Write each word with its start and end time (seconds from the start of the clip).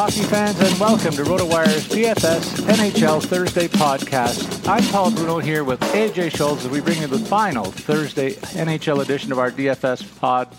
Hockey 0.00 0.22
fans, 0.22 0.60
and 0.60 0.78
welcome 0.78 1.10
to 1.10 1.24
RotoWire's 1.24 1.88
DFS 1.88 2.60
NHL 2.68 3.20
Thursday 3.20 3.66
podcast. 3.66 4.68
I'm 4.68 4.84
Paul 4.92 5.10
Bruno 5.10 5.40
here 5.40 5.64
with 5.64 5.80
AJ 5.80 6.30
Scholz 6.30 6.58
as 6.58 6.68
we 6.68 6.80
bring 6.80 7.00
you 7.00 7.08
the 7.08 7.18
final 7.18 7.64
Thursday 7.64 8.34
NHL 8.34 9.02
edition 9.02 9.32
of 9.32 9.40
our 9.40 9.50
DFS 9.50 10.20
pod 10.20 10.54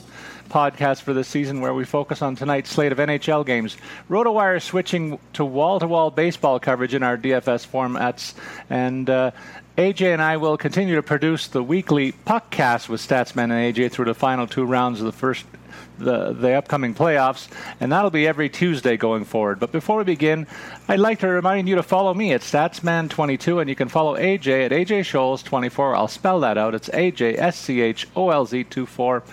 podcast 0.50 1.04
for 1.04 1.14
this 1.14 1.30
season 1.30 1.62
where 1.62 1.74
we 1.74 1.86
focus 1.86 2.22
on 2.22 2.36
tonight's 2.36 2.70
slate 2.70 2.92
of 2.92 2.98
NHL 2.98 3.46
games. 3.46 3.78
RotoWire 4.10 4.58
is 4.58 4.66
switching 4.66 5.18
to 5.32 5.46
wall-to-wall 5.46 6.12
baseball 6.12 6.60
coverage 6.60 6.94
in 6.94 7.02
our 7.02 7.18
DFS 7.18 7.66
formats, 7.66 8.34
and 8.70 9.10
uh, 9.10 9.32
AJ 9.78 10.12
and 10.12 10.22
I 10.22 10.36
will 10.36 10.58
continue 10.58 10.96
to 10.96 11.04
produce 11.04 11.48
the 11.48 11.64
weekly 11.64 12.12
puckcast 12.12 12.90
with 12.90 13.00
Statsman 13.00 13.44
and 13.44 13.74
AJ 13.74 13.92
through 13.94 14.06
the 14.06 14.14
final 14.14 14.48
two 14.48 14.66
rounds 14.66 15.00
of 15.00 15.06
the 15.06 15.14
first 15.14 15.46
the, 16.00 16.34
the 16.34 16.54
upcoming 16.54 16.96
playoffs, 16.96 17.48
and 17.80 17.92
that'll 17.92 18.10
be 18.10 18.28
every 18.28 18.50
Tuesday 18.50 18.98
going 18.98 19.26
forward. 19.26 19.60
But 19.60 19.72
before 19.72 19.98
we 19.98 20.04
begin, 20.04 20.48
I'd 20.88 21.00
like 21.00 21.20
to 21.20 21.28
remind 21.28 21.70
you 21.70 21.76
to 21.76 21.84
follow 21.84 22.14
me 22.14 22.34
at 22.34 22.42
Statsman22, 22.42 23.62
and 23.62 23.70
you 23.70 23.76
can 23.76 23.90
follow 23.90 24.18
AJ 24.18 24.66
at 24.66 24.72
AJ 24.72 25.02
Scholz24. 25.02 25.96
I'll 25.96 26.08
spell 26.08 26.40
that 26.40 26.58
out. 26.58 26.74
It's 26.74 26.90
AJ 26.90 27.38
S 27.38 27.58
C 27.60 27.82
H 27.82 28.08
O 28.16 28.30
L 28.30 28.46
Z 28.46 28.64
24. 28.64 29.24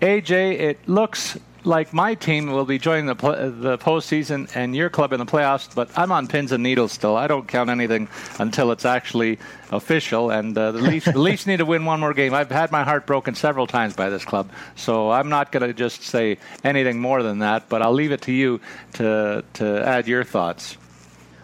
AJ, 0.00 0.58
it 0.58 0.88
looks 0.88 1.38
like 1.64 1.92
my 1.92 2.14
team 2.14 2.50
will 2.50 2.64
be 2.64 2.78
joining 2.78 3.06
the 3.06 3.14
pl- 3.14 3.50
the 3.50 3.78
postseason 3.78 4.50
and 4.54 4.74
your 4.74 4.88
club 4.90 5.12
in 5.12 5.18
the 5.18 5.26
playoffs, 5.26 5.74
but 5.74 5.90
I'm 5.98 6.12
on 6.12 6.26
pins 6.26 6.52
and 6.52 6.62
needles 6.62 6.92
still. 6.92 7.16
I 7.16 7.26
don't 7.26 7.46
count 7.46 7.70
anything 7.70 8.08
until 8.38 8.72
it's 8.72 8.84
actually 8.84 9.38
official. 9.70 10.30
And 10.30 10.56
uh, 10.56 10.72
the 10.72 10.80
Leafs 10.80 11.06
the 11.06 11.18
Leafs 11.18 11.46
need 11.46 11.58
to 11.58 11.66
win 11.66 11.84
one 11.84 12.00
more 12.00 12.14
game. 12.14 12.34
I've 12.34 12.50
had 12.50 12.70
my 12.72 12.82
heart 12.82 13.06
broken 13.06 13.34
several 13.34 13.66
times 13.66 13.94
by 13.94 14.10
this 14.10 14.24
club, 14.24 14.50
so 14.76 15.10
I'm 15.10 15.28
not 15.28 15.52
going 15.52 15.66
to 15.66 15.74
just 15.74 16.02
say 16.02 16.38
anything 16.64 17.00
more 17.00 17.22
than 17.22 17.40
that. 17.40 17.68
But 17.68 17.82
I'll 17.82 17.92
leave 17.92 18.12
it 18.12 18.22
to 18.22 18.32
you 18.32 18.60
to 18.94 19.44
to 19.54 19.86
add 19.86 20.08
your 20.08 20.24
thoughts. 20.24 20.76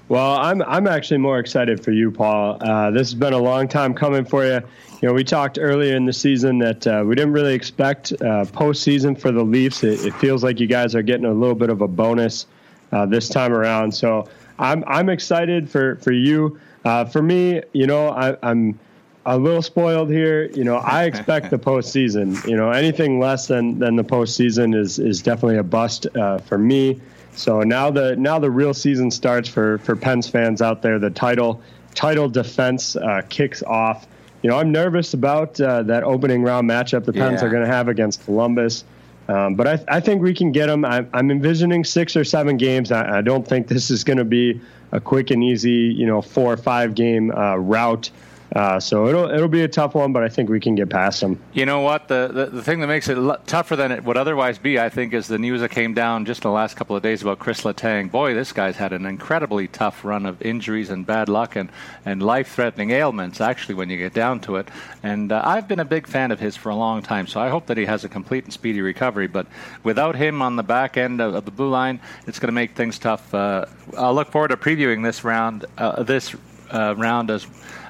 Well, 0.09 0.37
I'm 0.37 0.63
I'm 0.63 0.87
actually 0.87 1.19
more 1.19 1.39
excited 1.41 1.83
for 1.83 1.91
you, 1.91 2.13
Paul. 2.13 2.59
Uh, 2.61 2.91
this 2.91 3.09
has 3.09 3.15
been 3.15 3.33
a 3.33 3.39
long 3.39 3.67
time 3.67 3.93
coming 3.93 4.25
for 4.25 4.45
you. 4.45 4.61
You 5.07 5.13
know, 5.13 5.15
we 5.15 5.23
talked 5.23 5.57
earlier 5.61 5.95
in 5.95 6.05
the 6.05 6.13
season 6.13 6.59
that 6.59 6.85
uh, 6.85 7.05
we 7.07 7.15
didn't 7.15 7.33
really 7.33 7.55
expect 7.55 8.11
uh, 8.15 8.45
postseason 8.47 9.17
for 9.17 9.31
the 9.31 9.45
Leafs. 9.45 9.85
It, 9.85 10.05
it, 10.05 10.13
feels 10.15 10.43
like 10.43 10.59
you 10.59 10.67
guys 10.67 10.97
are 10.97 11.03
getting 11.03 11.27
a 11.27 11.33
little 11.33 11.55
bit 11.55 11.71
of 11.71 11.81
a 11.81 11.87
bonus 11.87 12.47
uh, 12.91 13.07
this 13.07 13.29
time 13.29 13.53
around. 13.53 13.93
So 13.93 14.29
I'm 14.59 14.83
I'm 14.89 15.09
excited 15.09 15.71
for 15.71 15.95
for 15.99 16.11
you. 16.11 16.59
Uh, 16.85 17.05
for 17.05 17.23
me, 17.23 17.63
you 17.73 17.87
know, 17.87 18.09
I, 18.09 18.37
I'm 18.43 18.81
a 19.27 19.39
little 19.39 19.63
spoiled 19.63 20.11
here. 20.11 20.47
You 20.47 20.65
know, 20.65 20.79
I 20.79 21.05
expect 21.05 21.51
the 21.51 21.59
postseason. 21.71 22.45
You 22.45 22.57
know, 22.57 22.73
anything 22.73 23.21
less 23.21 23.47
than 23.47 23.79
than 23.79 23.95
the 23.95 24.03
postseason 24.03 24.75
is 24.75 24.99
is 24.99 25.23
definitely 25.23 25.59
a 25.59 25.63
bust 25.63 26.09
uh, 26.17 26.39
for 26.39 26.59
me. 26.59 27.01
So 27.31 27.61
now 27.61 27.93
the 27.93 28.17
now 28.17 28.41
the 28.41 28.51
real 28.51 28.75
season 28.75 29.13
starts 29.13 29.49
for 29.49 29.79
for 29.79 29.95
Pens 29.95 30.27
fans 30.27 30.61
out 30.61 30.83
there. 30.83 30.99
The 30.99 31.11
title 31.11 31.63
title 31.95 32.29
defense 32.29 32.97
uh, 32.97 33.23
kicks 33.29 33.63
off. 33.63 34.09
You 34.47 34.53
know, 34.53 34.59
I'm 34.59 34.71
nervous 34.71 35.13
about 35.13 35.61
uh, 35.61 35.83
that 35.83 36.05
opening 36.05 36.45
round 36.45 36.71
matchup 36.71 37.05
the 37.05 37.13
Pens 37.13 37.43
yeah. 37.43 37.49
are 37.49 37.51
going 37.51 37.65
to 37.65 37.69
have 37.69 37.89
against 37.89 38.25
Columbus. 38.25 38.85
Um, 39.27 39.57
but 39.57 39.67
I, 39.67 39.97
I, 39.97 39.99
think 39.99 40.23
we 40.23 40.35
can 40.35 40.53
get 40.53 40.69
them. 40.69 40.85
I, 40.85 41.05
am 41.15 41.33
envisioning 41.33 41.83
six 41.83 42.15
or 42.15 42.23
seven 42.23 42.57
games. 42.57 42.93
I, 42.93 43.19
I 43.19 43.23
don't 43.23 43.45
think 43.45 43.67
this 43.67 43.91
is 43.91 44.05
going 44.05 44.19
to 44.19 44.25
be 44.25 44.61
a 44.93 45.01
quick 45.01 45.33
and 45.33 45.43
easy, 45.43 45.73
you 45.73 46.07
know, 46.07 46.23
four 46.23 46.53
or 46.53 46.57
five 46.57 46.95
game 46.95 47.33
uh, 47.33 47.57
route. 47.57 48.13
Uh, 48.55 48.79
so 48.79 49.09
it'll 49.09 49.29
it'll 49.31 49.49
be 49.49 49.63
a 49.63 49.69
tough 49.69 49.95
one, 49.95 50.13
but 50.13 50.23
I 50.23 50.29
think 50.29 50.49
we 50.49 50.61
can 50.61 50.77
get 50.77 50.89
past 50.89 51.21
them. 51.21 51.39
You 51.53 51.67
know 51.67 51.81
what? 51.81 52.07
The, 52.09 52.31
the, 52.33 52.47
the 52.47 52.63
thing 52.63 52.81
that 52.81 52.87
makes 52.87 53.09
it 53.09 53.19
l- 53.19 53.41
tougher 53.47 53.75
than 53.75 53.91
it 53.91 54.05
would 54.05 54.17
otherwise 54.17 54.57
be, 54.57 54.79
I 54.79 54.89
think, 54.89 55.15
is 55.15 55.27
the 55.27 55.39
news 55.39 55.61
that 55.63 55.71
came 55.71 55.95
down 55.95 56.25
just 56.25 56.45
in 56.45 56.51
the 56.51 56.55
last 56.55 56.77
couple 56.77 56.95
of 56.95 57.03
days 57.03 57.23
about 57.23 57.41
Chris 57.41 57.63
Letang. 57.63 58.11
Boy, 58.11 58.35
this 58.35 58.53
guy's 58.53 58.77
had 58.77 58.93
an 58.93 59.05
incredibly 59.05 59.67
tough 59.67 60.05
run 60.05 60.27
of 60.27 60.41
injuries 60.43 60.91
and 60.91 61.05
bad 61.05 61.29
luck 61.29 61.57
and, 61.57 61.71
and 62.05 62.23
life 62.23 62.55
threatening 62.55 62.91
ailments, 62.93 63.41
actually, 63.41 63.75
when 63.75 63.91
you 63.91 63.97
get 63.97 64.15
down 64.15 64.39
to 64.41 64.57
it. 64.57 64.69
And 65.03 65.33
uh, 65.33 65.43
I've 65.45 65.67
been 65.67 65.81
a 65.81 65.85
big 65.85 66.07
fan 66.07 66.31
of 66.31 66.39
his 66.39 66.57
for 66.57 66.69
a 66.71 66.77
long 66.77 67.03
time, 67.03 67.27
so 67.27 67.41
I 67.41 67.49
hope 67.49 67.67
that 67.67 67.77
he 67.77 67.85
has 67.87 68.05
a 68.05 68.09
complete 68.09 68.45
and 68.45 68.53
speedy 68.53 68.81
recovery. 68.81 69.27
But 69.27 69.49
without 69.83 70.15
him 70.15 70.41
on 70.41 70.55
the 70.55 70.63
back 70.63 70.97
end 70.97 71.21
of, 71.21 71.35
of 71.35 71.45
the 71.45 71.51
blue 71.51 71.69
line, 71.69 72.01
it's 72.29 72.39
going 72.39 72.49
to 72.49 72.53
make 72.53 72.77
things 72.77 72.99
tough. 72.99 73.35
Uh, 73.35 73.67
I'll 73.99 74.15
look 74.15 74.31
forward 74.31 74.49
to 74.49 74.57
previewing 74.57 75.03
this 75.03 75.25
round, 75.25 75.65
uh, 75.79 76.05
this 76.05 76.35
uh, 76.71 76.95
round 76.97 77.31
as 77.31 77.47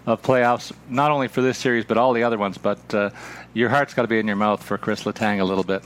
of 0.06 0.22
playoffs, 0.22 0.72
not 0.88 1.10
only 1.10 1.28
for 1.28 1.42
this 1.42 1.58
series 1.58 1.84
but 1.84 1.98
all 1.98 2.12
the 2.12 2.22
other 2.22 2.38
ones. 2.38 2.58
But 2.58 2.94
uh, 2.94 3.10
your 3.54 3.68
heart's 3.68 3.94
got 3.94 4.02
to 4.02 4.08
be 4.08 4.18
in 4.18 4.26
your 4.26 4.36
mouth 4.36 4.62
for 4.62 4.78
Chris 4.78 5.02
Letang 5.04 5.40
a 5.40 5.44
little 5.44 5.64
bit. 5.64 5.82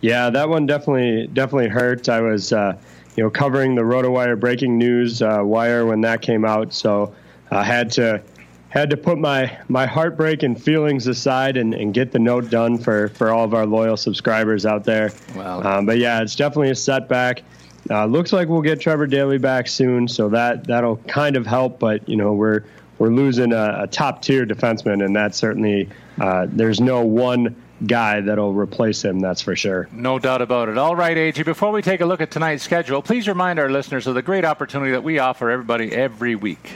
Yeah, 0.00 0.30
that 0.30 0.48
one 0.48 0.66
definitely 0.66 1.28
definitely 1.28 1.68
hurt. 1.68 2.08
I 2.08 2.20
was 2.20 2.52
uh, 2.52 2.76
you 3.16 3.24
know 3.24 3.30
covering 3.30 3.74
the 3.74 3.82
RotoWire 3.82 4.38
breaking 4.38 4.78
news 4.78 5.22
uh, 5.22 5.40
wire 5.42 5.86
when 5.86 6.00
that 6.02 6.22
came 6.22 6.44
out, 6.44 6.72
so 6.72 7.14
I 7.50 7.64
had 7.64 7.90
to 7.92 8.22
had 8.68 8.90
to 8.90 8.96
put 8.96 9.18
my 9.18 9.56
my 9.68 9.86
heartbreak 9.86 10.42
and 10.42 10.60
feelings 10.60 11.06
aside 11.06 11.56
and, 11.56 11.74
and 11.74 11.94
get 11.94 12.12
the 12.12 12.18
note 12.18 12.50
done 12.50 12.78
for 12.78 13.08
for 13.08 13.30
all 13.30 13.44
of 13.44 13.54
our 13.54 13.66
loyal 13.66 13.96
subscribers 13.96 14.66
out 14.66 14.84
there. 14.84 15.12
Wow. 15.34 15.62
Um, 15.62 15.86
but 15.86 15.98
yeah, 15.98 16.20
it's 16.22 16.36
definitely 16.36 16.70
a 16.70 16.76
setback. 16.76 17.42
Uh, 17.90 18.04
looks 18.04 18.32
like 18.32 18.48
we'll 18.48 18.60
get 18.60 18.80
Trevor 18.80 19.06
Daley 19.06 19.38
back 19.38 19.66
soon, 19.66 20.06
so 20.06 20.28
that 20.28 20.64
that'll 20.66 20.96
kind 21.08 21.36
of 21.36 21.46
help. 21.46 21.78
But 21.78 22.06
you 22.08 22.16
know, 22.16 22.34
we're 22.34 22.64
we're 22.98 23.08
losing 23.08 23.52
a, 23.52 23.82
a 23.82 23.86
top 23.86 24.22
tier 24.22 24.44
defenseman, 24.46 25.04
and 25.04 25.16
that 25.16 25.34
certainly 25.34 25.88
uh, 26.20 26.46
there's 26.48 26.80
no 26.80 27.04
one 27.04 27.56
guy 27.86 28.20
that'll 28.20 28.52
replace 28.52 29.04
him, 29.04 29.20
that's 29.20 29.40
for 29.40 29.54
sure. 29.54 29.88
No 29.92 30.18
doubt 30.18 30.42
about 30.42 30.68
it. 30.68 30.78
All 30.78 30.96
right, 30.96 31.16
AJ, 31.16 31.44
before 31.44 31.70
we 31.70 31.82
take 31.82 32.00
a 32.00 32.06
look 32.06 32.20
at 32.20 32.30
tonight's 32.30 32.64
schedule, 32.64 33.02
please 33.02 33.28
remind 33.28 33.58
our 33.58 33.70
listeners 33.70 34.06
of 34.06 34.14
the 34.14 34.22
great 34.22 34.44
opportunity 34.44 34.90
that 34.92 35.04
we 35.04 35.18
offer 35.18 35.50
everybody 35.50 35.92
every 35.92 36.34
week. 36.34 36.72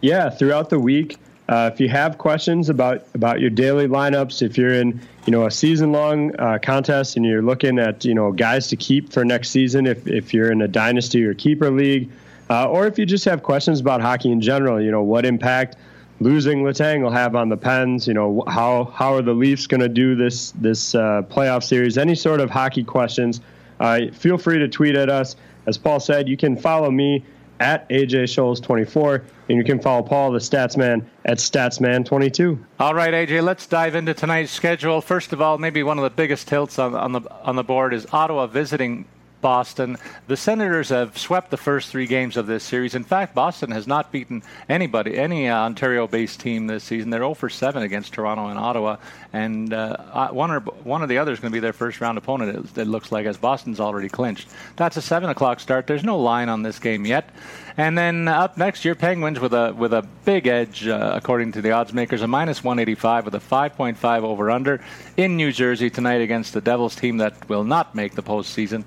Yeah, 0.00 0.30
throughout 0.30 0.70
the 0.70 0.78
week. 0.78 1.18
Uh, 1.48 1.70
if 1.72 1.78
you 1.78 1.88
have 1.88 2.18
questions 2.18 2.68
about, 2.68 3.06
about 3.14 3.40
your 3.40 3.50
daily 3.50 3.86
lineups, 3.86 4.42
if 4.42 4.58
you're 4.58 4.72
in 4.72 5.00
you 5.26 5.30
know 5.30 5.46
a 5.46 5.50
season 5.50 5.92
long 5.92 6.34
uh, 6.40 6.58
contest 6.60 7.16
and 7.16 7.24
you're 7.24 7.42
looking 7.42 7.78
at 7.78 8.04
you 8.04 8.14
know 8.14 8.32
guys 8.32 8.66
to 8.68 8.76
keep 8.76 9.12
for 9.12 9.24
next 9.24 9.50
season, 9.50 9.86
if, 9.86 10.06
if 10.08 10.34
you're 10.34 10.50
in 10.50 10.60
a 10.60 10.68
dynasty 10.68 11.24
or 11.24 11.34
keeper 11.34 11.70
league, 11.70 12.10
uh, 12.50 12.68
or 12.68 12.86
if 12.86 12.98
you 12.98 13.06
just 13.06 13.24
have 13.24 13.42
questions 13.42 13.80
about 13.80 14.00
hockey 14.00 14.30
in 14.30 14.40
general, 14.40 14.80
you 14.80 14.90
know 14.90 15.02
what 15.02 15.26
impact 15.26 15.76
losing 16.20 16.62
Letang 16.62 17.02
will 17.02 17.10
have 17.10 17.34
on 17.34 17.48
the 17.48 17.56
Pens. 17.56 18.06
You 18.06 18.14
know 18.14 18.44
how 18.46 18.84
how 18.84 19.14
are 19.14 19.22
the 19.22 19.34
Leafs 19.34 19.66
going 19.66 19.80
to 19.80 19.88
do 19.88 20.14
this 20.14 20.52
this 20.52 20.94
uh, 20.94 21.22
playoff 21.28 21.62
series? 21.62 21.98
Any 21.98 22.14
sort 22.14 22.40
of 22.40 22.50
hockey 22.50 22.84
questions, 22.84 23.40
uh, 23.80 24.06
feel 24.12 24.38
free 24.38 24.58
to 24.58 24.68
tweet 24.68 24.94
at 24.94 25.10
us. 25.10 25.36
As 25.66 25.76
Paul 25.76 26.00
said, 26.00 26.28
you 26.28 26.36
can 26.36 26.56
follow 26.56 26.90
me 26.90 27.24
at 27.58 27.88
AJ 27.88 28.24
Scholz 28.24 28.62
24, 28.62 29.24
and 29.48 29.58
you 29.58 29.64
can 29.64 29.80
follow 29.80 30.02
Paul 30.02 30.30
the 30.30 30.38
Statsman 30.38 31.04
at 31.24 31.38
Statsman 31.38 32.04
22. 32.04 32.62
All 32.78 32.94
right, 32.94 33.12
AJ, 33.12 33.42
let's 33.42 33.66
dive 33.66 33.94
into 33.94 34.12
tonight's 34.12 34.52
schedule. 34.52 35.00
First 35.00 35.32
of 35.32 35.40
all, 35.40 35.56
maybe 35.56 35.82
one 35.82 35.98
of 35.98 36.04
the 36.04 36.10
biggest 36.10 36.48
tilts 36.48 36.78
on, 36.78 36.94
on 36.94 37.12
the 37.12 37.22
on 37.42 37.56
the 37.56 37.64
board 37.64 37.94
is 37.94 38.06
Ottawa 38.12 38.46
visiting 38.46 39.06
Boston. 39.46 39.96
The 40.26 40.36
Senators 40.36 40.88
have 40.88 41.16
swept 41.16 41.52
the 41.52 41.56
first 41.56 41.88
three 41.88 42.08
games 42.08 42.36
of 42.36 42.48
this 42.48 42.64
series. 42.64 42.96
In 42.96 43.04
fact, 43.04 43.32
Boston 43.32 43.70
has 43.70 43.86
not 43.86 44.10
beaten 44.10 44.42
anybody, 44.68 45.16
any 45.16 45.48
uh, 45.48 45.56
Ontario-based 45.56 46.40
team 46.40 46.66
this 46.66 46.82
season. 46.82 47.10
They're 47.10 47.20
0 47.20 47.34
for 47.34 47.48
7 47.48 47.80
against 47.80 48.12
Toronto 48.12 48.48
and 48.48 48.58
Ottawa, 48.58 48.96
and 49.32 49.72
uh, 49.72 50.30
one 50.30 50.50
or 50.50 50.58
one 50.82 51.02
of 51.02 51.08
the 51.08 51.18
others 51.18 51.34
is 51.34 51.40
going 51.42 51.52
to 51.52 51.56
be 51.56 51.60
their 51.60 51.72
first 51.72 52.00
round 52.00 52.18
opponent. 52.18 52.72
It, 52.76 52.80
it 52.80 52.84
looks 52.86 53.12
like 53.12 53.24
as 53.24 53.36
Boston's 53.36 53.78
already 53.78 54.08
clinched. 54.08 54.48
That's 54.74 54.96
a 54.96 55.02
seven 55.02 55.30
o'clock 55.30 55.60
start. 55.60 55.86
There's 55.86 56.02
no 56.02 56.18
line 56.18 56.48
on 56.48 56.64
this 56.64 56.80
game 56.80 57.06
yet. 57.06 57.30
And 57.76 57.96
then 57.96 58.26
up 58.26 58.56
next, 58.56 58.84
your 58.84 58.94
Penguins 58.94 59.38
with 59.38 59.52
a 59.52 59.72
with 59.74 59.92
a 59.92 60.02
big 60.24 60.46
edge, 60.46 60.88
uh, 60.88 61.12
according 61.14 61.52
to 61.52 61.62
the 61.62 61.72
odds 61.72 61.92
makers, 61.92 62.22
a 62.22 62.26
minus 62.26 62.64
185 62.64 63.26
with 63.26 63.34
a 63.34 63.38
5.5 63.38 64.22
over 64.22 64.50
under 64.50 64.80
in 65.16 65.36
New 65.36 65.52
Jersey 65.52 65.90
tonight 65.90 66.22
against 66.22 66.54
the 66.54 66.62
Devils 66.62 66.96
team 66.96 67.18
that 67.18 67.48
will 67.48 67.64
not 67.64 67.94
make 67.94 68.14
the 68.14 68.22
postseason 68.22 68.82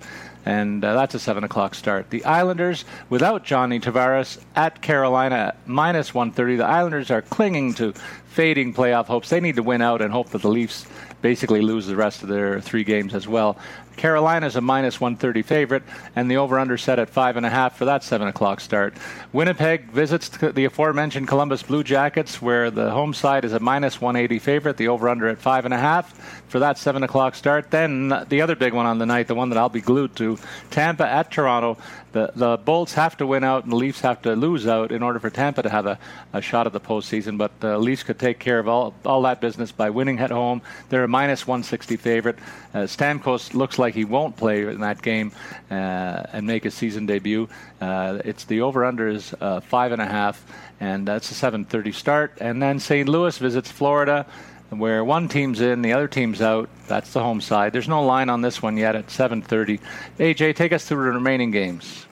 and 0.49 0.83
uh, 0.83 0.95
that's 0.95 1.13
a 1.13 1.19
7 1.19 1.43
o'clock 1.43 1.75
start. 1.75 2.09
The 2.09 2.25
Islanders, 2.25 2.83
without 3.09 3.43
Johnny 3.43 3.79
Tavares, 3.79 4.39
at 4.55 4.81
Carolina, 4.81 5.53
minus 5.67 6.11
130. 6.11 6.55
The 6.55 6.65
Islanders 6.65 7.11
are 7.11 7.21
clinging 7.21 7.75
to 7.75 7.93
fading 8.25 8.73
playoff 8.73 9.05
hopes. 9.05 9.29
They 9.29 9.39
need 9.39 9.57
to 9.57 9.63
win 9.63 9.83
out 9.83 10.01
and 10.01 10.11
hope 10.11 10.29
that 10.29 10.41
the 10.41 10.49
Leafs 10.49 10.87
basically 11.21 11.61
lose 11.61 11.85
the 11.85 11.95
rest 11.95 12.23
of 12.23 12.29
their 12.29 12.61
three 12.61 12.83
games 12.83 13.13
as 13.13 13.27
well. 13.27 13.59
Carolina 13.95 14.47
is 14.47 14.55
a 14.55 14.61
minus 14.61 15.01
130 15.01 15.41
favorite, 15.41 15.83
and 16.15 16.31
the 16.31 16.37
over/under 16.37 16.77
set 16.77 16.99
at 16.99 17.09
five 17.09 17.35
and 17.35 17.45
a 17.45 17.49
half 17.49 17.77
for 17.77 17.83
that 17.85 18.01
seven 18.03 18.29
o'clock 18.29 18.61
start. 18.61 18.95
Winnipeg 19.33 19.91
visits 19.91 20.29
the 20.29 20.63
aforementioned 20.65 21.27
Columbus 21.27 21.63
Blue 21.63 21.83
Jackets, 21.83 22.41
where 22.41 22.71
the 22.71 22.91
home 22.91 23.13
side 23.13 23.43
is 23.43 23.51
a 23.51 23.59
minus 23.59 23.99
180 23.99 24.39
favorite. 24.39 24.77
The 24.77 24.87
over/under 24.87 25.27
at 25.27 25.37
five 25.37 25.65
and 25.65 25.73
a 25.73 25.77
half 25.77 26.38
for 26.49 26.59
that 26.59 26.77
seven 26.77 27.03
o'clock 27.03 27.35
start. 27.35 27.71
Then 27.71 28.09
the 28.27 28.41
other 28.41 28.55
big 28.55 28.73
one 28.73 28.85
on 28.85 28.97
the 28.97 29.05
night, 29.05 29.27
the 29.27 29.35
one 29.35 29.49
that 29.49 29.57
I'll 29.57 29.69
be 29.69 29.81
glued 29.81 30.15
to, 30.17 30.37
Tampa 30.71 31.07
at 31.07 31.31
Toronto. 31.31 31.77
The 32.11 32.31
the 32.35 32.57
Bolts 32.57 32.93
have 32.95 33.15
to 33.17 33.27
win 33.27 33.43
out, 33.43 33.63
and 33.63 33.71
the 33.71 33.75
Leafs 33.75 34.01
have 34.01 34.21
to 34.23 34.35
lose 34.35 34.65
out 34.67 34.91
in 34.91 35.03
order 35.03 35.19
for 35.19 35.29
Tampa 35.29 35.61
to 35.61 35.69
have 35.69 35.85
a, 35.85 35.99
a 36.33 36.41
shot 36.41 36.65
at 36.65 36.73
the 36.73 36.79
postseason. 36.79 37.37
But 37.37 37.59
the 37.59 37.77
Leafs 37.77 38.01
could 38.01 38.17
take 38.17 38.39
care 38.39 38.57
of 38.57 38.67
all 38.67 38.95
all 39.05 39.21
that 39.21 39.39
business 39.39 39.71
by 39.71 39.91
winning 39.91 40.19
at 40.19 40.31
home. 40.31 40.61
They're 40.89 41.03
a 41.03 41.07
minus 41.07 41.45
160 41.45 41.97
favorite. 41.97 42.39
Uh, 42.73 42.79
Stamkos 42.79 43.53
looks 43.53 43.77
like 43.77 43.93
he 43.93 44.05
won't 44.05 44.35
play 44.37 44.63
in 44.63 44.81
that 44.81 45.01
game 45.01 45.31
uh, 45.69 46.23
and 46.33 46.47
make 46.47 46.63
his 46.63 46.73
season 46.73 47.05
debut. 47.05 47.47
Uh, 47.79 48.19
it's 48.25 48.45
the 48.45 48.61
over/under 48.61 49.07
is 49.07 49.35
uh, 49.39 49.59
five 49.59 49.91
and 49.91 50.01
a 50.01 50.07
half, 50.07 50.43
and 50.79 51.07
that's 51.07 51.31
a 51.31 51.35
7:30 51.35 51.93
start. 51.93 52.37
And 52.41 52.61
then 52.61 52.79
St. 52.79 53.07
Louis 53.07 53.37
visits 53.37 53.69
Florida 53.71 54.25
where 54.69 55.03
one 55.03 55.27
team's 55.27 55.61
in, 55.61 55.81
the 55.81 55.93
other 55.93 56.07
team's 56.07 56.41
out. 56.41 56.69
That's 56.87 57.13
the 57.13 57.21
home 57.21 57.41
side. 57.41 57.73
There's 57.73 57.87
no 57.87 58.03
line 58.03 58.29
on 58.29 58.41
this 58.41 58.61
one 58.61 58.77
yet 58.77 58.95
at 58.95 59.07
7:30. 59.07 59.79
AJ, 60.19 60.55
take 60.55 60.73
us 60.73 60.85
through 60.85 61.05
the 61.05 61.11
remaining 61.11 61.51
games. 61.51 62.05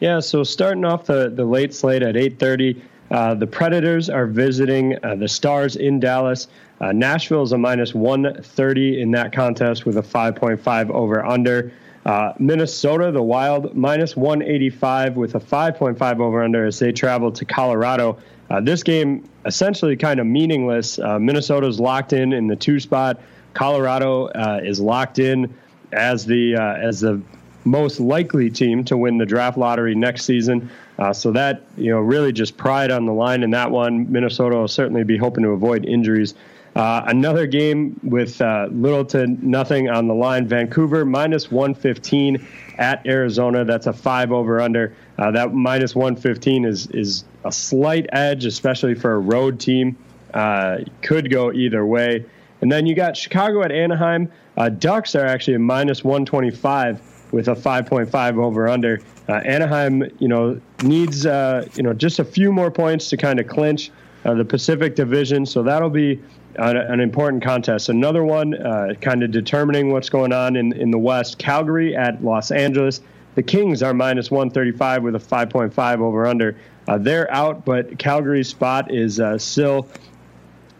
Yeah, 0.00 0.20
so 0.20 0.44
starting 0.44 0.84
off 0.84 1.06
the, 1.06 1.30
the 1.30 1.44
late 1.44 1.74
slate 1.74 2.02
at 2.02 2.16
8:30, 2.16 2.80
uh, 3.10 3.34
the 3.34 3.46
Predators 3.46 4.10
are 4.10 4.26
visiting 4.26 4.96
uh, 5.02 5.14
the 5.14 5.28
Stars 5.28 5.76
in 5.76 6.00
Dallas. 6.00 6.48
Uh, 6.80 6.92
Nashville 6.92 7.42
is 7.42 7.52
a 7.52 7.58
minus 7.58 7.94
130 7.94 9.00
in 9.00 9.10
that 9.12 9.32
contest 9.32 9.86
with 9.86 9.96
a 9.96 10.02
5.5 10.02 10.90
over 10.90 11.24
under. 11.24 11.72
Uh, 12.04 12.32
Minnesota, 12.38 13.10
the 13.10 13.22
Wild, 13.22 13.74
minus 13.74 14.16
185 14.16 15.16
with 15.16 15.34
a 15.34 15.40
5.5 15.40 16.20
over 16.20 16.42
under 16.42 16.66
as 16.66 16.78
they 16.78 16.92
travel 16.92 17.32
to 17.32 17.44
Colorado. 17.44 18.18
Uh, 18.50 18.60
this 18.60 18.82
game 18.82 19.28
essentially 19.44 19.96
kind 19.96 20.20
of 20.20 20.26
meaningless. 20.26 20.98
Uh, 20.98 21.18
Minnesota's 21.18 21.80
locked 21.80 22.12
in 22.12 22.32
in 22.32 22.46
the 22.46 22.56
two 22.56 22.78
spot. 22.78 23.20
Colorado 23.54 24.26
uh, 24.26 24.60
is 24.62 24.80
locked 24.80 25.18
in 25.18 25.52
as 25.92 26.26
the 26.26 26.56
uh, 26.56 26.74
as 26.74 27.00
the 27.00 27.20
most 27.64 27.98
likely 27.98 28.48
team 28.48 28.84
to 28.84 28.96
win 28.96 29.18
the 29.18 29.26
draft 29.26 29.58
lottery 29.58 29.94
next 29.94 30.24
season. 30.24 30.70
Uh, 30.98 31.12
so 31.12 31.32
that 31.32 31.62
you 31.76 31.90
know 31.90 31.98
really 31.98 32.32
just 32.32 32.56
pride 32.56 32.90
on 32.90 33.06
the 33.06 33.12
line 33.12 33.42
in 33.42 33.50
that 33.50 33.70
one. 33.70 34.10
Minnesota 34.10 34.56
will 34.56 34.68
certainly 34.68 35.04
be 35.04 35.16
hoping 35.16 35.42
to 35.42 35.50
avoid 35.50 35.84
injuries. 35.84 36.34
Uh, 36.74 37.02
another 37.06 37.46
game 37.46 37.98
with 38.02 38.38
little 38.40 39.04
to 39.04 39.26
nothing 39.26 39.88
on 39.88 40.06
the 40.06 40.14
line. 40.14 40.46
Vancouver 40.46 41.06
minus 41.06 41.50
115 41.50 42.46
at 42.76 43.04
Arizona. 43.06 43.64
That's 43.64 43.86
a 43.86 43.92
five 43.92 44.30
over 44.30 44.60
under. 44.60 44.94
Uh, 45.18 45.30
that 45.30 45.52
minus 45.54 45.94
115 45.94 46.64
is 46.64 46.86
is 46.88 47.24
a 47.44 47.52
slight 47.52 48.06
edge, 48.12 48.44
especially 48.44 48.94
for 48.94 49.14
a 49.14 49.18
road 49.18 49.58
team. 49.58 49.96
Uh, 50.34 50.78
could 51.02 51.30
go 51.30 51.52
either 51.52 51.86
way. 51.86 52.24
And 52.60 52.70
then 52.70 52.84
you 52.84 52.94
got 52.94 53.16
Chicago 53.16 53.62
at 53.62 53.72
Anaheim. 53.72 54.30
Uh, 54.56 54.68
Ducks 54.68 55.14
are 55.14 55.24
actually 55.24 55.54
a 55.54 55.58
minus 55.58 56.04
125 56.04 57.00
with 57.32 57.48
a 57.48 57.54
5.5 57.54 58.42
over 58.42 58.68
under. 58.68 59.00
Uh, 59.28 59.34
Anaheim, 59.34 60.02
you 60.18 60.28
know, 60.28 60.60
needs 60.82 61.24
you 61.24 61.82
know 61.82 61.94
just 61.94 62.18
a 62.18 62.24
few 62.24 62.52
more 62.52 62.70
points 62.70 63.08
to 63.10 63.16
kind 63.16 63.40
of 63.40 63.46
clinch 63.46 63.90
the 64.24 64.44
Pacific 64.44 64.96
Division. 64.96 65.46
So 65.46 65.62
that'll 65.62 65.90
be 65.90 66.20
an, 66.58 66.76
an 66.76 67.00
important 67.00 67.42
contest. 67.42 67.88
Another 67.88 68.24
one, 68.24 68.54
uh, 68.54 68.94
kind 69.00 69.22
of 69.22 69.30
determining 69.30 69.92
what's 69.92 70.08
going 70.08 70.32
on 70.32 70.56
in, 70.56 70.72
in 70.72 70.90
the 70.90 70.98
West. 70.98 71.38
Calgary 71.38 71.94
at 71.96 72.22
Los 72.24 72.50
Angeles. 72.50 73.00
The 73.36 73.42
Kings 73.42 73.82
are 73.82 73.92
minus 73.92 74.30
135 74.30 75.02
with 75.02 75.14
a 75.14 75.18
5.5 75.18 76.00
over 76.00 76.26
under. 76.26 76.56
Uh, 76.88 76.96
they're 76.96 77.30
out, 77.30 77.66
but 77.66 77.98
Calgary's 77.98 78.48
spot 78.48 78.90
is 78.90 79.20
uh, 79.20 79.36
still 79.36 79.86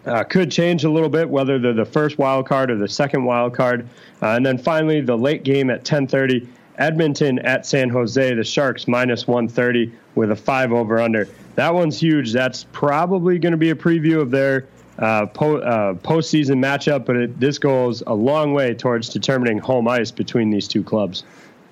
uh, 0.07 0.25
could 0.25 0.51
change 0.51 0.85
a 0.85 0.91
little 0.91 1.11
bit 1.11 1.29
whether 1.29 1.59
they're 1.59 1.75
the 1.75 1.85
first 1.85 2.17
wild 2.17 2.47
card 2.47 2.71
or 2.71 2.77
the 2.77 2.89
second 2.89 3.25
wild 3.25 3.55
card. 3.55 3.87
Uh, 4.23 4.29
and 4.29 4.47
then 4.47 4.57
finally, 4.57 5.03
the 5.03 5.17
late 5.17 5.43
game 5.45 5.69
at 5.69 5.85
10:30, 5.85 6.49
Edmonton 6.79 7.39
at 7.41 7.67
San 7.67 7.91
Jose. 7.91 8.35
The 8.35 8.45
Sharks 8.45 8.89
minus 8.89 9.27
130 9.27 9.93
with 10.15 10.31
a 10.31 10.37
five 10.37 10.73
over 10.73 10.99
under. 10.99 11.29
That 11.57 11.75
one's 11.75 12.01
huge. 12.01 12.33
That's 12.33 12.65
probably 12.73 13.39
going 13.39 13.53
to 13.53 13.59
be 13.59 13.71
a 13.71 13.75
preview 13.75 14.19
of 14.19 14.31
their 14.31 14.67
uh, 14.99 15.27
po- 15.27 15.59
uh, 15.59 15.93
postseason 15.95 16.59
matchup, 16.59 17.05
but 17.05 17.17
it, 17.17 17.39
this 17.39 17.59
goes 17.59 18.03
a 18.07 18.15
long 18.15 18.55
way 18.55 18.73
towards 18.73 19.11
determining 19.11 19.59
home 19.59 19.87
ice 19.89 20.11
between 20.11 20.49
these 20.49 20.67
two 20.67 20.83
clubs. 20.83 21.23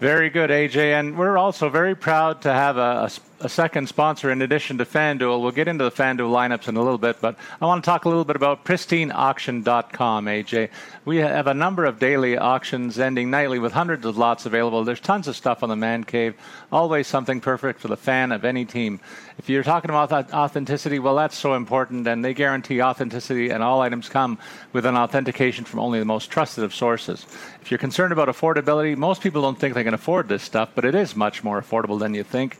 Very 0.01 0.29
good, 0.31 0.51
AJ. 0.51 0.99
And 0.99 1.17
we're 1.17 1.39
also 1.39 1.69
very 1.69 1.95
proud 1.95 2.43
to 2.43 2.53
have 2.53 2.77
a, 2.77 3.05
a 3.05 3.11
a 3.41 3.49
second 3.49 3.89
sponsor 3.89 4.31
in 4.31 4.43
addition 4.43 4.79
to 4.79 4.85
FanDuel. 4.85 5.41
We'll 5.41 5.51
get 5.51 5.69
into 5.69 5.85
the 5.85 5.91
FanDuel 5.91 6.31
lineups 6.31 6.69
in 6.69 6.77
a 6.77 6.83
little 6.83 6.99
bit, 6.99 7.21
but 7.21 7.37
I 7.61 7.67
want 7.67 7.83
to 7.83 7.87
talk 7.89 8.05
a 8.05 8.09
little 8.09 8.25
bit 8.25 8.37
about 8.37 8.65
pristineauction.com, 8.65 10.27
AJ. 10.27 10.71
We 11.05 11.19
have 11.19 11.47
a 11.47 11.55
number 11.55 11.85
of 11.85 11.99
daily 11.99 12.39
auctions 12.39 12.99
ending 12.99 13.31
nightly 13.31 13.59
with 13.59 13.73
hundreds 13.73 14.07
of 14.07 14.17
lots 14.17 14.47
available. 14.47 14.85
There's 14.85 15.01
tons 15.01 15.29
of 15.29 15.37
stuff 15.37 15.63
on 15.63 15.69
the 15.69 15.77
Man 15.77 16.05
Cave, 16.05 16.35
always 16.73 17.07
something 17.07 17.41
perfect 17.41 17.81
for 17.81 17.89
the 17.89 17.97
fan 17.97 18.33
of 18.33 18.45
any 18.45 18.65
team. 18.65 19.01
If 19.37 19.49
you're 19.49 19.65
talking 19.65 19.91
about 19.91 20.33
authenticity, 20.33 20.99
well, 21.01 21.17
that's 21.17 21.37
so 21.37 21.55
important, 21.55 22.07
and 22.07 22.25
they 22.25 22.35
guarantee 22.35 22.81
authenticity, 22.81 23.51
and 23.51 23.63
all 23.63 23.81
items 23.81 24.09
come 24.09 24.39
with 24.73 24.87
an 24.87 24.97
authentication 24.97 25.65
from 25.65 25.81
only 25.81 25.99
the 25.99 26.05
most 26.05 26.31
trusted 26.31 26.63
of 26.63 26.75
sources. 26.75 27.27
If 27.61 27.71
you're 27.71 27.79
concerned 27.79 28.13
about 28.13 28.29
affordability, 28.29 28.97
most 28.97 29.23
people 29.23 29.43
don't 29.43 29.59
think 29.59 29.75
they 29.75 29.85
can 29.85 29.95
afford 29.95 30.29
this 30.29 30.43
stuff, 30.43 30.71
but 30.75 30.85
it 30.85 30.95
is 30.95 31.17
much 31.17 31.43
more 31.43 31.61
affordable 31.61 31.99
than 31.99 32.15
you 32.15 32.23
think. 32.23 32.59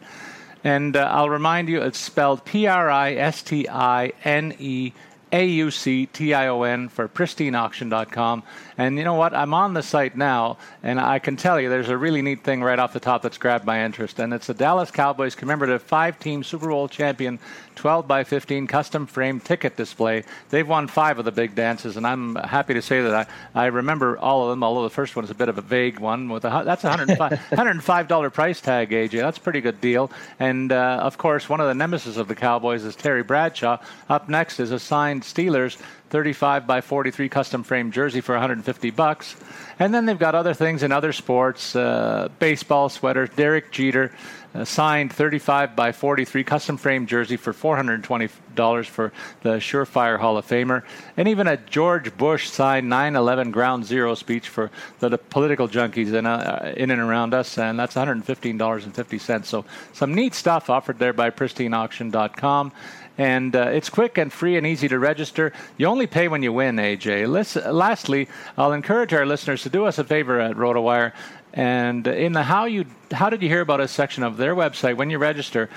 And 0.65 0.97
uh, 0.97 1.01
I'll 1.13 1.29
remind 1.29 1.69
you, 1.69 1.83
it's 1.83 1.99
spelled 1.99 2.45
P 2.45 2.67
R 2.67 2.91
I 2.91 3.13
S 3.13 3.43
T 3.43 3.69
I 3.69 4.13
N 4.25 4.55
E 4.59 4.93
A 5.31 5.45
U 5.47 5.71
C 5.71 6.07
T 6.07 6.33
I 6.33 6.49
O 6.49 6.63
N 6.63 6.89
for 6.89 7.07
pristineauction.com. 7.07 8.43
And 8.77 8.99
you 8.99 9.05
know 9.05 9.15
what? 9.15 9.35
I'm 9.35 9.55
on 9.55 9.75
the 9.75 9.83
site 9.83 10.17
now, 10.17 10.59
and 10.83 10.99
I 11.01 11.19
can 11.19 11.37
tell 11.37 11.61
you 11.61 11.69
there's 11.69 11.89
a 11.89 11.97
really 11.97 12.23
neat 12.23 12.43
thing 12.43 12.63
right 12.63 12.79
off 12.79 12.93
the 12.93 13.01
top 13.01 13.23
that's 13.23 13.39
grabbed 13.39 13.65
my 13.65 13.85
interest. 13.85 14.19
And 14.19 14.33
it's 14.33 14.47
the 14.47 14.55
Dallas 14.55 14.91
Cowboys 14.91 15.35
commemorative 15.35 15.83
five 15.83 16.19
team 16.19 16.43
Super 16.43 16.69
Bowl 16.69 16.89
champion 16.89 17.39
12 17.77 18.07
by 18.07 18.25
15 18.25 18.67
custom 18.67 19.07
frame 19.07 19.41
ticket 19.41 19.77
display. 19.77 20.25
They've 20.51 20.67
won 20.67 20.87
five 20.89 21.19
of 21.19 21.25
the 21.25 21.33
big 21.33 21.55
dances, 21.55 21.97
and 21.97 22.07
I'm 22.07 22.35
happy 22.37 22.75
to 22.75 22.83
say 22.83 23.03
that 23.03 23.29
I, 23.55 23.65
I 23.65 23.67
remember 23.67 24.19
all 24.19 24.45
of 24.45 24.51
them, 24.51 24.63
although 24.63 24.83
the 24.83 24.91
first 24.91 25.17
one 25.17 25.25
is 25.25 25.31
a 25.31 25.35
bit 25.35 25.49
of 25.49 25.59
a 25.59 25.63
vague 25.63 25.99
one. 25.99 26.29
With 26.29 26.45
a, 26.45 26.63
That's 26.65 26.85
a 26.85 26.91
$105, 26.91 27.17
$105 27.51 28.33
price 28.33 28.61
tag, 28.61 28.91
AJ. 28.91 29.21
That's 29.21 29.39
a 29.39 29.41
pretty 29.41 29.61
good 29.61 29.81
deal. 29.81 30.11
And 30.39 30.73
uh, 30.73 30.99
of 31.03 31.19
course, 31.19 31.49
one 31.49 31.61
of 31.61 31.69
the 31.69 31.75
nemesis 31.75 32.17
of 32.17 32.29
the 32.29 32.35
Cowboys 32.35 32.85
is 32.85 32.97
Terry 32.97 33.23
Bradshaw. 33.23 33.79
Up 34.09 34.29
next 34.29 34.61
is 34.61 34.71
a 34.71 34.79
signed 34.79 35.23
Steelers 35.23 35.81
35 36.15 36.65
by 36.65 36.81
43 36.81 37.29
custom 37.29 37.65
frame 37.65 37.91
jersey 37.91 38.21
for 38.21 38.37
150 38.37 38.91
bucks. 38.91 39.35
And 39.81 39.93
then 39.93 40.07
they've 40.07 40.17
got 40.17 40.37
other 40.37 40.55
things 40.55 40.85
in 40.85 40.93
other 40.93 41.13
sports, 41.13 41.75
uh, 41.75 42.29
baseball 42.39 42.89
sweaters. 42.89 43.31
Derek 43.35 43.73
Jeter 43.73 44.13
uh, 44.55 44.65
signed 44.65 45.13
35 45.13 45.75
by 45.75 45.91
43 45.91 46.45
custom 46.45 46.77
frame 46.77 47.09
jersey 47.09 47.37
for 47.37 47.53
$420 47.53 48.87
for 48.87 49.13
the 49.43 49.55
Surefire 49.55 50.21
Hall 50.21 50.39
of 50.39 50.47
Famer, 50.47 50.85
and 51.17 51.27
even 51.27 51.49
a 51.49 51.57
George 51.57 52.17
Bush 52.17 52.49
signed 52.49 52.89
9/11 52.89 53.51
Ground 53.51 53.85
Zero 53.85 54.15
speech 54.15 54.49
for 54.49 54.71
the, 55.01 55.09
the 55.09 55.19
political 55.19 55.69
junkies 55.69 56.15
in, 56.15 56.27
uh, 56.27 56.73
in 56.77 56.93
and 56.93 57.01
around 57.01 57.35
us, 57.35 57.59
and 57.59 57.77
that's 57.77 57.97
$115.50. 57.97 59.45
So 59.45 59.65
some 59.93 60.15
neat 60.15 60.35
stuff 60.35 60.71
offered 60.71 61.01
there 61.01 61.13
by 61.13 61.31
PristineAuction.com 61.31 62.71
and 63.19 63.55
uh, 63.55 63.69
it's 63.69 63.89
quick 63.89 64.19
and 64.19 64.33
free 64.33 64.57
and 64.57 64.67
easy 64.67 64.89
to 64.89 64.99
register. 64.99 65.53
You 65.77 65.87
only 65.87 66.07
pay 66.07 66.29
when 66.29 66.43
you 66.43 66.53
win, 66.53 66.77
AJ. 66.77 67.29
Listen, 67.29 67.75
lastly, 67.75 68.29
I'll 68.59 68.73
encourage 68.73 69.13
our 69.13 69.27
listeners 69.27 69.63
to 69.63 69.69
do 69.69 69.85
us 69.87 69.99
a 69.99 70.05
favor 70.05 70.41
at 70.41 70.57
RotoWire. 70.57 71.13
And 71.53 72.07
in 72.07 72.33
the 72.33 72.43
how 72.43 72.65
you 72.65 72.87
how 73.13 73.31
did 73.31 73.41
you 73.43 73.49
hear 73.49 73.61
about 73.61 73.81
us 73.81 73.93
section 73.93 74.25
of 74.25 74.37
their 74.37 74.57
website 74.57 74.97
when 74.97 75.11
you 75.11 75.19
register, 75.19 75.71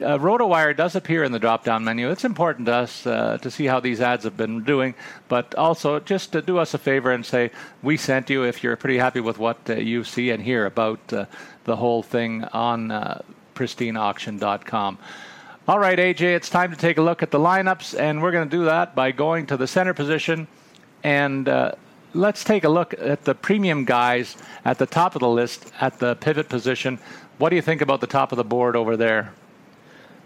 uh, 0.00 0.18
RotoWire 0.18 0.76
does 0.76 0.94
appear 0.94 1.24
in 1.24 1.32
the 1.32 1.38
drop-down 1.38 1.84
menu. 1.84 2.10
It's 2.10 2.24
important 2.24 2.66
to 2.66 2.74
us 2.74 3.06
uh, 3.06 3.38
to 3.38 3.50
see 3.50 3.66
how 3.66 3.80
these 3.80 4.00
ads 4.00 4.24
have 4.24 4.36
been 4.36 4.62
doing, 4.62 4.94
but 5.28 5.54
also 5.56 6.00
just 6.00 6.32
to 6.32 6.42
do 6.42 6.58
us 6.58 6.74
a 6.74 6.78
favor 6.78 7.12
and 7.12 7.24
say 7.24 7.50
we 7.82 7.96
sent 7.96 8.30
you 8.30 8.44
if 8.44 8.62
you're 8.62 8.76
pretty 8.76 8.98
happy 8.98 9.20
with 9.20 9.38
what 9.38 9.58
uh, 9.68 9.74
you 9.74 10.04
see 10.04 10.30
and 10.30 10.42
hear 10.42 10.66
about 10.66 11.00
uh, 11.12 11.26
the 11.64 11.76
whole 11.76 12.02
thing 12.02 12.44
on 12.44 12.90
uh, 12.90 13.20
pristineauction.com. 13.54 14.98
All 15.66 15.78
right, 15.78 15.98
AJ, 15.98 16.20
it's 16.20 16.50
time 16.50 16.72
to 16.72 16.76
take 16.76 16.98
a 16.98 17.02
look 17.02 17.22
at 17.22 17.30
the 17.30 17.38
lineups, 17.38 17.98
and 17.98 18.20
we're 18.20 18.32
going 18.32 18.46
to 18.46 18.54
do 18.54 18.66
that 18.66 18.94
by 18.94 19.12
going 19.12 19.46
to 19.46 19.56
the 19.56 19.66
center 19.66 19.94
position. 19.94 20.46
And 21.02 21.48
uh, 21.48 21.72
let's 22.12 22.44
take 22.44 22.64
a 22.64 22.68
look 22.68 22.92
at 22.98 23.24
the 23.24 23.34
premium 23.34 23.86
guys 23.86 24.36
at 24.66 24.78
the 24.78 24.84
top 24.84 25.14
of 25.14 25.20
the 25.20 25.28
list 25.28 25.72
at 25.80 25.98
the 25.98 26.16
pivot 26.16 26.50
position. 26.50 26.98
What 27.38 27.48
do 27.48 27.56
you 27.56 27.62
think 27.62 27.80
about 27.80 28.02
the 28.02 28.06
top 28.06 28.30
of 28.30 28.36
the 28.36 28.44
board 28.44 28.76
over 28.76 28.94
there? 28.94 29.32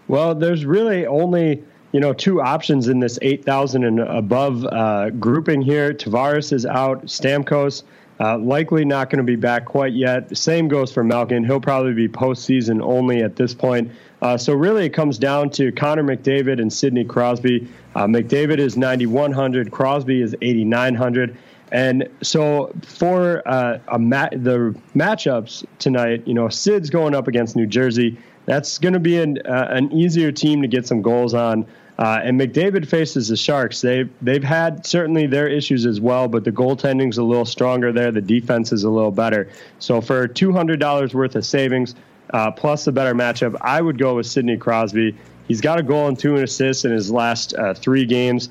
Well, 0.09 0.35
there's 0.35 0.65
really 0.65 1.05
only 1.05 1.63
you 1.93 2.01
know 2.01 2.11
two 2.11 2.41
options 2.41 2.89
in 2.89 2.99
this 2.99 3.17
8,000 3.21 3.85
and 3.85 4.01
above 4.01 4.65
uh, 4.65 5.11
grouping 5.11 5.61
here. 5.61 5.93
Tavares 5.93 6.51
is 6.51 6.65
out. 6.65 7.05
Stamkos 7.05 7.83
uh, 8.19 8.37
likely 8.37 8.83
not 8.83 9.09
going 9.09 9.17
to 9.17 9.23
be 9.23 9.35
back 9.35 9.65
quite 9.65 9.93
yet. 9.93 10.35
Same 10.37 10.67
goes 10.67 10.91
for 10.91 11.03
Malkin. 11.03 11.43
He'll 11.43 11.61
probably 11.61 11.93
be 11.93 12.09
postseason 12.09 12.81
only 12.81 13.21
at 13.21 13.37
this 13.37 13.53
point. 13.53 13.91
Uh, 14.21 14.37
so 14.37 14.53
really, 14.53 14.85
it 14.85 14.89
comes 14.89 15.17
down 15.17 15.49
to 15.51 15.71
Connor 15.71 16.03
McDavid 16.03 16.61
and 16.61 16.71
Sidney 16.71 17.05
Crosby. 17.05 17.67
Uh, 17.95 18.05
McDavid 18.05 18.59
is 18.59 18.75
9,100. 18.75 19.71
Crosby 19.71 20.21
is 20.21 20.35
8,900. 20.41 21.37
And 21.71 22.09
so 22.21 22.73
for 22.81 23.47
uh, 23.47 23.79
a 23.87 23.99
ma- 23.99 24.29
the 24.31 24.75
matchups 24.95 25.65
tonight, 25.77 26.27
you 26.27 26.33
know, 26.33 26.49
Sid's 26.49 26.89
going 26.89 27.15
up 27.15 27.27
against 27.27 27.55
New 27.55 27.67
Jersey. 27.67 28.17
That's 28.45 28.79
going 28.79 28.93
to 28.93 28.99
be 28.99 29.17
an, 29.17 29.37
uh, 29.45 29.67
an 29.69 29.91
easier 29.93 30.31
team 30.31 30.61
to 30.61 30.67
get 30.67 30.87
some 30.87 31.01
goals 31.01 31.33
on. 31.33 31.65
Uh, 31.99 32.21
and 32.23 32.39
McDavid 32.39 32.87
faces 32.87 33.27
the 33.27 33.35
Sharks. 33.35 33.81
They've 33.81 34.09
they've 34.21 34.43
had 34.43 34.85
certainly 34.85 35.27
their 35.27 35.49
issues 35.49 35.85
as 35.85 35.99
well, 35.99 36.29
but 36.29 36.45
the 36.45 36.51
goaltending's 36.51 37.17
a 37.17 37.23
little 37.23 37.43
stronger 37.43 37.91
there. 37.91 38.09
The 38.09 38.21
defense 38.21 38.71
is 38.71 38.85
a 38.85 38.89
little 38.89 39.11
better. 39.11 39.49
So 39.79 39.99
for 39.99 40.25
two 40.25 40.53
hundred 40.53 40.79
dollars 40.79 41.13
worth 41.13 41.35
of 41.35 41.45
savings, 41.45 41.95
uh, 42.33 42.51
plus 42.51 42.85
the 42.85 42.93
better 42.93 43.13
matchup, 43.13 43.57
I 43.59 43.81
would 43.81 43.97
go 43.97 44.15
with 44.15 44.27
Sidney 44.27 44.55
Crosby. 44.55 45.13
He's 45.49 45.59
got 45.59 45.77
a 45.77 45.83
goal 45.83 46.07
and 46.07 46.17
two 46.17 46.37
assists 46.37 46.85
in 46.85 46.91
his 46.93 47.11
last 47.11 47.53
uh, 47.55 47.73
three 47.73 48.05
games, 48.05 48.47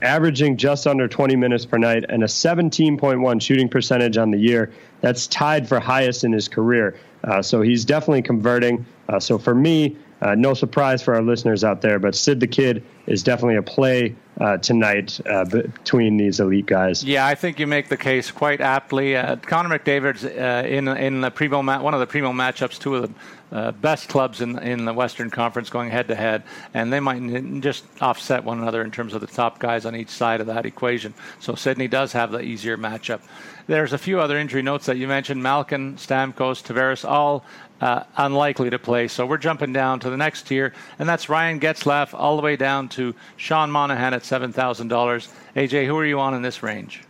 averaging 0.00 0.56
just 0.56 0.86
under 0.86 1.06
20 1.06 1.36
minutes 1.36 1.66
per 1.66 1.76
night 1.76 2.06
and 2.08 2.22
a 2.22 2.26
17.1 2.26 3.42
shooting 3.42 3.68
percentage 3.68 4.16
on 4.16 4.30
the 4.30 4.38
year. 4.38 4.72
That's 5.02 5.26
tied 5.26 5.68
for 5.68 5.80
highest 5.80 6.24
in 6.24 6.32
his 6.32 6.48
career. 6.48 6.96
Uh, 7.24 7.42
so 7.42 7.60
he's 7.60 7.84
definitely 7.84 8.22
converting. 8.22 8.86
Uh, 9.08 9.20
so 9.20 9.36
for 9.36 9.54
me, 9.54 9.96
uh, 10.26 10.34
no 10.34 10.54
surprise 10.54 11.02
for 11.02 11.14
our 11.14 11.22
listeners 11.22 11.62
out 11.62 11.82
there, 11.82 12.00
but 12.00 12.16
Sid 12.16 12.40
the 12.40 12.48
Kid 12.48 12.82
is 13.06 13.22
definitely 13.22 13.54
a 13.54 13.62
play 13.62 14.16
uh, 14.40 14.56
tonight 14.58 15.20
uh, 15.26 15.44
between 15.44 16.16
these 16.16 16.40
elite 16.40 16.66
guys. 16.66 17.04
Yeah, 17.04 17.26
I 17.26 17.36
think 17.36 17.60
you 17.60 17.66
make 17.68 17.88
the 17.88 17.96
case 17.96 18.32
quite 18.32 18.60
aptly. 18.60 19.16
Uh, 19.16 19.36
Connor 19.36 19.78
McDavid's 19.78 20.24
uh, 20.24 20.66
in 20.66 20.88
in 20.88 21.20
the 21.20 21.30
primo 21.30 21.62
ma- 21.62 21.80
one 21.80 21.94
of 21.94 22.00
the 22.00 22.06
primo 22.08 22.32
matchups, 22.32 22.76
two 22.78 22.96
of 22.96 23.02
the 23.02 23.10
uh, 23.52 23.72
best 23.72 24.08
clubs 24.08 24.40
in 24.40 24.58
in 24.58 24.84
the 24.84 24.92
Western 24.92 25.30
Conference 25.30 25.70
going 25.70 25.90
head 25.90 26.08
to 26.08 26.14
head, 26.14 26.42
and 26.74 26.92
they 26.92 27.00
might 27.00 27.60
just 27.60 27.84
offset 28.00 28.44
one 28.44 28.60
another 28.60 28.82
in 28.82 28.90
terms 28.90 29.14
of 29.14 29.20
the 29.20 29.26
top 29.26 29.58
guys 29.58 29.86
on 29.86 29.94
each 29.94 30.10
side 30.10 30.40
of 30.40 30.46
that 30.48 30.66
equation. 30.66 31.14
So 31.40 31.54
Sidney 31.54 31.88
does 31.88 32.12
have 32.12 32.30
the 32.32 32.40
easier 32.40 32.76
matchup. 32.76 33.20
There's 33.66 33.92
a 33.92 33.98
few 33.98 34.20
other 34.20 34.38
injury 34.38 34.62
notes 34.62 34.86
that 34.86 34.96
you 34.96 35.08
mentioned: 35.08 35.42
Malkin, 35.42 35.96
Stamkos, 35.96 36.62
Tavares, 36.62 37.08
all 37.08 37.44
uh, 37.80 38.04
unlikely 38.16 38.70
to 38.70 38.78
play. 38.78 39.08
So 39.08 39.26
we're 39.26 39.38
jumping 39.38 39.72
down 39.72 40.00
to 40.00 40.10
the 40.10 40.16
next 40.16 40.46
tier, 40.46 40.72
and 40.98 41.08
that's 41.08 41.28
Ryan 41.28 41.60
Getzlaf 41.60 42.14
all 42.14 42.36
the 42.36 42.42
way 42.42 42.56
down 42.56 42.88
to 42.90 43.14
Sean 43.36 43.70
Monahan 43.70 44.14
at 44.14 44.22
$7,000. 44.22 45.28
AJ, 45.56 45.86
who 45.86 45.96
are 45.96 46.06
you 46.06 46.18
on 46.20 46.34
in 46.34 46.42
this 46.42 46.62
range? 46.62 47.02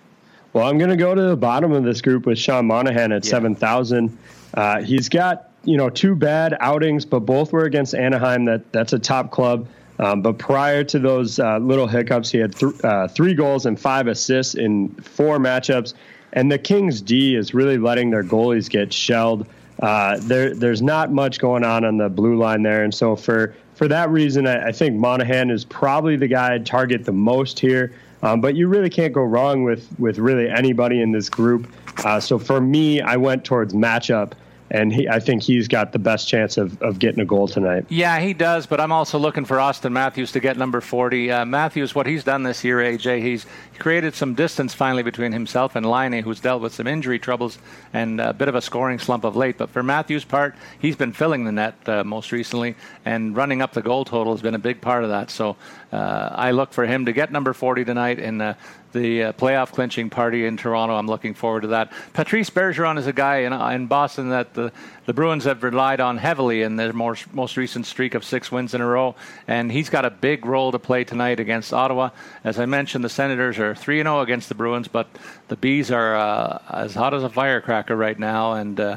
Well, 0.52 0.66
I'm 0.66 0.78
going 0.78 0.90
to 0.90 0.96
go 0.96 1.14
to 1.14 1.22
the 1.22 1.36
bottom 1.36 1.72
of 1.72 1.84
this 1.84 2.00
group 2.00 2.26
with 2.26 2.38
Sean 2.38 2.66
Monahan 2.66 3.12
at 3.12 3.24
yeah. 3.24 3.30
7,000. 3.30 4.16
Uh, 4.54 4.82
he's 4.82 5.08
got, 5.08 5.50
you 5.66 5.76
know, 5.76 5.90
two 5.90 6.14
bad 6.14 6.56
outings, 6.60 7.04
but 7.04 7.20
both 7.20 7.52
were 7.52 7.64
against 7.64 7.94
Anaheim. 7.94 8.46
That 8.46 8.72
That's 8.72 8.92
a 8.92 8.98
top 8.98 9.30
club. 9.30 9.68
Um, 9.98 10.20
but 10.20 10.38
prior 10.38 10.84
to 10.84 10.98
those 10.98 11.38
uh, 11.38 11.58
little 11.58 11.86
hiccups, 11.86 12.30
he 12.30 12.38
had 12.38 12.54
th- 12.54 12.84
uh, 12.84 13.08
three 13.08 13.34
goals 13.34 13.64
and 13.66 13.80
five 13.80 14.08
assists 14.08 14.54
in 14.54 14.90
four 14.96 15.38
matchups. 15.38 15.94
And 16.34 16.52
the 16.52 16.58
Kings 16.58 17.00
D 17.00 17.34
is 17.34 17.54
really 17.54 17.78
letting 17.78 18.10
their 18.10 18.22
goalies 18.22 18.68
get 18.68 18.92
shelled 18.92 19.46
uh, 19.80 20.16
there 20.22 20.54
there's 20.54 20.80
not 20.80 21.12
much 21.12 21.38
going 21.38 21.64
on 21.64 21.84
on 21.84 21.98
the 21.98 22.08
blue 22.08 22.36
line 22.36 22.62
there, 22.62 22.82
and 22.82 22.94
so 22.94 23.14
for 23.14 23.54
for 23.74 23.88
that 23.88 24.08
reason, 24.10 24.46
I, 24.46 24.68
I 24.68 24.72
think 24.72 24.96
Monahan 24.96 25.50
is 25.50 25.64
probably 25.64 26.16
the 26.16 26.28
guy 26.28 26.54
I'd 26.54 26.64
target 26.64 27.04
the 27.04 27.12
most 27.12 27.58
here. 27.58 27.92
Um, 28.22 28.40
but 28.40 28.56
you 28.56 28.68
really 28.68 28.88
can't 28.88 29.12
go 29.12 29.22
wrong 29.22 29.64
with 29.64 29.86
with 29.98 30.18
really 30.18 30.48
anybody 30.48 31.02
in 31.02 31.12
this 31.12 31.28
group. 31.28 31.70
Uh, 32.04 32.20
so 32.20 32.38
for 32.38 32.60
me, 32.60 33.02
I 33.02 33.16
went 33.16 33.44
towards 33.44 33.74
matchup 33.74 34.32
and 34.70 34.92
he, 34.92 35.08
I 35.08 35.20
think 35.20 35.42
he's 35.42 35.68
got 35.68 35.92
the 35.92 35.98
best 35.98 36.28
chance 36.28 36.56
of, 36.56 36.80
of 36.82 36.98
getting 36.98 37.20
a 37.20 37.24
goal 37.24 37.48
tonight. 37.48 37.86
Yeah, 37.88 38.18
he 38.20 38.34
does, 38.34 38.66
but 38.66 38.80
I'm 38.80 38.92
also 38.92 39.18
looking 39.18 39.44
for 39.44 39.56
Auston 39.56 39.92
Matthews 39.92 40.32
to 40.32 40.40
get 40.40 40.56
number 40.56 40.80
40. 40.80 41.30
Uh, 41.30 41.44
Matthews, 41.44 41.94
what 41.94 42.06
he's 42.06 42.24
done 42.24 42.42
this 42.42 42.64
year, 42.64 42.78
AJ, 42.78 43.22
he's 43.22 43.46
created 43.76 44.14
some 44.14 44.34
distance 44.34 44.74
finally 44.74 45.02
between 45.02 45.32
himself 45.32 45.76
and 45.76 45.88
Laine, 45.88 46.22
who's 46.22 46.40
dealt 46.40 46.62
with 46.62 46.74
some 46.74 46.86
injury 46.86 47.18
troubles 47.18 47.58
and 47.92 48.20
a 48.20 48.32
bit 48.32 48.48
of 48.48 48.54
a 48.54 48.60
scoring 48.60 48.98
slump 48.98 49.24
of 49.24 49.36
late. 49.36 49.58
But 49.58 49.70
for 49.70 49.82
Matthews' 49.82 50.24
part, 50.24 50.54
he's 50.78 50.96
been 50.96 51.12
filling 51.12 51.44
the 51.44 51.52
net 51.52 51.74
uh, 51.86 52.04
most 52.04 52.32
recently, 52.32 52.74
and 53.04 53.36
running 53.36 53.62
up 53.62 53.72
the 53.72 53.82
goal 53.82 54.04
total 54.04 54.32
has 54.32 54.42
been 54.42 54.54
a 54.54 54.58
big 54.58 54.80
part 54.80 55.04
of 55.04 55.10
that. 55.10 55.30
So 55.30 55.56
uh, 55.92 56.30
I 56.32 56.50
look 56.50 56.72
for 56.72 56.86
him 56.86 57.06
to 57.06 57.12
get 57.12 57.30
number 57.30 57.52
40 57.52 57.84
tonight 57.84 58.18
in 58.18 58.40
uh, 58.40 58.54
the 58.92 59.24
uh, 59.24 59.32
playoff 59.32 59.72
clinching 59.72 60.10
party 60.10 60.46
in 60.46 60.56
Toronto. 60.56 60.94
I'm 60.94 61.06
looking 61.06 61.34
forward 61.34 61.62
to 61.62 61.68
that. 61.68 61.92
Patrice 62.12 62.50
Bergeron 62.50 62.98
is 62.98 63.06
a 63.06 63.12
guy 63.12 63.38
in, 63.38 63.52
in 63.52 63.86
Boston 63.86 64.30
that 64.30 64.54
the, 64.54 64.72
the 65.06 65.14
Bruins 65.14 65.44
have 65.44 65.62
relied 65.62 66.00
on 66.00 66.18
heavily 66.18 66.62
in 66.62 66.76
their 66.76 66.92
most, 66.92 67.32
most 67.32 67.56
recent 67.56 67.86
streak 67.86 68.14
of 68.14 68.24
six 68.24 68.52
wins 68.52 68.74
in 68.74 68.80
a 68.80 68.86
row, 68.86 69.14
and 69.48 69.70
he's 69.70 69.88
got 69.88 70.04
a 70.04 70.10
big 70.10 70.44
role 70.44 70.72
to 70.72 70.78
play 70.78 71.04
tonight 71.04 71.40
against 71.40 71.72
Ottawa. 71.72 72.10
As 72.44 72.58
I 72.58 72.66
mentioned, 72.66 73.04
the 73.04 73.08
Senators 73.08 73.58
are 73.58 73.74
3 73.74 74.02
0 74.02 74.20
against 74.20 74.48
the 74.48 74.54
Bruins, 74.54 74.88
but 74.88 75.08
the 75.48 75.56
Bees 75.56 75.90
are 75.90 76.16
uh, 76.16 76.58
as 76.70 76.94
hot 76.94 77.14
as 77.14 77.22
a 77.22 77.30
firecracker 77.30 77.96
right 77.96 78.18
now, 78.18 78.54
and 78.54 78.78
uh, 78.78 78.96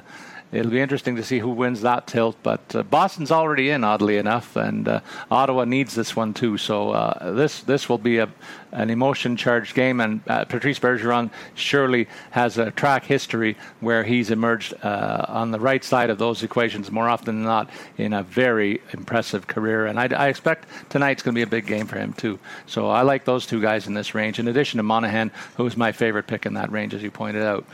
it'll 0.52 0.72
be 0.72 0.82
interesting 0.82 1.16
to 1.16 1.24
see 1.24 1.40
who 1.40 1.50
wins 1.50 1.82
that 1.82 2.08
tilt. 2.08 2.36
But 2.44 2.76
uh, 2.76 2.84
Boston's 2.84 3.32
already 3.32 3.70
in, 3.70 3.84
oddly 3.84 4.18
enough, 4.18 4.56
and 4.56 4.88
uh, 4.88 5.00
Ottawa 5.30 5.66
needs 5.66 5.96
this 5.96 6.16
one 6.16 6.34
too. 6.34 6.58
So 6.58 6.92
uh, 6.92 7.32
this 7.34 7.62
this 7.62 7.90
will 7.90 7.98
be 7.98 8.18
a 8.18 8.30
an 8.72 8.90
emotion 8.90 9.36
charged 9.36 9.74
game, 9.74 10.00
and 10.00 10.22
uh, 10.28 10.46
Patrice 10.46 10.80
Bergeron 10.80 11.32
surely 11.56 12.08
has 12.32 12.58
a 12.58 12.72
track 12.72 13.04
history 13.04 13.58
where 13.80 14.04
he's 14.04 14.30
emerged 14.30 14.74
uh, 14.84 15.26
on 15.28 15.52
the 15.52 15.60
right 15.60 15.84
side 15.84 16.10
of 16.10 16.18
those 16.18 16.44
equations 16.44 16.92
more 16.92 17.10
often 17.10 17.38
than 17.38 17.46
not 17.46 17.70
in 17.98 18.14
a 18.14 18.24
very 18.24 18.82
impressive 18.94 19.48
career. 19.48 19.88
And 19.88 20.00
I, 20.00 20.08
I 20.16 20.28
expect 20.28 20.68
tonight's 20.90 21.24
going 21.24 21.34
to 21.34 21.40
be 21.40 21.44
a 21.44 21.48
big 21.48 21.66
game 21.66 21.88
for 21.88 21.98
him 21.98 22.14
too. 22.14 22.38
So 22.68 22.90
I 22.90 23.02
like 23.02 23.26
those 23.26 23.46
two 23.48 23.62
guys 23.62 23.88
in 23.88 23.94
this 23.94 24.14
range, 24.14 24.40
in 24.40 24.48
addition 24.48 24.78
to 24.78 24.84
Monahan, 24.84 25.32
who's 25.58 25.76
my 25.76 25.92
favorite 25.92 26.28
pick 26.28 26.46
in 26.46 26.54
that 26.54 26.72
range, 26.72 26.94
as 26.94 27.02
you 27.02 27.12
pointed 27.12 27.44
out. 27.44 27.66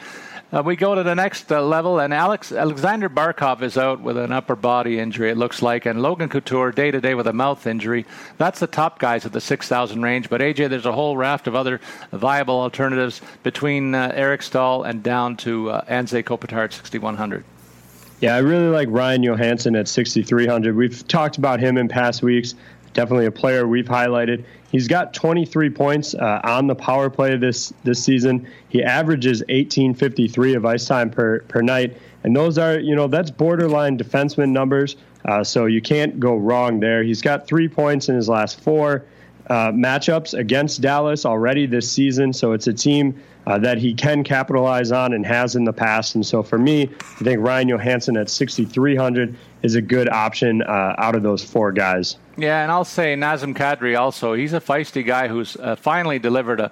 Uh, 0.54 0.62
we 0.64 0.76
go 0.76 0.94
to 0.94 1.02
the 1.02 1.16
next 1.16 1.52
uh, 1.52 1.62
level, 1.62 2.00
and 2.00 2.14
Alex 2.14 2.52
Alexander 2.52 3.10
Barkov 3.10 3.64
is 3.64 3.78
out 3.78 4.02
with 4.02 4.16
an 4.16 4.32
upper 4.32 4.56
body 4.56 5.00
injury, 5.00 5.32
it 5.32 5.38
looks 5.38 5.62
like, 5.62 5.86
and 5.88 6.02
Logan 6.02 6.30
Couture 6.30 6.72
day 6.72 6.92
to 6.92 7.02
day 7.02 7.16
with 7.16 7.26
a 7.26 7.34
mouth 7.34 7.66
injury. 7.66 8.06
That's 8.38 8.60
the 8.60 8.68
top 8.68 9.00
guys 9.00 9.26
at 9.26 9.34
the 9.34 9.42
6,000 9.42 10.02
range. 10.04 10.30
But 10.30 10.42
AJ, 10.42 10.70
there's 10.70 10.86
a 10.86 10.92
whole 10.92 11.18
raft 11.18 11.48
of 11.48 11.56
other 11.56 11.82
viable 12.12 12.60
alternatives 12.60 13.22
between 13.42 13.96
uh, 13.96 14.12
Eric 14.14 14.44
Staal 14.44 14.84
and 14.84 15.02
down 15.02 15.36
to 15.38 15.72
uh, 15.72 15.86
Anze 15.86 16.24
Kopitar 16.24 16.66
at 16.66 16.74
6,100. 16.74 17.44
Yeah, 18.22 18.36
I 18.36 18.40
really 18.40 18.70
like 18.70 18.88
Ryan 18.92 19.24
Johansen 19.24 19.78
at 19.78 19.88
6,300. 19.88 20.76
We've 20.76 21.06
talked 21.08 21.38
about 21.38 21.60
him 21.60 21.78
in 21.78 21.88
past 21.88 22.24
weeks. 22.24 22.56
Definitely 22.96 23.26
a 23.26 23.32
player 23.32 23.68
we've 23.68 23.88
highlighted. 23.88 24.46
He's 24.72 24.88
got 24.88 25.14
23 25.14 25.70
points 25.70 26.16
uh, 26.16 26.40
on 26.44 26.68
the 26.68 26.76
power 26.76 27.10
play 27.10 27.36
this 27.38 27.74
this 27.84 28.02
season. 28.02 28.48
He 28.70 28.82
averages 28.82 29.44
18.53 29.50 30.56
of 30.56 30.66
ice 30.66 30.88
time 30.88 31.10
per 31.10 31.42
per 31.42 31.62
night, 31.62 31.98
and 32.24 32.36
those 32.36 32.58
are 32.58 32.80
you 32.80 32.96
know 32.96 33.08
that's 33.08 33.30
borderline 33.32 33.98
defenseman 33.98 34.50
numbers. 34.50 34.96
Uh, 35.26 35.44
so 35.44 35.66
you 35.66 35.82
can't 35.82 36.20
go 36.20 36.36
wrong 36.36 36.80
there. 36.80 37.04
He's 37.04 37.22
got 37.22 37.48
three 37.48 37.68
points 37.68 38.08
in 38.10 38.16
his 38.16 38.30
last 38.30 38.62
four 38.62 39.06
uh, 39.48 39.72
matchups 39.72 40.38
against 40.38 40.82
Dallas 40.82 41.26
already 41.26 41.66
this 41.66 41.92
season. 41.92 42.32
So 42.32 42.54
it's 42.54 42.68
a 42.68 42.74
team 42.74 43.22
uh, 43.48 43.58
that 43.60 43.78
he 43.78 43.94
can 43.94 44.24
capitalize 44.24 44.92
on 44.92 45.14
and 45.14 45.26
has 45.26 45.56
in 45.56 45.64
the 45.64 45.74
past. 45.74 46.16
And 46.16 46.26
so 46.26 46.44
for 46.44 46.58
me, 46.58 46.90
I 47.00 47.24
think 47.24 47.40
Ryan 47.42 47.70
Johansen 47.70 48.20
at 48.20 48.30
6,300 48.30 49.36
is 49.64 49.76
a 49.76 49.82
good 49.82 50.10
option 50.10 50.62
uh, 50.64 50.96
out 50.98 51.16
of 51.16 51.24
those 51.24 51.44
four 51.44 51.72
guys. 51.72 52.18
Yeah, 52.38 52.64
and 52.64 52.72
I'll 52.72 52.86
say 52.86 53.16
Nazem 53.16 53.56
Kadri 53.56 53.98
also. 53.98 54.34
He's 54.34 54.54
a 54.54 54.60
feisty 54.60 55.06
guy 55.06 55.28
who's 55.28 55.56
uh, 55.58 55.76
finally 55.76 56.20
delivered 56.20 56.60
a, 56.60 56.72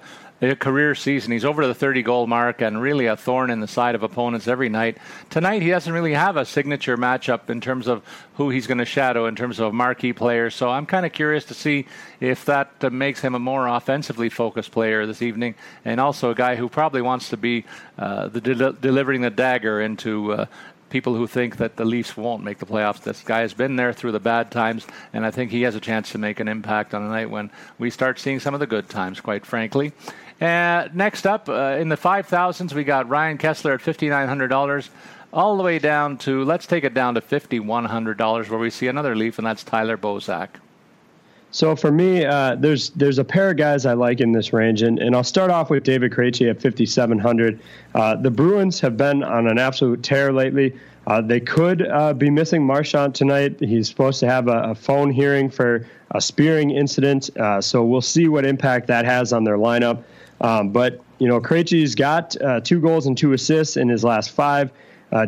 a, 0.50 0.56
career 0.56 0.94
season. 0.94 1.32
He's 1.32 1.44
over 1.44 1.66
the 1.66 1.74
30 1.74 2.02
goal 2.02 2.26
mark 2.26 2.60
and 2.60 2.80
really 2.80 3.06
a 3.06 3.16
thorn 3.16 3.50
in 3.50 3.60
the 3.60 3.68
side 3.68 3.94
of 3.94 4.02
opponents 4.02 4.48
every 4.48 4.68
night. 4.68 4.98
Tonight, 5.30 5.62
he 5.62 5.70
doesn't 5.70 5.92
really 5.92 6.14
have 6.14 6.36
a 6.36 6.44
signature 6.44 6.96
matchup 6.96 7.50
in 7.50 7.60
terms 7.60 7.88
of 7.88 8.02
who 8.34 8.50
he's 8.50 8.66
going 8.66 8.78
to 8.78 8.84
shadow 8.84 9.26
in 9.26 9.36
terms 9.36 9.60
of 9.60 9.72
marquee 9.74 10.12
players. 10.12 10.54
So 10.54 10.70
I'm 10.70 10.86
kind 10.86 11.06
of 11.06 11.12
curious 11.12 11.44
to 11.46 11.54
see 11.54 11.86
if 12.20 12.44
that 12.44 12.72
uh, 12.82 12.90
makes 12.90 13.20
him 13.20 13.34
a 13.34 13.38
more 13.38 13.66
offensively 13.66 14.28
focused 14.28 14.72
player 14.72 15.06
this 15.06 15.22
evening, 15.22 15.54
and 15.84 16.00
also 16.00 16.30
a 16.30 16.34
guy 16.34 16.56
who 16.56 16.68
probably 16.68 17.02
wants 17.02 17.28
to 17.30 17.36
be 17.36 17.64
uh, 17.98 18.28
the 18.28 18.40
de- 18.40 18.72
delivering 18.72 19.20
the 19.20 19.30
dagger 19.30 19.80
into 19.80 20.32
uh, 20.32 20.46
people 20.94 21.16
who 21.16 21.26
think 21.26 21.56
that 21.56 21.74
the 21.74 21.84
Leafs 21.84 22.16
won't 22.16 22.44
make 22.44 22.58
the 22.58 22.66
playoffs. 22.66 23.02
This 23.02 23.20
guy 23.22 23.40
has 23.40 23.52
been 23.52 23.74
there 23.74 23.92
through 23.92 24.12
the 24.12 24.20
bad 24.20 24.52
times, 24.52 24.86
and 25.12 25.26
I 25.26 25.32
think 25.32 25.50
he 25.50 25.62
has 25.62 25.74
a 25.74 25.80
chance 25.80 26.12
to 26.12 26.18
make 26.18 26.38
an 26.38 26.46
impact 26.46 26.94
on 26.94 27.02
a 27.02 27.08
night 27.08 27.28
when 27.28 27.50
we 27.80 27.90
start 27.90 28.20
seeing 28.20 28.38
some 28.38 28.54
of 28.54 28.60
the 28.60 28.66
good 28.68 28.88
times, 28.88 29.20
quite 29.20 29.44
frankly. 29.44 29.92
Uh, 30.40 30.88
next 30.92 31.26
up, 31.26 31.48
uh, 31.48 31.76
in 31.78 31.88
the 31.88 31.96
5,000s, 31.96 32.72
we 32.72 32.84
got 32.84 33.08
Ryan 33.08 33.38
Kesler 33.38 33.74
at 33.74 33.80
$5,900 33.80 34.88
all 35.32 35.56
the 35.56 35.62
way 35.62 35.78
down 35.78 36.16
to, 36.18 36.44
let's 36.44 36.66
take 36.66 36.84
it 36.84 36.94
down 36.94 37.14
to 37.14 37.20
$5,100 37.20 38.48
where 38.48 38.58
we 38.58 38.70
see 38.70 38.86
another 38.86 39.16
Leaf, 39.16 39.38
and 39.38 39.46
that's 39.46 39.64
Tyler 39.64 39.96
Bozak. 39.96 40.48
So 41.54 41.76
for 41.76 41.92
me, 41.92 42.24
uh, 42.24 42.56
there's 42.56 42.90
there's 42.90 43.20
a 43.20 43.24
pair 43.24 43.50
of 43.50 43.56
guys 43.56 43.86
I 43.86 43.92
like 43.92 44.20
in 44.20 44.32
this 44.32 44.52
range, 44.52 44.82
and, 44.82 44.98
and 44.98 45.14
I'll 45.14 45.22
start 45.22 45.52
off 45.52 45.70
with 45.70 45.84
David 45.84 46.10
Krejci 46.10 46.50
at 46.50 46.60
5,700. 46.60 47.60
Uh, 47.94 48.16
the 48.16 48.30
Bruins 48.30 48.80
have 48.80 48.96
been 48.96 49.22
on 49.22 49.46
an 49.46 49.56
absolute 49.56 50.02
tear 50.02 50.32
lately. 50.32 50.76
Uh, 51.06 51.20
they 51.20 51.38
could 51.38 51.86
uh, 51.86 52.12
be 52.12 52.28
missing 52.28 52.66
Marchand 52.66 53.14
tonight. 53.14 53.60
He's 53.60 53.88
supposed 53.88 54.18
to 54.18 54.26
have 54.26 54.48
a, 54.48 54.70
a 54.70 54.74
phone 54.74 55.12
hearing 55.12 55.48
for 55.48 55.86
a 56.10 56.20
spearing 56.20 56.72
incident, 56.72 57.30
uh, 57.36 57.60
so 57.60 57.84
we'll 57.84 58.00
see 58.00 58.26
what 58.26 58.44
impact 58.44 58.88
that 58.88 59.04
has 59.04 59.32
on 59.32 59.44
their 59.44 59.56
lineup. 59.56 60.02
Um, 60.44 60.70
but 60.70 61.00
you 61.18 61.26
know, 61.26 61.40
Krejci's 61.40 61.94
got 61.94 62.40
uh, 62.40 62.60
two 62.60 62.80
goals 62.80 63.06
and 63.06 63.16
two 63.16 63.32
assists 63.32 63.76
in 63.76 63.88
his 63.88 64.04
last 64.04 64.30
five. 64.30 64.70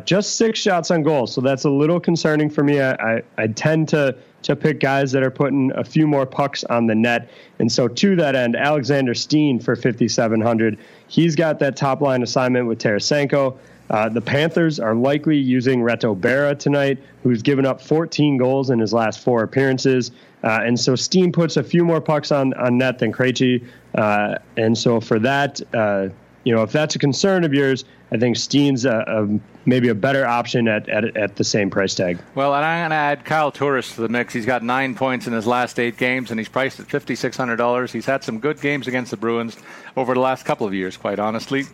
just 0.04 0.36
six 0.36 0.58
shots 0.58 0.90
on 0.90 1.02
goal, 1.02 1.26
so 1.26 1.40
that's 1.40 1.64
a 1.64 1.70
little 1.70 2.00
concerning 2.00 2.50
for 2.50 2.62
me. 2.62 2.80
I, 2.80 2.92
I, 2.92 3.22
I 3.38 3.46
tend 3.46 3.88
to 3.90 4.16
to 4.46 4.54
pick 4.54 4.78
guys 4.78 5.10
that 5.10 5.24
are 5.24 5.30
putting 5.30 5.72
a 5.74 5.82
few 5.82 6.06
more 6.06 6.24
pucks 6.24 6.62
on 6.64 6.86
the 6.86 6.94
net. 6.94 7.30
And 7.58 7.70
so 7.70 7.88
to 7.88 8.14
that 8.16 8.36
end, 8.36 8.54
Alexander 8.54 9.12
Steen 9.12 9.58
for 9.58 9.74
5,700. 9.74 10.78
He's 11.08 11.34
got 11.34 11.58
that 11.58 11.76
top 11.76 12.00
line 12.00 12.22
assignment 12.22 12.68
with 12.68 12.78
Tarasenko. 12.78 13.56
Uh, 13.90 14.08
the 14.08 14.20
Panthers 14.20 14.78
are 14.78 14.94
likely 14.94 15.36
using 15.36 15.80
Reto 15.80 16.18
Berra 16.18 16.56
tonight, 16.56 16.98
who's 17.24 17.42
given 17.42 17.66
up 17.66 17.80
14 17.80 18.36
goals 18.36 18.70
in 18.70 18.78
his 18.78 18.92
last 18.92 19.20
four 19.20 19.42
appearances. 19.42 20.12
Uh, 20.46 20.60
and 20.62 20.78
so 20.78 20.94
Steen 20.94 21.32
puts 21.32 21.56
a 21.56 21.62
few 21.64 21.84
more 21.84 22.00
pucks 22.00 22.30
on, 22.30 22.54
on 22.54 22.78
net 22.78 23.00
than 23.00 23.12
Krejci. 23.12 23.66
Uh, 23.96 24.36
and 24.56 24.78
so 24.78 25.00
for 25.00 25.18
that, 25.18 25.60
uh, 25.74 26.08
you 26.44 26.54
know, 26.54 26.62
if 26.62 26.70
that's 26.70 26.94
a 26.94 27.00
concern 27.00 27.42
of 27.42 27.52
yours, 27.52 27.84
I 28.12 28.18
think 28.18 28.36
Steen's 28.36 28.84
a, 28.84 28.98
a, 29.08 29.40
maybe 29.64 29.88
a 29.88 29.94
better 29.96 30.24
option 30.24 30.68
at, 30.68 30.88
at, 30.88 31.16
at 31.16 31.34
the 31.34 31.42
same 31.42 31.68
price 31.68 31.96
tag. 31.96 32.20
Well, 32.36 32.54
and 32.54 32.64
I'm 32.64 32.82
going 32.82 32.90
to 32.90 32.94
add 32.94 33.24
Kyle 33.24 33.50
Turris 33.50 33.96
to 33.96 34.02
the 34.02 34.08
mix. 34.08 34.32
He's 34.32 34.46
got 34.46 34.62
nine 34.62 34.94
points 34.94 35.26
in 35.26 35.32
his 35.32 35.48
last 35.48 35.80
eight 35.80 35.96
games, 35.96 36.30
and 36.30 36.38
he's 36.38 36.48
priced 36.48 36.78
at 36.78 36.86
$5,600. 36.86 37.90
He's 37.90 38.06
had 38.06 38.22
some 38.22 38.38
good 38.38 38.60
games 38.60 38.86
against 38.86 39.10
the 39.10 39.16
Bruins 39.16 39.56
over 39.96 40.14
the 40.14 40.20
last 40.20 40.44
couple 40.44 40.64
of 40.64 40.72
years, 40.72 40.96
quite 40.96 41.18
honestly. 41.18 41.64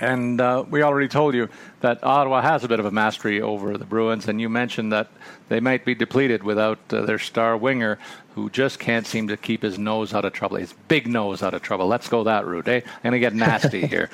And 0.00 0.40
uh, 0.40 0.64
we 0.68 0.82
already 0.82 1.06
told 1.06 1.34
you 1.34 1.48
that 1.80 2.02
Ottawa 2.02 2.42
has 2.42 2.64
a 2.64 2.68
bit 2.68 2.80
of 2.80 2.86
a 2.86 2.90
mastery 2.90 3.40
over 3.40 3.78
the 3.78 3.84
Bruins, 3.84 4.26
and 4.26 4.40
you 4.40 4.48
mentioned 4.48 4.92
that 4.92 5.08
they 5.48 5.60
might 5.60 5.84
be 5.84 5.94
depleted 5.94 6.42
without 6.42 6.78
uh, 6.92 7.02
their 7.02 7.18
star 7.18 7.56
winger, 7.56 7.98
who 8.34 8.50
just 8.50 8.80
can't 8.80 9.06
seem 9.06 9.28
to 9.28 9.36
keep 9.36 9.62
his 9.62 9.78
nose 9.78 10.12
out 10.12 10.24
of 10.24 10.32
trouble, 10.32 10.56
his 10.56 10.74
big 10.88 11.06
nose 11.06 11.42
out 11.42 11.54
of 11.54 11.62
trouble. 11.62 11.86
Let's 11.86 12.08
go 12.08 12.24
that 12.24 12.44
route, 12.44 12.66
eh? 12.66 12.80
I'm 12.84 13.02
going 13.02 13.12
to 13.12 13.20
get 13.20 13.34
nasty 13.34 13.86
here. 13.86 14.10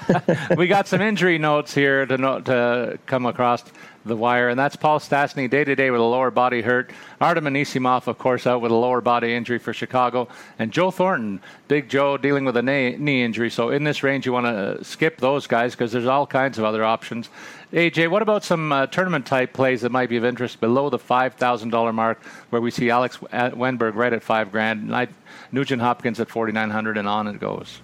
we 0.56 0.66
got 0.66 0.86
some 0.86 1.00
injury 1.00 1.38
notes 1.38 1.74
here 1.74 2.04
to, 2.04 2.18
no- 2.18 2.40
to 2.40 2.98
come 3.06 3.24
across 3.24 3.64
the 4.04 4.16
wire, 4.16 4.48
and 4.48 4.58
that's 4.58 4.76
Paul 4.76 4.98
Stastny 4.98 5.48
day 5.48 5.64
to 5.64 5.74
day 5.74 5.90
with 5.90 6.00
a 6.00 6.04
lower 6.04 6.30
body 6.30 6.62
hurt. 6.62 6.90
Artem 7.20 7.44
Anisimov, 7.44 8.06
of 8.06 8.18
course, 8.18 8.46
out 8.46 8.60
with 8.60 8.70
a 8.70 8.74
lower 8.74 9.00
body 9.00 9.34
injury 9.34 9.58
for 9.58 9.72
Chicago, 9.72 10.28
and 10.58 10.72
Joe 10.72 10.90
Thornton, 10.90 11.40
Big 11.68 11.88
Joe, 11.88 12.16
dealing 12.16 12.44
with 12.44 12.56
a 12.56 12.62
knee, 12.62 13.22
injury. 13.22 13.50
So 13.50 13.70
in 13.70 13.84
this 13.84 14.02
range, 14.02 14.26
you 14.26 14.32
want 14.32 14.46
to 14.46 14.84
skip 14.84 15.18
those 15.18 15.46
guys 15.46 15.72
because 15.72 15.92
there's 15.92 16.06
all 16.06 16.26
kinds 16.26 16.58
of 16.58 16.64
other 16.64 16.84
options. 16.84 17.30
AJ, 17.72 18.10
what 18.10 18.22
about 18.22 18.44
some 18.44 18.70
uh, 18.70 18.86
tournament 18.86 19.26
type 19.26 19.52
plays 19.52 19.80
that 19.80 19.90
might 19.90 20.08
be 20.08 20.16
of 20.16 20.24
interest 20.24 20.60
below 20.60 20.90
the 20.90 20.98
five 20.98 21.34
thousand 21.34 21.70
dollar 21.70 21.92
mark, 21.92 22.22
where 22.50 22.62
we 22.62 22.70
see 22.70 22.90
Alex 22.90 23.16
Wennberg 23.18 23.94
right 23.94 24.12
at 24.12 24.22
five 24.22 24.52
grand, 24.52 24.94
Nugent 25.50 25.82
Hopkins 25.82 26.20
at 26.20 26.28
forty 26.28 26.52
nine 26.52 26.70
hundred, 26.70 26.98
and 26.98 27.08
on 27.08 27.26
it 27.26 27.40
goes. 27.40 27.80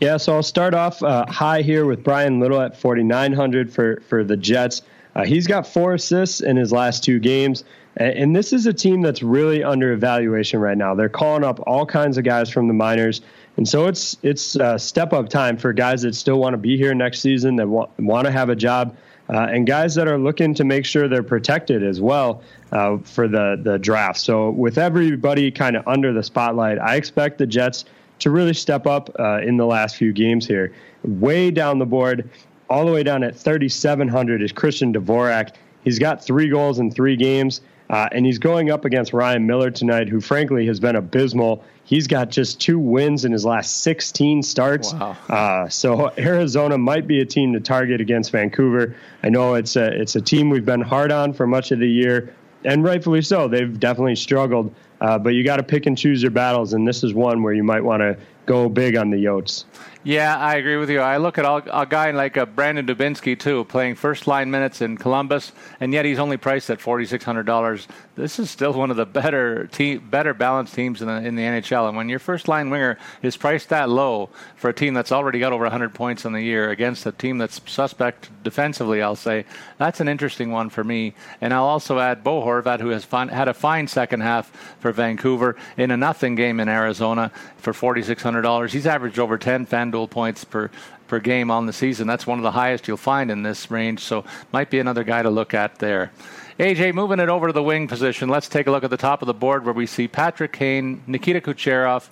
Yeah, 0.00 0.16
so 0.16 0.34
I'll 0.34 0.42
start 0.42 0.74
off 0.74 1.02
uh, 1.02 1.24
high 1.26 1.62
here 1.62 1.86
with 1.86 2.02
Bryan 2.02 2.40
Little 2.40 2.60
at 2.60 2.76
forty 2.76 3.04
nine 3.04 3.32
hundred 3.32 3.72
for 3.72 4.02
for 4.08 4.24
the 4.24 4.36
Jets. 4.36 4.82
Uh, 5.14 5.24
he's 5.24 5.46
got 5.46 5.66
four 5.66 5.94
assists 5.94 6.40
in 6.40 6.56
his 6.56 6.72
last 6.72 7.04
two 7.04 7.18
games. 7.18 7.64
And 7.96 8.34
this 8.34 8.52
is 8.52 8.66
a 8.66 8.72
team 8.72 9.02
that's 9.02 9.22
really 9.22 9.62
under 9.62 9.92
evaluation 9.92 10.58
right 10.58 10.76
now. 10.76 10.96
They're 10.96 11.08
calling 11.08 11.44
up 11.44 11.60
all 11.64 11.86
kinds 11.86 12.18
of 12.18 12.24
guys 12.24 12.50
from 12.50 12.66
the 12.66 12.74
minors, 12.74 13.20
and 13.56 13.68
so 13.68 13.86
it's 13.86 14.16
it's 14.24 14.56
uh, 14.56 14.76
step 14.78 15.12
up 15.12 15.28
time 15.28 15.56
for 15.56 15.72
guys 15.72 16.02
that 16.02 16.16
still 16.16 16.40
want 16.40 16.54
to 16.54 16.58
be 16.58 16.76
here 16.76 16.92
next 16.92 17.20
season, 17.20 17.54
that 17.54 17.68
want, 17.68 17.96
want 18.00 18.26
to 18.26 18.32
have 18.32 18.48
a 18.48 18.56
job, 18.56 18.96
uh, 19.32 19.42
and 19.42 19.64
guys 19.64 19.94
that 19.94 20.08
are 20.08 20.18
looking 20.18 20.54
to 20.54 20.64
make 20.64 20.84
sure 20.84 21.06
they're 21.06 21.22
protected 21.22 21.84
as 21.84 22.00
well 22.00 22.42
uh, 22.72 22.98
for 22.98 23.28
the 23.28 23.60
the 23.62 23.78
draft. 23.78 24.18
So 24.18 24.50
with 24.50 24.76
everybody 24.76 25.52
kind 25.52 25.76
of 25.76 25.86
under 25.86 26.12
the 26.12 26.24
spotlight, 26.24 26.80
I 26.80 26.96
expect 26.96 27.38
the 27.38 27.46
Jets 27.46 27.84
to 28.18 28.30
really 28.30 28.54
step 28.54 28.88
up 28.88 29.08
uh, 29.20 29.38
in 29.38 29.56
the 29.56 29.66
last 29.66 29.94
few 29.94 30.12
games 30.12 30.48
here. 30.48 30.74
Way 31.04 31.52
down 31.52 31.78
the 31.78 31.86
board, 31.86 32.28
all 32.68 32.86
the 32.86 32.92
way 32.92 33.02
down 33.02 33.22
at 33.22 33.36
3,700 33.36 34.42
is 34.42 34.52
Christian 34.52 34.92
Dvorak. 34.92 35.54
He's 35.82 35.98
got 35.98 36.24
three 36.24 36.48
goals 36.48 36.78
in 36.78 36.90
three 36.90 37.16
games, 37.16 37.60
uh, 37.90 38.08
and 38.10 38.24
he's 38.24 38.38
going 38.38 38.70
up 38.70 38.84
against 38.84 39.12
Ryan 39.12 39.46
Miller 39.46 39.70
tonight, 39.70 40.08
who 40.08 40.20
frankly 40.20 40.66
has 40.66 40.80
been 40.80 40.96
abysmal. 40.96 41.62
He's 41.84 42.06
got 42.06 42.30
just 42.30 42.60
two 42.60 42.78
wins 42.78 43.26
in 43.26 43.32
his 43.32 43.44
last 43.44 43.82
16 43.82 44.42
starts. 44.42 44.94
Wow. 44.94 45.16
Uh, 45.28 45.68
so 45.68 46.10
Arizona 46.18 46.78
might 46.78 47.06
be 47.06 47.20
a 47.20 47.26
team 47.26 47.52
to 47.52 47.60
target 47.60 48.00
against 48.00 48.30
Vancouver. 48.30 48.96
I 49.22 49.28
know 49.28 49.54
it's 49.54 49.76
a 49.76 49.92
it's 50.00 50.16
a 50.16 50.22
team 50.22 50.48
we've 50.48 50.64
been 50.64 50.80
hard 50.80 51.12
on 51.12 51.34
for 51.34 51.46
much 51.46 51.70
of 51.72 51.78
the 51.80 51.88
year, 51.88 52.34
and 52.64 52.82
rightfully 52.82 53.20
so. 53.20 53.48
They've 53.48 53.78
definitely 53.78 54.16
struggled. 54.16 54.74
uh, 55.02 55.18
but 55.18 55.34
you 55.34 55.44
got 55.44 55.56
to 55.56 55.62
pick 55.62 55.84
and 55.84 55.98
choose 55.98 56.22
your 56.22 56.30
battles, 56.30 56.72
and 56.72 56.88
this 56.88 57.04
is 57.04 57.12
one 57.12 57.42
where 57.42 57.52
you 57.52 57.62
might 57.64 57.84
want 57.84 58.00
to 58.00 58.16
go 58.46 58.70
big 58.70 58.96
on 58.96 59.10
the 59.10 59.18
Yotes. 59.22 59.64
Yeah, 60.06 60.36
I 60.36 60.56
agree 60.56 60.76
with 60.76 60.90
you. 60.90 61.00
I 61.00 61.16
look 61.16 61.38
at 61.38 61.46
a 61.46 61.86
guy 61.86 62.10
like 62.10 62.36
a 62.36 62.42
uh, 62.42 62.44
Brandon 62.44 62.86
Dubinsky 62.86 63.40
too, 63.40 63.64
playing 63.64 63.94
first 63.94 64.26
line 64.26 64.50
minutes 64.50 64.82
in 64.82 64.98
Columbus, 64.98 65.52
and 65.80 65.94
yet 65.94 66.04
he's 66.04 66.18
only 66.18 66.36
priced 66.36 66.68
at 66.68 66.78
forty 66.78 67.06
six 67.06 67.24
hundred 67.24 67.44
dollars. 67.46 67.88
This 68.14 68.38
is 68.38 68.50
still 68.50 68.74
one 68.74 68.90
of 68.90 68.98
the 68.98 69.06
better 69.06 69.66
better 70.10 70.34
balanced 70.34 70.74
teams 70.74 71.00
in 71.00 71.08
the 71.08 71.14
in 71.14 71.36
the 71.36 71.42
NHL. 71.42 71.88
And 71.88 71.96
when 71.96 72.10
your 72.10 72.18
first 72.18 72.48
line 72.48 72.68
winger 72.68 72.98
is 73.22 73.38
priced 73.38 73.70
that 73.70 73.88
low 73.88 74.28
for 74.56 74.68
a 74.68 74.74
team 74.74 74.92
that's 74.92 75.10
already 75.10 75.38
got 75.38 75.54
over 75.54 75.70
hundred 75.70 75.94
points 75.94 76.26
in 76.26 76.34
the 76.34 76.42
year 76.42 76.68
against 76.68 77.06
a 77.06 77.12
team 77.12 77.38
that's 77.38 77.62
suspect 77.64 78.28
defensively, 78.42 79.00
I'll 79.00 79.16
say 79.16 79.46
that's 79.78 80.00
an 80.00 80.08
interesting 80.08 80.50
one 80.50 80.68
for 80.68 80.84
me. 80.84 81.14
And 81.40 81.54
I'll 81.54 81.64
also 81.64 81.98
add 81.98 82.22
Bo 82.22 82.42
Horvat, 82.42 82.80
who 82.80 82.90
has 82.90 83.06
had 83.06 83.48
a 83.48 83.54
fine 83.54 83.88
second 83.88 84.20
half 84.20 84.50
for 84.80 84.92
Vancouver 84.92 85.56
in 85.78 85.90
a 85.90 85.96
nothing 85.96 86.34
game 86.34 86.60
in 86.60 86.68
Arizona 86.68 87.32
for 87.56 87.72
forty 87.72 88.02
six 88.02 88.22
hundred 88.22 88.42
dollars. 88.42 88.70
He's 88.74 88.86
averaged 88.86 89.18
over 89.18 89.38
ten 89.38 89.64
fan 89.64 89.93
Points 90.08 90.44
per 90.44 90.70
per 91.06 91.20
game 91.20 91.50
on 91.50 91.66
the 91.66 91.72
season. 91.72 92.06
That's 92.06 92.26
one 92.26 92.38
of 92.38 92.42
the 92.42 92.50
highest 92.50 92.88
you'll 92.88 92.96
find 92.96 93.30
in 93.30 93.42
this 93.42 93.70
range. 93.70 94.00
So 94.00 94.24
might 94.52 94.70
be 94.70 94.78
another 94.78 95.04
guy 95.04 95.22
to 95.22 95.30
look 95.30 95.54
at 95.54 95.78
there. 95.78 96.10
AJ, 96.58 96.94
moving 96.94 97.20
it 97.20 97.28
over 97.28 97.48
to 97.48 97.52
the 97.52 97.62
wing 97.62 97.88
position. 97.88 98.28
Let's 98.28 98.48
take 98.48 98.66
a 98.66 98.70
look 98.70 98.84
at 98.84 98.90
the 98.90 98.96
top 98.96 99.22
of 99.22 99.26
the 99.26 99.34
board 99.34 99.64
where 99.64 99.74
we 99.74 99.86
see 99.86 100.06
Patrick 100.08 100.52
Kane, 100.52 101.02
Nikita 101.06 101.40
Kucherov, 101.40 102.08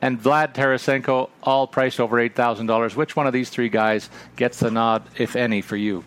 and 0.00 0.20
Vlad 0.20 0.54
Tarasenko 0.54 1.30
all 1.42 1.66
priced 1.66 2.00
over 2.00 2.18
eight 2.18 2.34
thousand 2.34 2.66
dollars. 2.66 2.96
Which 2.96 3.16
one 3.16 3.26
of 3.26 3.32
these 3.32 3.50
three 3.50 3.68
guys 3.68 4.10
gets 4.36 4.58
the 4.60 4.70
nod, 4.70 5.02
if 5.16 5.36
any, 5.36 5.60
for 5.60 5.76
you? 5.76 6.04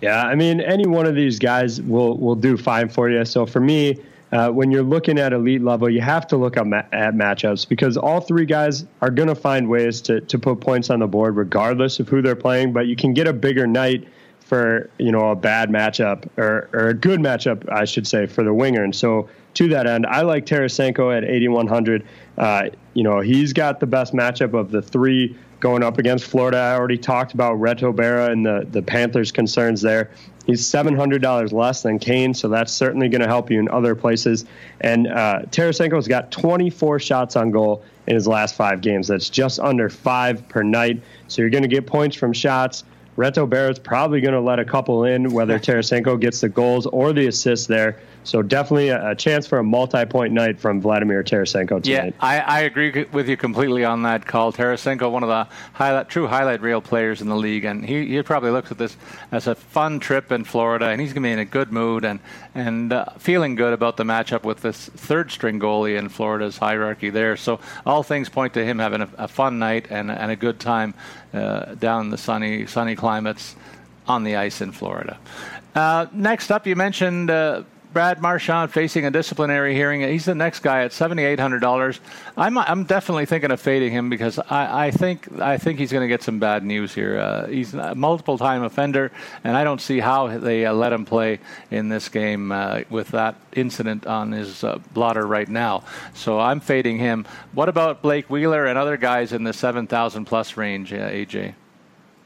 Yeah, 0.00 0.22
I 0.22 0.34
mean, 0.34 0.60
any 0.60 0.86
one 0.86 1.06
of 1.06 1.14
these 1.14 1.38
guys 1.38 1.80
will 1.82 2.16
will 2.18 2.34
do 2.34 2.56
fine 2.56 2.88
for 2.88 3.08
you. 3.08 3.24
So 3.24 3.46
for 3.46 3.60
me, 3.60 4.00
uh, 4.32 4.50
when 4.50 4.70
you're 4.70 4.82
looking 4.82 5.18
at 5.18 5.32
elite 5.32 5.62
level, 5.62 5.90
you 5.90 6.00
have 6.00 6.26
to 6.26 6.36
look 6.36 6.56
at, 6.56 6.66
ma- 6.66 6.82
at 6.92 7.14
matchups 7.14 7.68
because 7.68 7.96
all 7.96 8.20
three 8.20 8.46
guys 8.46 8.84
are 9.02 9.10
going 9.10 9.28
to 9.28 9.34
find 9.34 9.68
ways 9.68 10.00
to, 10.00 10.20
to 10.22 10.38
put 10.38 10.60
points 10.60 10.88
on 10.90 11.00
the 11.00 11.06
board 11.06 11.36
regardless 11.36 12.00
of 12.00 12.08
who 12.08 12.22
they're 12.22 12.34
playing. 12.34 12.72
But 12.72 12.86
you 12.86 12.96
can 12.96 13.12
get 13.12 13.28
a 13.28 13.32
bigger 13.32 13.66
night 13.66 14.08
for 14.40 14.90
you 14.98 15.12
know 15.12 15.30
a 15.30 15.36
bad 15.36 15.70
matchup 15.70 16.28
or, 16.36 16.68
or 16.72 16.88
a 16.88 16.94
good 16.94 17.20
matchup, 17.20 17.70
I 17.70 17.84
should 17.84 18.06
say, 18.06 18.26
for 18.26 18.42
the 18.42 18.52
winger. 18.52 18.82
And 18.82 18.94
so 18.94 19.28
to 19.54 19.68
that 19.68 19.86
end, 19.86 20.06
I 20.06 20.22
like 20.22 20.46
Tarasenko 20.46 21.16
at 21.16 21.24
8100. 21.24 22.04
Uh, 22.38 22.70
you 22.94 23.02
know 23.02 23.20
he's 23.20 23.52
got 23.52 23.80
the 23.80 23.86
best 23.86 24.12
matchup 24.14 24.58
of 24.58 24.70
the 24.70 24.82
three 24.82 25.36
going 25.60 25.82
up 25.82 25.98
against 25.98 26.24
Florida. 26.24 26.58
I 26.58 26.74
already 26.74 26.98
talked 26.98 27.34
about 27.34 27.54
Reto 27.60 27.94
Berra 27.94 28.30
and 28.30 28.44
the, 28.44 28.66
the 28.68 28.82
Panthers' 28.82 29.30
concerns 29.30 29.80
there. 29.80 30.10
He's 30.46 30.62
$700 30.62 31.52
less 31.52 31.82
than 31.82 31.98
Kane, 31.98 32.34
so 32.34 32.48
that's 32.48 32.72
certainly 32.72 33.08
going 33.08 33.20
to 33.20 33.28
help 33.28 33.50
you 33.50 33.60
in 33.60 33.68
other 33.68 33.94
places. 33.94 34.44
And 34.80 35.06
uh, 35.06 35.42
Tarasenko's 35.50 36.08
got 36.08 36.32
24 36.32 36.98
shots 36.98 37.36
on 37.36 37.50
goal 37.50 37.84
in 38.06 38.14
his 38.14 38.26
last 38.26 38.56
five 38.56 38.80
games. 38.80 39.08
That's 39.08 39.30
just 39.30 39.60
under 39.60 39.88
five 39.88 40.48
per 40.48 40.62
night. 40.62 41.00
So 41.28 41.42
you're 41.42 41.50
going 41.50 41.62
to 41.62 41.68
get 41.68 41.86
points 41.86 42.16
from 42.16 42.32
shots. 42.32 42.84
Reto 43.16 43.48
Berra's 43.48 43.78
probably 43.78 44.20
going 44.20 44.34
to 44.34 44.40
let 44.40 44.58
a 44.58 44.64
couple 44.64 45.04
in, 45.04 45.32
whether 45.32 45.58
Tarasenko 45.60 46.20
gets 46.20 46.40
the 46.40 46.48
goals 46.48 46.86
or 46.86 47.12
the 47.12 47.26
assists 47.26 47.66
there. 47.66 47.98
So 48.24 48.40
definitely 48.40 48.88
a, 48.88 49.10
a 49.10 49.14
chance 49.16 49.46
for 49.46 49.58
a 49.58 49.64
multi-point 49.64 50.32
night 50.32 50.60
from 50.60 50.80
Vladimir 50.80 51.24
Tarasenko 51.24 51.82
tonight. 51.82 51.86
Yeah, 51.86 52.10
I, 52.20 52.38
I 52.38 52.60
agree 52.60 53.04
with 53.12 53.28
you 53.28 53.36
completely 53.36 53.84
on 53.84 54.02
that 54.02 54.26
call. 54.26 54.52
Tarasenko, 54.52 55.10
one 55.10 55.24
of 55.24 55.28
the 55.28 55.48
highlight, 55.72 56.08
true 56.08 56.28
highlight 56.28 56.60
reel 56.62 56.80
players 56.80 57.20
in 57.20 57.28
the 57.28 57.36
league, 57.36 57.64
and 57.64 57.84
he, 57.84 58.06
he 58.06 58.22
probably 58.22 58.50
looks 58.50 58.70
at 58.70 58.78
this 58.78 58.96
as 59.32 59.48
a 59.48 59.54
fun 59.54 59.98
trip 59.98 60.30
in 60.30 60.44
Florida, 60.44 60.86
and 60.86 61.00
he's 61.00 61.12
going 61.12 61.24
to 61.24 61.28
be 61.28 61.32
in 61.32 61.38
a 61.40 61.44
good 61.44 61.72
mood 61.72 62.04
and 62.04 62.20
and 62.54 62.92
uh, 62.92 63.06
feeling 63.18 63.54
good 63.54 63.72
about 63.72 63.96
the 63.96 64.04
matchup 64.04 64.44
with 64.44 64.60
this 64.60 64.86
third-string 64.86 65.58
goalie 65.58 65.98
in 65.98 66.10
Florida's 66.10 66.58
hierarchy 66.58 67.08
there. 67.08 67.34
So 67.34 67.60
all 67.86 68.02
things 68.02 68.28
point 68.28 68.52
to 68.54 68.64
him 68.64 68.78
having 68.78 69.00
a, 69.00 69.08
a 69.16 69.28
fun 69.28 69.58
night 69.58 69.86
and, 69.88 70.10
and 70.10 70.30
a 70.30 70.36
good 70.36 70.60
time 70.60 70.92
uh, 71.32 71.74
down 71.76 72.10
the 72.10 72.18
sunny 72.18 72.66
sunny 72.66 72.94
climates 73.02 73.56
on 74.06 74.22
the 74.22 74.36
ice 74.36 74.60
in 74.60 74.70
Florida. 74.70 75.18
Uh, 75.74 76.06
next 76.12 76.52
up, 76.52 76.68
you 76.68 76.76
mentioned 76.76 77.30
uh, 77.30 77.64
Brad 77.92 78.22
Marchand 78.22 78.72
facing 78.72 79.04
a 79.06 79.10
disciplinary 79.10 79.74
hearing. 79.74 80.02
He's 80.02 80.24
the 80.24 80.36
next 80.36 80.60
guy 80.60 80.84
at 80.84 80.92
seventy 80.92 81.24
eight 81.24 81.40
hundred 81.40 81.60
dollars. 81.60 81.98
I'm 82.36 82.56
I'm 82.56 82.84
definitely 82.84 83.26
thinking 83.26 83.50
of 83.50 83.60
fading 83.60 83.92
him 83.92 84.08
because 84.08 84.38
I, 84.38 84.86
I 84.86 84.90
think 84.92 85.40
I 85.40 85.58
think 85.58 85.80
he's 85.80 85.90
going 85.90 86.02
to 86.02 86.08
get 86.08 86.22
some 86.22 86.38
bad 86.38 86.64
news 86.64 86.94
here. 86.94 87.18
Uh, 87.18 87.46
he's 87.48 87.74
a 87.74 87.94
multiple 87.96 88.38
time 88.38 88.62
offender, 88.62 89.10
and 89.42 89.56
I 89.56 89.64
don't 89.64 89.80
see 89.80 89.98
how 89.98 90.38
they 90.38 90.64
uh, 90.64 90.72
let 90.72 90.92
him 90.92 91.04
play 91.04 91.40
in 91.70 91.88
this 91.88 92.08
game 92.08 92.52
uh, 92.52 92.82
with 92.88 93.08
that 93.08 93.34
incident 93.52 94.06
on 94.06 94.30
his 94.30 94.62
uh, 94.62 94.78
blotter 94.94 95.26
right 95.26 95.48
now. 95.48 95.82
So 96.14 96.38
I'm 96.38 96.60
fading 96.60 96.98
him. 96.98 97.26
What 97.52 97.68
about 97.68 98.00
Blake 98.00 98.30
Wheeler 98.30 98.66
and 98.66 98.78
other 98.78 98.96
guys 98.96 99.32
in 99.32 99.42
the 99.42 99.52
seven 99.52 99.86
thousand 99.86 100.26
plus 100.26 100.56
range, 100.56 100.92
uh, 100.92 101.10
AJ? 101.10 101.54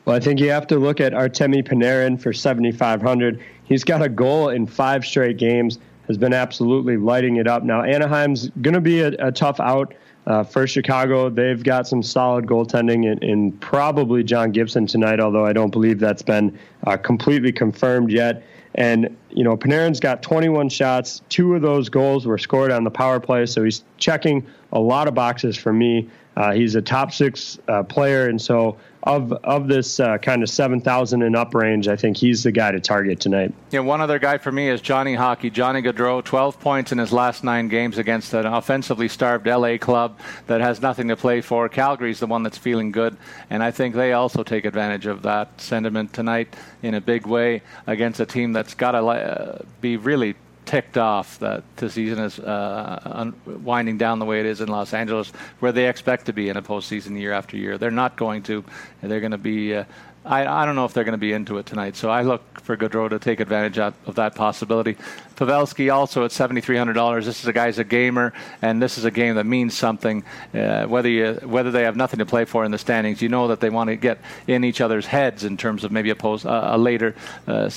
Well, 0.06 0.14
I 0.14 0.20
think 0.20 0.38
you 0.38 0.50
have 0.50 0.68
to 0.68 0.78
look 0.78 1.00
at 1.00 1.12
Artemi 1.12 1.66
Panarin 1.66 2.20
for 2.20 2.32
7,500. 2.32 3.42
He's 3.64 3.82
got 3.82 4.02
a 4.02 4.08
goal 4.08 4.50
in 4.50 4.64
five 4.64 5.04
straight 5.04 5.36
games, 5.36 5.80
has 6.06 6.16
been 6.16 6.32
absolutely 6.32 6.96
lighting 6.96 7.36
it 7.36 7.48
up. 7.48 7.64
Now, 7.64 7.82
Anaheim's 7.82 8.48
going 8.62 8.74
to 8.74 8.80
be 8.80 9.00
a, 9.00 9.08
a, 9.18 9.32
tough 9.32 9.58
out 9.58 9.94
uh, 10.28 10.44
for 10.44 10.64
Chicago. 10.68 11.28
They've 11.28 11.60
got 11.60 11.88
some 11.88 12.04
solid 12.04 12.46
goaltending 12.46 13.04
in, 13.04 13.18
in, 13.18 13.50
probably 13.52 14.22
John 14.22 14.52
Gibson 14.52 14.86
tonight, 14.86 15.18
although 15.18 15.44
I 15.44 15.52
don't 15.52 15.70
believe 15.70 15.98
that's 15.98 16.22
been 16.22 16.56
uh, 16.86 16.96
completely 16.96 17.50
confirmed 17.50 18.12
yet. 18.12 18.44
And, 18.76 19.16
you 19.30 19.42
know, 19.42 19.56
Panarin's 19.56 19.98
got 19.98 20.22
21 20.22 20.68
shots. 20.68 21.22
Two 21.30 21.56
of 21.56 21.62
those 21.62 21.88
goals 21.88 22.26
were 22.26 22.38
scored 22.38 22.70
on 22.70 22.84
the 22.84 22.90
power 22.92 23.18
play, 23.18 23.44
so 23.46 23.64
he's 23.64 23.82
checking 23.98 24.46
a 24.72 24.78
lot 24.78 25.08
of 25.08 25.14
boxes 25.14 25.56
for 25.56 25.72
me. 25.72 26.08
Uh, 26.36 26.52
he's 26.52 26.76
a 26.76 26.82
top 26.82 27.12
six 27.12 27.58
uh, 27.66 27.82
player, 27.82 28.28
and 28.28 28.40
so 28.40 28.76
of 29.06 29.32
of 29.32 29.68
this 29.68 30.00
uh, 30.00 30.18
kind 30.18 30.42
of 30.42 30.50
seven 30.50 30.80
thousand 30.80 31.22
and 31.22 31.36
up 31.36 31.54
range, 31.54 31.88
I 31.88 31.96
think 31.96 32.16
he's 32.16 32.42
the 32.42 32.52
guy 32.52 32.72
to 32.72 32.80
target 32.80 33.20
tonight. 33.20 33.54
Yeah, 33.70 33.80
one 33.80 34.00
other 34.00 34.18
guy 34.18 34.38
for 34.38 34.50
me 34.50 34.68
is 34.68 34.80
Johnny 34.80 35.14
Hockey. 35.14 35.48
Johnny 35.48 35.80
Gaudreau, 35.80 36.22
twelve 36.24 36.58
points 36.58 36.92
in 36.92 36.98
his 36.98 37.12
last 37.12 37.44
nine 37.44 37.68
games 37.68 37.98
against 37.98 38.34
an 38.34 38.46
offensively 38.46 39.08
starved 39.08 39.46
LA 39.46 39.78
club 39.78 40.18
that 40.48 40.60
has 40.60 40.82
nothing 40.82 41.08
to 41.08 41.16
play 41.16 41.40
for. 41.40 41.68
Calgary's 41.68 42.18
the 42.20 42.26
one 42.26 42.42
that's 42.42 42.58
feeling 42.58 42.90
good, 42.90 43.16
and 43.48 43.62
I 43.62 43.70
think 43.70 43.94
they 43.94 44.12
also 44.12 44.42
take 44.42 44.64
advantage 44.64 45.06
of 45.06 45.22
that 45.22 45.60
sentiment 45.60 46.12
tonight 46.12 46.54
in 46.82 46.94
a 46.94 47.00
big 47.00 47.26
way 47.26 47.62
against 47.86 48.18
a 48.18 48.26
team 48.26 48.52
that's 48.52 48.74
got 48.74 48.92
to 48.92 48.98
uh, 48.98 49.62
be 49.80 49.96
really 49.96 50.34
ticked 50.66 50.98
off 50.98 51.38
that 51.38 51.64
the 51.76 51.88
season 51.88 52.18
is 52.18 52.38
uh, 52.38 53.00
un- 53.04 53.34
winding 53.46 53.96
down 53.96 54.18
the 54.18 54.24
way 54.24 54.40
it 54.40 54.46
is 54.46 54.60
in 54.60 54.68
Los 54.68 54.92
Angeles, 54.92 55.30
where 55.60 55.72
they 55.72 55.88
expect 55.88 56.26
to 56.26 56.32
be 56.32 56.48
in 56.48 56.56
a 56.56 56.62
postseason 56.62 57.18
year 57.18 57.32
after 57.32 57.56
year. 57.56 57.78
They're 57.78 57.90
not 57.90 58.16
going 58.16 58.42
to. 58.44 58.64
They're 59.00 59.20
going 59.20 59.32
to 59.32 59.38
be 59.38 59.74
uh, 59.74 59.84
I, 60.26 60.62
I 60.62 60.66
don't 60.66 60.74
know 60.74 60.84
if 60.84 60.92
they're 60.92 61.04
going 61.04 61.12
to 61.12 61.18
be 61.18 61.32
into 61.32 61.58
it 61.58 61.66
tonight. 61.66 61.96
So 61.96 62.10
I 62.10 62.22
look 62.22 62.60
for 62.60 62.76
Gaudreau 62.76 63.08
to 63.10 63.18
take 63.18 63.38
advantage 63.40 63.78
of 63.78 64.14
that 64.16 64.34
possibility. 64.34 64.96
Pavelski 65.36 65.92
also 65.92 66.24
at 66.24 66.32
seventy 66.32 66.60
three 66.60 66.76
hundred 66.76 66.94
dollars. 66.94 67.26
This 67.26 67.40
is 67.40 67.46
a 67.46 67.52
guy's 67.52 67.78
a 67.78 67.84
gamer, 67.84 68.32
and 68.62 68.82
this 68.82 68.98
is 68.98 69.04
a 69.04 69.10
game 69.10 69.36
that 69.36 69.44
means 69.44 69.76
something. 69.76 70.24
Uh, 70.54 70.86
whether 70.86 71.08
you 71.08 71.34
whether 71.44 71.70
they 71.70 71.82
have 71.84 71.94
nothing 71.94 72.18
to 72.18 72.26
play 72.26 72.44
for 72.44 72.64
in 72.64 72.70
the 72.70 72.78
standings, 72.78 73.20
you 73.22 73.28
know 73.28 73.48
that 73.48 73.60
they 73.60 73.70
want 73.70 73.88
to 73.88 73.96
get 73.96 74.18
in 74.46 74.64
each 74.64 74.80
other's 74.80 75.06
heads 75.06 75.44
in 75.44 75.56
terms 75.56 75.84
of 75.84 75.92
maybe 75.92 76.10
a, 76.10 76.16
uh, 76.16 76.76
a 76.76 76.78
later 76.78 77.14
uh, 77.46 77.52
uh, 77.52 77.70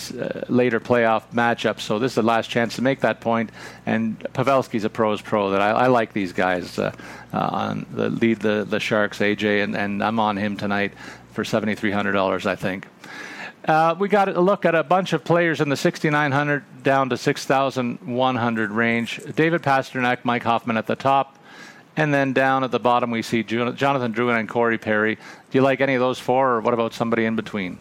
later 0.48 0.80
playoff 0.80 1.24
matchup. 1.34 1.80
So 1.82 2.00
this 2.00 2.12
is 2.12 2.16
the 2.16 2.24
last 2.24 2.50
chance 2.50 2.76
to 2.78 2.82
make 2.82 3.02
that 3.02 3.20
point. 3.20 3.52
And 3.86 4.20
Pavelski's 4.34 4.86
a 4.86 4.90
pro's 4.90 5.22
pro. 5.22 5.52
That 5.52 5.62
I, 5.62 5.72
I 5.72 5.88
like 5.88 6.14
these 6.14 6.32
guys 6.32 6.80
uh, 6.80 6.94
uh, 7.34 7.38
on 7.38 7.86
the 7.92 8.10
lead 8.10 8.40
the 8.40 8.66
the 8.68 8.80
Sharks, 8.80 9.20
AJ, 9.20 9.64
and, 9.64 9.76
and 9.76 10.02
I'm 10.02 10.20
on 10.20 10.38
him 10.38 10.56
tonight 10.56 10.94
for 11.32 11.44
$7,300, 11.44 12.46
I 12.46 12.56
think. 12.56 12.88
Uh, 13.66 13.96
we 14.00 14.08
got 14.08 14.30
a 14.30 14.42
look 14.42 14.66
at 14.66 14.74
a 14.74 14.84
bunch 14.84 15.14
of 15.14 15.24
players 15.24 15.62
in 15.62 15.70
the 15.70 15.76
6,900 15.76 16.84
down 16.84 17.10
to 17.10 17.18
6,100 17.18 18.72
range. 18.72 19.20
David 19.36 19.62
Pastrnak, 19.62 20.24
Mike 20.24 20.44
Hoffman 20.44 20.78
at 20.78 20.88
the 20.88 20.96
top. 20.96 21.38
And 21.98 22.14
then 22.14 22.32
down 22.32 22.64
at 22.64 22.72
the 22.72 22.80
bottom, 22.80 23.12
we 23.12 23.22
see 23.22 23.44
Jonathan 23.44 24.14
Drouin 24.14 24.40
and 24.40 24.48
Corey 24.48 24.78
Perry. 24.78 25.16
Do 25.16 25.58
you 25.58 25.62
like 25.62 25.82
any 25.82 25.96
of 25.96 26.00
those 26.00 26.18
four, 26.18 26.52
or 26.52 26.62
what 26.62 26.74
about 26.74 26.94
somebody 26.94 27.26
in 27.26 27.36
between? 27.36 27.78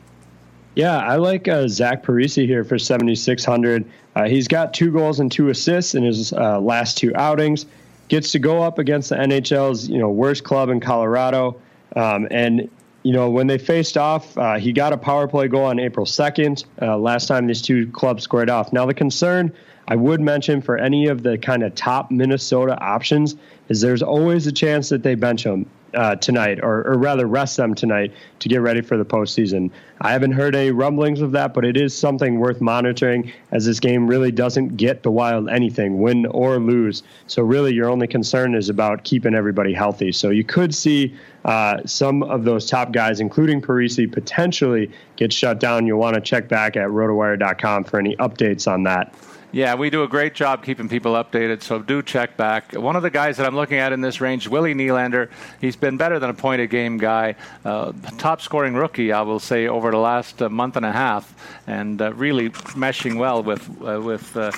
Yeah, 0.74 0.98
I 0.98 1.16
like 1.16 1.48
uh, 1.48 1.68
Zach 1.68 2.02
Parise 2.02 2.46
here 2.46 2.64
for 2.64 2.78
7,600. 2.78 3.84
Uh, 4.14 4.24
he's 4.24 4.48
got 4.48 4.74
two 4.74 4.90
goals 4.90 5.20
and 5.20 5.30
two 5.30 5.48
assists 5.50 5.94
in 5.94 6.02
his 6.02 6.32
uh, 6.32 6.60
last 6.60 6.98
two 6.98 7.14
outings. 7.14 7.66
Gets 8.08 8.32
to 8.32 8.38
go 8.38 8.62
up 8.62 8.78
against 8.78 9.10
the 9.10 9.16
NHL's 9.16 9.88
you 9.88 9.98
know 9.98 10.10
worst 10.10 10.42
club 10.42 10.68
in 10.70 10.80
Colorado, 10.80 11.60
um, 11.94 12.26
and 12.30 12.70
you 13.02 13.12
know, 13.12 13.30
when 13.30 13.46
they 13.46 13.58
faced 13.58 13.96
off, 13.96 14.36
uh, 14.36 14.58
he 14.58 14.72
got 14.72 14.92
a 14.92 14.96
power 14.96 15.28
play 15.28 15.48
goal 15.48 15.64
on 15.64 15.78
April 15.78 16.04
2nd, 16.04 16.64
uh, 16.82 16.98
last 16.98 17.26
time 17.26 17.46
these 17.46 17.62
two 17.62 17.86
clubs 17.92 18.24
squared 18.24 18.50
off. 18.50 18.72
Now, 18.72 18.86
the 18.86 18.94
concern 18.94 19.52
I 19.86 19.96
would 19.96 20.20
mention 20.20 20.60
for 20.60 20.76
any 20.76 21.06
of 21.06 21.22
the 21.22 21.38
kind 21.38 21.62
of 21.62 21.74
top 21.74 22.10
Minnesota 22.10 22.78
options 22.78 23.36
is 23.68 23.80
there's 23.80 24.02
always 24.02 24.46
a 24.46 24.52
chance 24.52 24.90
that 24.90 25.02
they 25.02 25.14
bench 25.14 25.44
him. 25.44 25.64
Uh, 25.94 26.16
tonight, 26.16 26.60
or, 26.62 26.86
or, 26.86 26.98
rather 26.98 27.26
rest 27.26 27.56
them 27.56 27.74
tonight 27.74 28.12
to 28.40 28.48
get 28.48 28.60
ready 28.60 28.80
for 28.80 28.96
the 28.96 29.04
postseason. 29.04 29.70
I 30.00 30.12
haven't 30.12 30.32
heard 30.32 30.54
any 30.54 30.70
rumblings 30.70 31.20
of 31.20 31.32
that, 31.32 31.54
but 31.54 31.64
it 31.64 31.76
is 31.76 31.96
something 31.96 32.38
worth 32.38 32.60
monitoring 32.60 33.32
as 33.52 33.64
this 33.64 33.80
game 33.80 34.06
really 34.06 34.30
doesn't 34.30 34.76
get 34.76 35.02
the 35.02 35.10
Wild 35.10 35.48
anything, 35.48 36.00
win 36.00 36.26
or 36.26 36.58
lose. 36.58 37.02
So 37.26 37.42
really, 37.42 37.72
your 37.72 37.88
only 37.88 38.06
concern 38.06 38.54
is 38.54 38.68
about 38.68 39.04
keeping 39.04 39.34
everybody 39.34 39.72
healthy. 39.72 40.12
So 40.12 40.30
you 40.30 40.44
could 40.44 40.74
see 40.74 41.14
uh, 41.44 41.78
some 41.86 42.22
of 42.22 42.44
those 42.44 42.66
top 42.66 42.92
guys, 42.92 43.20
including 43.20 43.62
Parise, 43.62 44.12
potentially 44.12 44.90
get 45.16 45.32
shut 45.32 45.58
down. 45.58 45.86
You'll 45.86 45.98
want 45.98 46.14
to 46.14 46.20
check 46.20 46.48
back 46.48 46.76
at 46.76 46.88
rotowire.com 46.88 47.84
for 47.84 47.98
any 47.98 48.14
updates 48.16 48.70
on 48.70 48.82
that. 48.84 49.14
Yeah, 49.50 49.76
we 49.76 49.88
do 49.88 50.02
a 50.02 50.08
great 50.08 50.34
job 50.34 50.62
keeping 50.62 50.90
people 50.90 51.12
updated, 51.12 51.62
so 51.62 51.78
do 51.78 52.02
check 52.02 52.36
back. 52.36 52.74
One 52.74 52.96
of 52.96 53.02
the 53.02 53.08
guys 53.08 53.38
that 53.38 53.46
I'm 53.46 53.56
looking 53.56 53.78
at 53.78 53.94
in 53.94 54.02
this 54.02 54.20
range, 54.20 54.46
Willie 54.46 54.74
Nylander, 54.74 55.30
he's 55.58 55.74
been 55.74 55.96
better 55.96 56.18
than 56.18 56.28
a 56.28 56.34
point 56.34 56.60
a 56.60 56.66
game 56.66 56.98
guy, 56.98 57.34
uh, 57.64 57.92
top 58.18 58.42
scoring 58.42 58.74
rookie, 58.74 59.10
I 59.10 59.22
will 59.22 59.40
say, 59.40 59.66
over 59.66 59.90
the 59.90 59.96
last 59.96 60.42
uh, 60.42 60.50
month 60.50 60.76
and 60.76 60.84
a 60.84 60.92
half, 60.92 61.34
and 61.66 62.02
uh, 62.02 62.12
really 62.12 62.50
meshing 62.50 63.16
well 63.16 63.42
with 63.42 63.66
uh, 63.82 63.98
with 64.02 64.36
uh, 64.36 64.52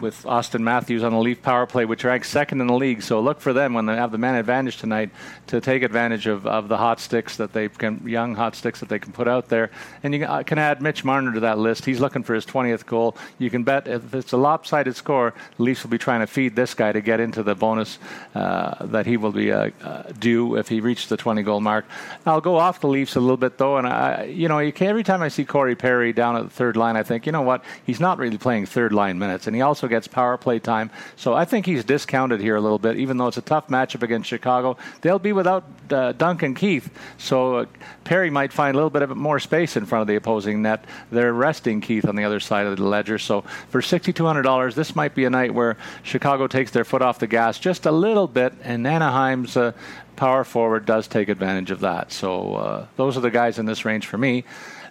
with 0.00 0.22
Auston 0.24 0.60
Matthews 0.60 1.02
on 1.02 1.12
the 1.12 1.18
Leaf 1.18 1.42
power 1.42 1.66
play, 1.66 1.84
which 1.84 2.04
ranks 2.04 2.28
second 2.28 2.60
in 2.60 2.66
the 2.66 2.74
league. 2.74 3.02
So 3.02 3.20
look 3.20 3.40
for 3.40 3.52
them 3.52 3.74
when 3.74 3.86
they 3.86 3.96
have 3.96 4.12
the 4.12 4.18
man 4.18 4.34
advantage 4.34 4.76
tonight 4.76 5.10
to 5.48 5.60
take 5.60 5.82
advantage 5.82 6.26
of, 6.26 6.46
of 6.46 6.68
the 6.68 6.76
hot 6.76 7.00
sticks 7.00 7.36
that 7.36 7.52
they 7.52 7.68
can, 7.68 8.06
young 8.06 8.34
hot 8.34 8.54
sticks 8.54 8.80
that 8.80 8.88
they 8.88 8.98
can 8.98 9.12
put 9.12 9.28
out 9.28 9.48
there. 9.48 9.70
And 10.02 10.14
you 10.14 10.26
can 10.44 10.58
add 10.58 10.82
Mitch 10.82 11.04
Marner 11.04 11.32
to 11.32 11.40
that 11.40 11.58
list. 11.58 11.84
He's 11.84 12.00
looking 12.00 12.22
for 12.22 12.34
his 12.34 12.46
20th 12.46 12.86
goal. 12.86 13.16
You 13.38 13.50
can 13.50 13.64
bet 13.64 13.88
if 13.88 14.14
it's 14.18 14.32
a 14.32 14.36
lopsided 14.36 14.96
score, 14.96 15.32
the 15.56 15.62
Leafs 15.62 15.82
will 15.82 15.90
be 15.90 15.98
trying 15.98 16.20
to 16.20 16.26
feed 16.26 16.56
this 16.56 16.74
guy 16.74 16.92
to 16.92 17.00
get 17.00 17.20
into 17.20 17.42
the 17.42 17.54
bonus 17.54 17.98
uh, 18.34 18.84
that 18.86 19.06
he 19.06 19.16
will 19.16 19.32
be 19.32 19.52
uh, 19.52 19.70
uh, 19.82 20.02
due 20.18 20.56
if 20.56 20.68
he 20.68 20.80
reaches 20.80 21.08
the 21.08 21.16
20 21.16 21.42
goal 21.42 21.60
mark. 21.60 21.86
I'll 22.26 22.40
go 22.40 22.56
off 22.56 22.80
the 22.80 22.88
Leafs 22.88 23.16
a 23.16 23.20
little 23.20 23.36
bit 23.36 23.58
though, 23.58 23.78
and 23.78 23.86
I, 23.86 24.24
you 24.24 24.48
know, 24.48 24.58
you 24.58 24.72
can, 24.72 24.88
every 24.88 25.04
time 25.04 25.22
I 25.22 25.28
see 25.28 25.44
Corey 25.44 25.76
Perry 25.76 26.12
down 26.12 26.36
at 26.36 26.44
the 26.44 26.50
third 26.50 26.76
line, 26.76 26.96
I 26.96 27.02
think, 27.02 27.26
you 27.26 27.32
know 27.32 27.42
what, 27.42 27.64
he's 27.84 28.00
not 28.00 28.18
really 28.18 28.38
playing 28.38 28.66
third 28.66 28.92
line 28.92 29.18
minutes, 29.18 29.46
and 29.46 29.56
he 29.56 29.62
also 29.62 29.88
gets 29.88 30.08
power 30.08 30.36
play 30.36 30.58
time. 30.58 30.90
So 31.16 31.34
I 31.34 31.44
think 31.44 31.66
he's 31.66 31.84
discounted 31.84 32.40
here 32.40 32.56
a 32.56 32.60
little 32.60 32.78
bit, 32.78 32.96
even 32.96 33.16
though 33.16 33.28
it's 33.28 33.38
a 33.38 33.42
tough 33.42 33.68
matchup 33.68 34.02
against 34.02 34.28
Chicago. 34.28 34.76
They'll 35.00 35.18
be 35.18 35.32
without 35.32 35.64
uh, 35.90 36.12
Duncan 36.12 36.54
Keith, 36.54 36.90
so 37.16 37.56
uh, 37.56 37.66
Perry 38.04 38.30
might 38.30 38.52
find 38.52 38.74
a 38.74 38.78
little 38.78 38.90
bit 38.90 39.02
of 39.02 39.16
more 39.16 39.38
space 39.38 39.76
in 39.76 39.86
front 39.86 40.02
of 40.02 40.08
the 40.08 40.16
opposing 40.16 40.62
net. 40.62 40.84
They're 41.10 41.32
resting 41.32 41.80
Keith 41.80 42.06
on 42.06 42.16
the 42.16 42.24
other 42.24 42.40
side 42.40 42.66
of 42.66 42.76
the 42.76 42.84
ledger. 42.84 43.18
So 43.18 43.42
for 43.68 43.82
$6,200, 44.12 44.74
this 44.74 44.96
might 44.96 45.14
be 45.14 45.24
a 45.24 45.30
night 45.30 45.52
where 45.52 45.76
Chicago 46.02 46.46
takes 46.46 46.70
their 46.70 46.84
foot 46.84 47.02
off 47.02 47.18
the 47.18 47.26
gas 47.26 47.58
just 47.58 47.86
a 47.86 47.92
little 47.92 48.26
bit, 48.26 48.52
and 48.62 48.86
Anaheim's 48.86 49.56
uh, 49.56 49.72
power 50.16 50.44
forward 50.44 50.86
does 50.86 51.08
take 51.08 51.28
advantage 51.28 51.70
of 51.70 51.80
that. 51.80 52.12
So 52.12 52.54
uh, 52.54 52.86
those 52.96 53.16
are 53.16 53.20
the 53.20 53.30
guys 53.30 53.58
in 53.58 53.66
this 53.66 53.84
range 53.84 54.06
for 54.06 54.18
me. 54.18 54.44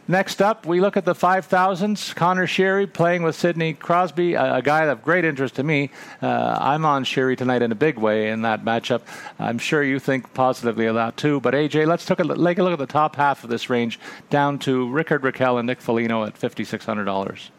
Next 0.09 0.41
up, 0.41 0.65
we 0.65 0.79
look 0.79 0.95
at 0.95 1.03
the 1.03 1.13
5000s. 1.13 2.15
Conor 2.15 2.47
Sheary 2.47 2.91
playing 2.91 3.23
with 3.23 3.35
Sidney 3.35 3.73
Crosby, 3.73 4.35
a, 4.35 4.55
a, 4.55 4.61
guy 4.61 4.85
of 4.85 5.03
great 5.03 5.25
interest 5.25 5.55
to 5.55 5.63
me. 5.63 5.89
Uh, 6.21 6.57
I'm 6.61 6.85
on 6.85 7.03
Sheary 7.03 7.37
tonight 7.37 7.61
in 7.61 7.73
a 7.73 7.75
big 7.75 7.97
way 7.97 8.29
in 8.29 8.43
that 8.43 8.63
matchup. 8.63 9.01
I'm 9.37 9.57
sure 9.57 9.83
you 9.83 9.99
think 9.99 10.33
positively 10.33 10.85
of 10.85 10.95
that 10.95 11.17
too. 11.17 11.41
But 11.41 11.55
AJ, 11.55 11.87
let's 11.87 12.05
take 12.05 12.21
a, 12.21 12.23
take 12.23 12.57
a 12.57 12.63
look 12.63 12.71
at 12.71 12.79
the 12.79 12.85
top 12.85 13.17
half 13.17 13.43
of 13.43 13.49
this 13.49 13.69
range 13.69 13.99
down 14.29 14.59
to 14.59 14.89
Rickard 14.89 15.23
Rakell 15.23 15.59
and 15.59 15.67
Nick 15.67 15.81
Foligno 15.81 16.23
at 16.23 16.39
$5,600. 16.39 17.49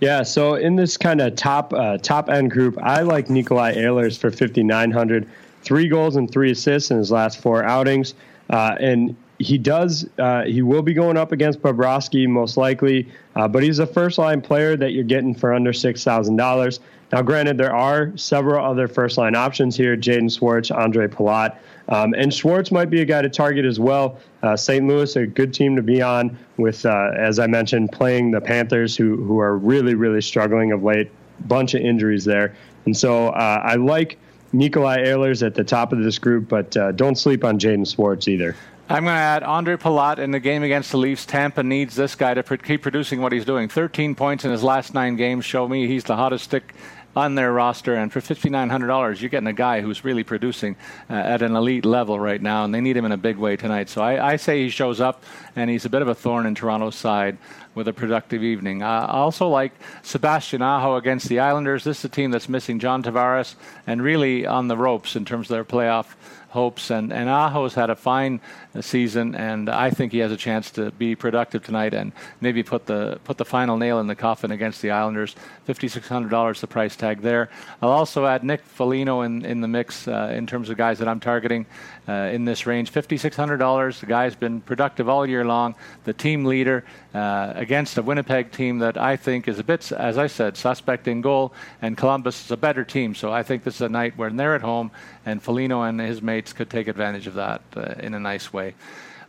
Yeah, 0.00 0.22
so 0.24 0.54
in 0.54 0.76
this 0.76 0.96
kind 0.96 1.20
of 1.20 1.36
top 1.36 1.72
uh, 1.72 1.98
top 1.98 2.28
end 2.28 2.50
group, 2.50 2.76
I 2.82 3.00
like 3.02 3.30
Nikolai 3.30 3.74
Ehlers 3.76 4.18
for 4.18 4.30
5,900. 4.30 5.28
Three 5.62 5.88
goals 5.88 6.16
and 6.16 6.30
three 6.30 6.50
assists 6.50 6.90
in 6.90 6.98
his 6.98 7.10
last 7.10 7.40
four 7.40 7.64
outings. 7.64 8.14
Uh, 8.50 8.76
and 8.78 9.16
he 9.38 9.58
does. 9.58 10.08
Uh, 10.18 10.44
he 10.44 10.62
will 10.62 10.82
be 10.82 10.94
going 10.94 11.16
up 11.16 11.32
against 11.32 11.60
Bobrovsky 11.60 12.28
most 12.28 12.56
likely, 12.56 13.08
uh, 13.34 13.48
but 13.48 13.62
he's 13.62 13.78
a 13.78 13.86
first 13.86 14.18
line 14.18 14.40
player 14.40 14.76
that 14.76 14.92
you're 14.92 15.04
getting 15.04 15.34
for 15.34 15.52
under 15.52 15.72
six 15.72 16.04
thousand 16.04 16.36
dollars. 16.36 16.80
Now, 17.12 17.22
granted, 17.22 17.56
there 17.56 17.74
are 17.74 18.16
several 18.16 18.64
other 18.64 18.88
first 18.88 19.16
line 19.16 19.36
options 19.36 19.76
here: 19.76 19.96
Jaden 19.96 20.36
Schwartz, 20.36 20.70
Andre 20.70 21.06
Palat, 21.06 21.56
um, 21.88 22.14
and 22.14 22.34
Schwartz 22.34 22.72
might 22.72 22.90
be 22.90 23.00
a 23.00 23.04
guy 23.04 23.22
to 23.22 23.28
target 23.28 23.64
as 23.64 23.78
well. 23.78 24.18
Uh, 24.42 24.56
St. 24.56 24.86
Louis, 24.86 25.14
a 25.16 25.26
good 25.26 25.54
team 25.54 25.76
to 25.76 25.82
be 25.82 26.02
on, 26.02 26.36
with 26.56 26.84
uh, 26.84 27.12
as 27.16 27.38
I 27.38 27.46
mentioned, 27.46 27.92
playing 27.92 28.32
the 28.32 28.40
Panthers, 28.40 28.96
who 28.96 29.16
who 29.16 29.38
are 29.38 29.56
really 29.56 29.94
really 29.94 30.20
struggling 30.20 30.72
of 30.72 30.82
late. 30.82 31.10
Bunch 31.46 31.74
of 31.74 31.82
injuries 31.82 32.24
there, 32.24 32.56
and 32.86 32.96
so 32.96 33.28
uh, 33.28 33.60
I 33.62 33.76
like. 33.76 34.18
Nikolai 34.52 35.04
Ehlers 35.04 35.44
at 35.44 35.54
the 35.54 35.64
top 35.64 35.92
of 35.92 36.02
this 36.02 36.18
group, 36.18 36.48
but 36.48 36.74
uh, 36.76 36.92
don't 36.92 37.16
sleep 37.16 37.44
on 37.44 37.58
Jaden 37.58 37.92
Schwartz 37.92 38.28
either. 38.28 38.56
I'm 38.88 39.02
going 39.02 39.16
to 39.16 39.20
add 39.20 39.42
Andre 39.42 39.76
Palat 39.76 40.18
in 40.18 40.30
the 40.30 40.38
game 40.38 40.62
against 40.62 40.92
the 40.92 40.96
Leafs. 40.96 41.26
Tampa 41.26 41.64
needs 41.64 41.96
this 41.96 42.14
guy 42.14 42.34
to 42.34 42.56
keep 42.56 42.82
producing 42.82 43.20
what 43.20 43.32
he's 43.32 43.44
doing. 43.44 43.68
13 43.68 44.14
points 44.14 44.44
in 44.44 44.52
his 44.52 44.62
last 44.62 44.94
nine 44.94 45.16
games 45.16 45.44
show 45.44 45.66
me 45.66 45.88
he's 45.88 46.04
the 46.04 46.14
hottest 46.14 46.44
stick 46.44 46.72
on 47.16 47.34
their 47.34 47.52
roster. 47.52 47.94
And 47.94 48.12
for 48.12 48.20
$5,900, 48.20 49.20
you're 49.20 49.30
getting 49.30 49.48
a 49.48 49.52
guy 49.52 49.80
who's 49.80 50.04
really 50.04 50.22
producing 50.22 50.76
uh, 51.08 51.14
at 51.14 51.42
an 51.42 51.56
elite 51.56 51.86
level 51.86 52.20
right 52.20 52.40
now, 52.40 52.64
and 52.64 52.74
they 52.74 52.82
need 52.82 52.96
him 52.96 53.06
in 53.06 53.12
a 53.12 53.16
big 53.16 53.38
way 53.38 53.56
tonight. 53.56 53.88
So 53.88 54.02
I, 54.02 54.32
I, 54.32 54.36
say 54.36 54.62
he 54.62 54.68
shows 54.68 55.00
up, 55.00 55.24
and 55.56 55.70
he's 55.70 55.86
a 55.86 55.88
bit 55.88 56.02
of 56.02 56.08
a 56.08 56.14
thorn 56.14 56.46
in 56.46 56.54
Toronto's 56.54 56.94
side 56.94 57.38
with 57.74 57.88
a 57.88 57.92
productive 57.92 58.42
evening. 58.42 58.82
Uh, 58.82 59.06
I 59.08 59.16
also 59.16 59.48
like 59.48 59.72
Sebastian 60.02 60.62
Aho 60.62 60.96
against 60.96 61.28
the 61.28 61.40
Islanders. 61.40 61.84
This 61.84 62.00
is 62.00 62.04
a 62.04 62.08
team 62.08 62.30
that's 62.30 62.48
missing 62.48 62.78
John 62.78 63.02
Tavares 63.02 63.54
and 63.86 64.02
really 64.02 64.46
on 64.46 64.68
the 64.68 64.76
ropes 64.76 65.16
in 65.16 65.24
terms 65.24 65.50
of 65.50 65.54
their 65.54 65.64
playoff 65.64 66.14
hopes. 66.50 66.90
And, 66.90 67.12
and 67.12 67.28
Aho's 67.28 67.74
had 67.74 67.90
a 67.90 67.96
fine 67.96 68.40
season, 68.80 69.34
and 69.34 69.68
I 69.68 69.90
think 69.90 70.12
he 70.12 70.18
has 70.18 70.32
a 70.32 70.36
chance 70.36 70.70
to 70.72 70.90
be 70.92 71.14
productive 71.14 71.64
tonight 71.64 71.94
and 71.94 72.12
maybe 72.40 72.62
put 72.62 72.86
the 72.86 73.18
put 73.24 73.36
the 73.36 73.44
final 73.44 73.76
nail 73.76 74.00
in 74.00 74.06
the 74.06 74.14
coffin 74.14 74.50
against 74.50 74.82
the 74.82 74.90
Islanders. 74.90 75.34
Fifty 75.64 75.88
six 75.88 76.08
hundred 76.08 76.30
dollars 76.30 76.60
the 76.60 76.66
price 76.66 76.96
tag 76.96 77.20
there. 77.20 77.48
I'll 77.82 77.90
also 77.90 78.26
add 78.26 78.44
Nick 78.44 78.62
Foligno 78.62 79.22
in 79.22 79.44
in 79.44 79.60
the 79.60 79.68
mix 79.68 80.08
uh, 80.08 80.32
in 80.34 80.46
terms 80.46 80.70
of 80.70 80.76
guys 80.76 80.98
that 80.98 81.08
I'm 81.08 81.20
targeting 81.20 81.66
uh, 82.08 82.30
in 82.32 82.44
this 82.44 82.66
range. 82.66 82.90
Fifty 82.90 83.16
six 83.16 83.36
hundred 83.36 83.58
dollars. 83.58 84.00
The 84.00 84.06
guy's 84.06 84.34
been 84.34 84.60
productive 84.60 85.08
all 85.08 85.26
year 85.26 85.44
long. 85.44 85.74
The 86.04 86.12
team 86.12 86.44
leader 86.44 86.84
uh, 87.14 87.52
against 87.54 87.98
a 87.98 88.02
Winnipeg 88.02 88.52
team 88.52 88.78
that 88.80 88.96
I 88.96 89.16
think 89.16 89.48
is 89.48 89.58
a 89.58 89.64
bit, 89.64 89.90
as 89.92 90.18
I 90.18 90.26
said, 90.26 90.56
suspect 90.56 91.08
in 91.08 91.20
goal, 91.20 91.52
and 91.80 91.96
Columbus 91.96 92.44
is 92.44 92.50
a 92.50 92.56
better 92.56 92.84
team. 92.84 93.14
So 93.14 93.32
I 93.32 93.42
think 93.42 93.64
this 93.64 93.76
is 93.76 93.80
a 93.80 93.88
night 93.88 94.16
when 94.16 94.36
they're 94.36 94.54
at 94.54 94.62
home, 94.62 94.90
and 95.24 95.42
Foligno 95.42 95.82
and 95.82 96.00
his 96.00 96.20
mates 96.20 96.52
could 96.52 96.68
take 96.68 96.88
advantage 96.88 97.26
of 97.26 97.34
that 97.34 97.62
uh, 97.76 97.94
in 97.98 98.14
a 98.14 98.20
nice 98.20 98.52
way. 98.52 98.65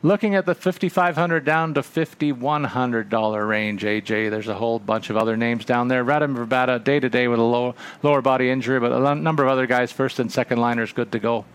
Looking 0.04 0.36
at 0.36 0.46
the 0.46 0.54
5500 0.54 1.44
down 1.44 1.74
to 1.74 1.82
$5,100 1.82 3.50
range, 3.50 3.84
AJ, 3.84 4.30
there's 4.30 4.48
a 4.48 4.54
whole 4.54 4.78
bunch 4.78 5.10
of 5.10 5.18
other 5.18 5.36
names 5.36 5.66
down 5.66 5.88
there. 5.88 6.06
Radim 6.06 6.36
Vrbata, 6.36 6.84
day 6.84 7.00
to 7.00 7.10
day 7.10 7.28
with 7.28 7.40
a 7.40 7.44
low, 7.44 7.74
lower 8.04 8.22
body 8.22 8.52
injury, 8.52 8.80
but 8.80 8.92
a 8.92 9.16
number 9.16 9.44
of 9.44 9.50
other 9.50 9.66
guys, 9.66 9.92
first 9.92 10.20
and 10.20 10.32
second 10.32 10.60
liners, 10.60 10.94
good 10.94 11.12
to 11.14 11.20
go. 11.20 11.46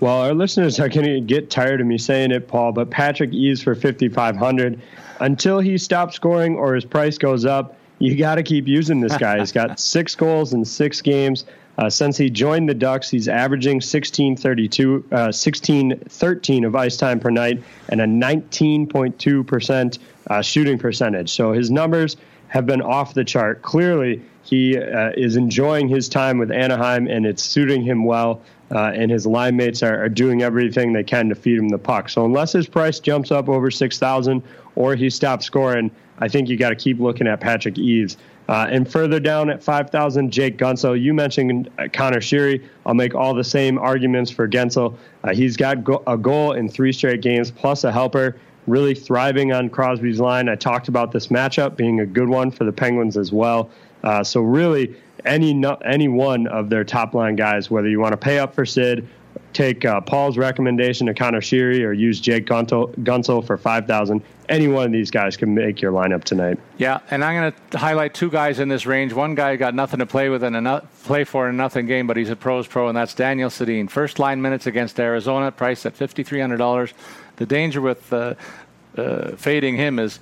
Well, 0.00 0.20
our 0.20 0.34
listeners 0.34 0.78
are 0.78 0.88
going 0.88 1.06
to 1.06 1.20
get 1.20 1.48
tired 1.48 1.80
of 1.80 1.86
me 1.86 1.96
saying 1.96 2.32
it, 2.32 2.48
Paul, 2.48 2.72
but 2.72 2.90
Patrick 2.90 3.32
Eaves 3.32 3.62
for 3.62 3.74
5,500. 3.74 4.82
Until 5.20 5.60
he 5.60 5.78
stops 5.78 6.16
scoring 6.16 6.56
or 6.56 6.74
his 6.74 6.84
price 6.84 7.16
goes 7.16 7.46
up, 7.46 7.76
you 7.98 8.16
got 8.16 8.34
to 8.34 8.42
keep 8.42 8.66
using 8.66 9.00
this 9.00 9.16
guy. 9.16 9.38
He's 9.38 9.52
got 9.52 9.78
six 9.80 10.16
goals 10.16 10.52
in 10.54 10.64
six 10.64 11.00
games. 11.00 11.44
Uh, 11.78 11.88
since 11.88 12.18
he 12.18 12.28
joined 12.28 12.68
the 12.68 12.74
Ducks, 12.74 13.08
he's 13.08 13.28
averaging 13.28 13.76
1632, 13.76 15.06
uh, 15.10 15.32
1613 15.32 16.64
of 16.64 16.76
ice 16.76 16.96
time 16.96 17.18
per 17.18 17.30
night 17.30 17.62
and 17.88 18.00
a 18.00 18.04
19.2% 18.04 19.98
uh, 20.28 20.42
shooting 20.42 20.78
percentage. 20.78 21.30
So 21.30 21.52
his 21.52 21.70
numbers 21.70 22.16
have 22.48 22.66
been 22.66 22.82
off 22.82 23.14
the 23.14 23.24
chart. 23.24 23.62
Clearly, 23.62 24.22
he 24.42 24.76
uh, 24.76 25.12
is 25.16 25.36
enjoying 25.36 25.88
his 25.88 26.08
time 26.08 26.36
with 26.38 26.50
Anaheim 26.50 27.06
and 27.06 27.24
it's 27.24 27.42
suiting 27.42 27.82
him 27.82 28.04
well. 28.04 28.42
Uh, 28.70 28.90
and 28.94 29.10
his 29.10 29.26
line 29.26 29.56
mates 29.56 29.82
are, 29.82 30.04
are, 30.04 30.08
doing 30.08 30.40
everything 30.40 30.94
they 30.94 31.04
can 31.04 31.28
to 31.28 31.34
feed 31.34 31.58
him 31.58 31.68
the 31.68 31.78
puck. 31.78 32.08
So 32.08 32.24
unless 32.24 32.52
his 32.52 32.66
price 32.66 33.00
jumps 33.00 33.30
up 33.30 33.50
over 33.50 33.70
6,000 33.70 34.42
or 34.76 34.94
he 34.94 35.10
stops 35.10 35.44
scoring, 35.44 35.90
I 36.18 36.28
think 36.28 36.48
you 36.48 36.56
got 36.56 36.70
to 36.70 36.76
keep 36.76 36.98
looking 36.98 37.26
at 37.26 37.38
Patrick 37.38 37.76
Eaves. 37.76 38.16
Uh, 38.48 38.66
and 38.70 38.90
further 38.90 39.20
down 39.20 39.48
at 39.50 39.62
5,000, 39.62 40.30
Jake 40.30 40.58
Guentzel. 40.58 41.00
You 41.00 41.14
mentioned 41.14 41.70
uh, 41.78 41.88
Conor 41.92 42.20
Sheary. 42.20 42.62
I'll 42.84 42.94
make 42.94 43.14
all 43.14 43.34
the 43.34 43.44
same 43.44 43.78
arguments 43.78 44.30
for 44.30 44.48
Guentzel. 44.48 44.96
Uh, 45.22 45.32
he's 45.32 45.56
got 45.56 45.84
go- 45.84 46.02
a 46.06 46.18
goal 46.18 46.52
in 46.52 46.68
three 46.68 46.92
straight 46.92 47.22
games, 47.22 47.50
plus 47.50 47.84
a 47.84 47.92
helper, 47.92 48.36
really 48.66 48.94
thriving 48.94 49.52
on 49.52 49.70
Crosby's 49.70 50.20
line. 50.20 50.48
I 50.48 50.56
talked 50.56 50.88
about 50.88 51.12
this 51.12 51.28
matchup 51.28 51.76
being 51.76 52.00
a 52.00 52.06
good 52.06 52.28
one 52.28 52.50
for 52.50 52.64
the 52.64 52.72
Penguins 52.72 53.16
as 53.16 53.32
well. 53.32 53.70
Uh, 54.02 54.24
so 54.24 54.40
really, 54.40 54.96
any 55.24 55.64
any 55.84 56.08
one 56.08 56.48
of 56.48 56.68
their 56.68 56.84
top 56.84 57.14
line 57.14 57.36
guys, 57.36 57.70
whether 57.70 57.88
you 57.88 58.00
want 58.00 58.12
to 58.12 58.16
pay 58.16 58.40
up 58.40 58.54
for 58.54 58.66
Sid 58.66 59.08
take 59.52 59.84
uh, 59.84 60.00
Paul's 60.00 60.38
recommendation 60.38 61.06
to 61.06 61.14
Conor 61.14 61.40
Sheary 61.40 61.84
or 61.84 61.92
use 61.92 62.20
Jake 62.20 62.46
Guentzel 62.46 63.46
for 63.46 63.56
5000 63.56 64.22
Any 64.48 64.68
one 64.68 64.86
of 64.86 64.92
these 64.92 65.10
guys 65.10 65.36
can 65.36 65.54
make 65.54 65.80
your 65.80 65.92
lineup 65.92 66.24
tonight. 66.24 66.58
Yeah, 66.78 67.00
and 67.10 67.24
I'm 67.24 67.40
going 67.40 67.54
to 67.70 67.78
highlight 67.78 68.14
two 68.14 68.30
guys 68.30 68.58
in 68.58 68.68
this 68.68 68.86
range. 68.86 69.12
One 69.12 69.34
guy 69.34 69.56
got 69.56 69.74
nothing 69.74 69.98
to 70.00 70.06
play 70.06 70.28
with 70.28 70.42
and 70.42 70.56
a 70.56 70.86
play 71.04 71.24
for 71.24 71.48
in 71.48 71.54
a 71.54 71.58
nothing 71.58 71.86
game, 71.86 72.06
but 72.06 72.16
he's 72.16 72.30
a 72.30 72.36
pros 72.36 72.66
pro, 72.66 72.88
and 72.88 72.96
that's 72.96 73.14
Daniel 73.14 73.50
Sedin. 73.50 73.88
First 73.88 74.18
line 74.18 74.40
minutes 74.42 74.66
against 74.66 74.98
Arizona, 74.98 75.50
priced 75.50 75.86
at 75.86 75.96
$5,300. 75.96 76.92
The 77.36 77.46
danger 77.46 77.80
with 77.80 78.12
uh, 78.12 78.34
uh, 78.96 79.36
fading 79.36 79.76
him 79.76 79.98
is 79.98 80.20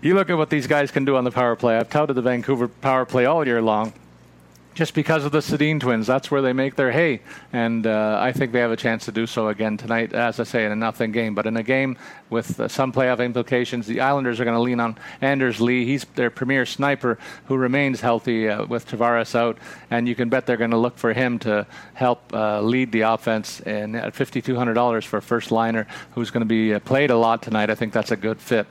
you 0.00 0.14
look 0.14 0.30
at 0.30 0.36
what 0.36 0.50
these 0.50 0.66
guys 0.66 0.90
can 0.90 1.04
do 1.04 1.16
on 1.16 1.24
the 1.24 1.30
power 1.30 1.56
play. 1.56 1.76
I've 1.76 1.90
touted 1.90 2.16
the 2.16 2.22
Vancouver 2.22 2.68
power 2.68 3.04
play 3.04 3.26
all 3.26 3.46
year 3.46 3.62
long 3.62 3.92
just 4.78 4.94
because 4.94 5.24
of 5.24 5.32
the 5.32 5.40
Sedin 5.40 5.80
twins. 5.80 6.06
That's 6.06 6.30
where 6.30 6.40
they 6.40 6.52
make 6.52 6.76
their 6.76 6.92
hay, 6.92 7.20
and 7.52 7.84
uh, 7.84 8.16
I 8.22 8.30
think 8.30 8.52
they 8.52 8.60
have 8.60 8.70
a 8.70 8.76
chance 8.76 9.06
to 9.06 9.12
do 9.12 9.26
so 9.26 9.48
again 9.48 9.76
tonight. 9.76 10.12
As 10.12 10.38
I 10.38 10.44
say, 10.44 10.64
in 10.64 10.70
a 10.70 10.76
nothing 10.76 11.10
game, 11.10 11.34
but 11.34 11.46
in 11.46 11.56
a 11.56 11.64
game 11.64 11.98
with 12.30 12.60
uh, 12.60 12.68
some 12.68 12.92
playoff 12.92 13.18
implications, 13.18 13.88
the 13.88 14.00
Islanders 14.00 14.38
are 14.38 14.44
going 14.44 14.54
to 14.54 14.60
lean 14.60 14.78
on 14.78 14.96
Anders 15.20 15.60
Lee. 15.60 15.84
He's 15.84 16.04
their 16.14 16.30
premier 16.30 16.64
sniper 16.64 17.18
who 17.46 17.56
remains 17.56 18.00
healthy 18.00 18.48
uh, 18.48 18.66
with 18.66 18.86
Tavares 18.86 19.34
out, 19.34 19.58
and 19.90 20.06
you 20.06 20.14
can 20.14 20.28
bet 20.28 20.46
they're 20.46 20.56
going 20.56 20.70
to 20.70 20.76
look 20.78 20.96
for 20.96 21.12
him 21.12 21.40
to 21.40 21.66
help 21.94 22.32
uh, 22.32 22.60
lead 22.60 22.92
the 22.92 23.00
offense. 23.00 23.60
And 23.62 23.96
at 23.96 24.14
fifty-two 24.14 24.54
hundred 24.54 24.74
dollars 24.74 25.04
for 25.04 25.16
a 25.16 25.22
first 25.22 25.50
liner 25.50 25.88
who's 26.12 26.30
going 26.30 26.42
to 26.42 26.46
be 26.46 26.72
uh, 26.72 26.78
played 26.78 27.10
a 27.10 27.18
lot 27.18 27.42
tonight, 27.42 27.68
I 27.68 27.74
think 27.74 27.92
that's 27.92 28.12
a 28.12 28.16
good 28.16 28.40
fit 28.40 28.68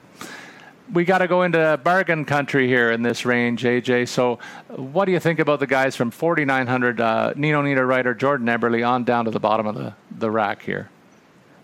we 0.93 1.05
got 1.05 1.19
to 1.19 1.27
go 1.27 1.43
into 1.43 1.79
bargain 1.83 2.25
country 2.25 2.67
here 2.67 2.91
in 2.91 3.01
this 3.01 3.25
range, 3.25 3.63
AJ. 3.63 4.07
So, 4.07 4.39
what 4.69 5.05
do 5.05 5.11
you 5.11 5.19
think 5.19 5.39
about 5.39 5.59
the 5.59 5.67
guys 5.67 5.95
from 5.95 6.11
4,900, 6.11 7.01
uh, 7.01 7.33
Nino 7.35 7.61
Niederreiter, 7.61 8.17
Jordan 8.17 8.47
Eberle, 8.47 8.87
on 8.87 9.03
down 9.03 9.25
to 9.25 9.31
the 9.31 9.39
bottom 9.39 9.67
of 9.67 9.75
the, 9.75 9.93
the 10.17 10.31
rack 10.31 10.61
here? 10.61 10.89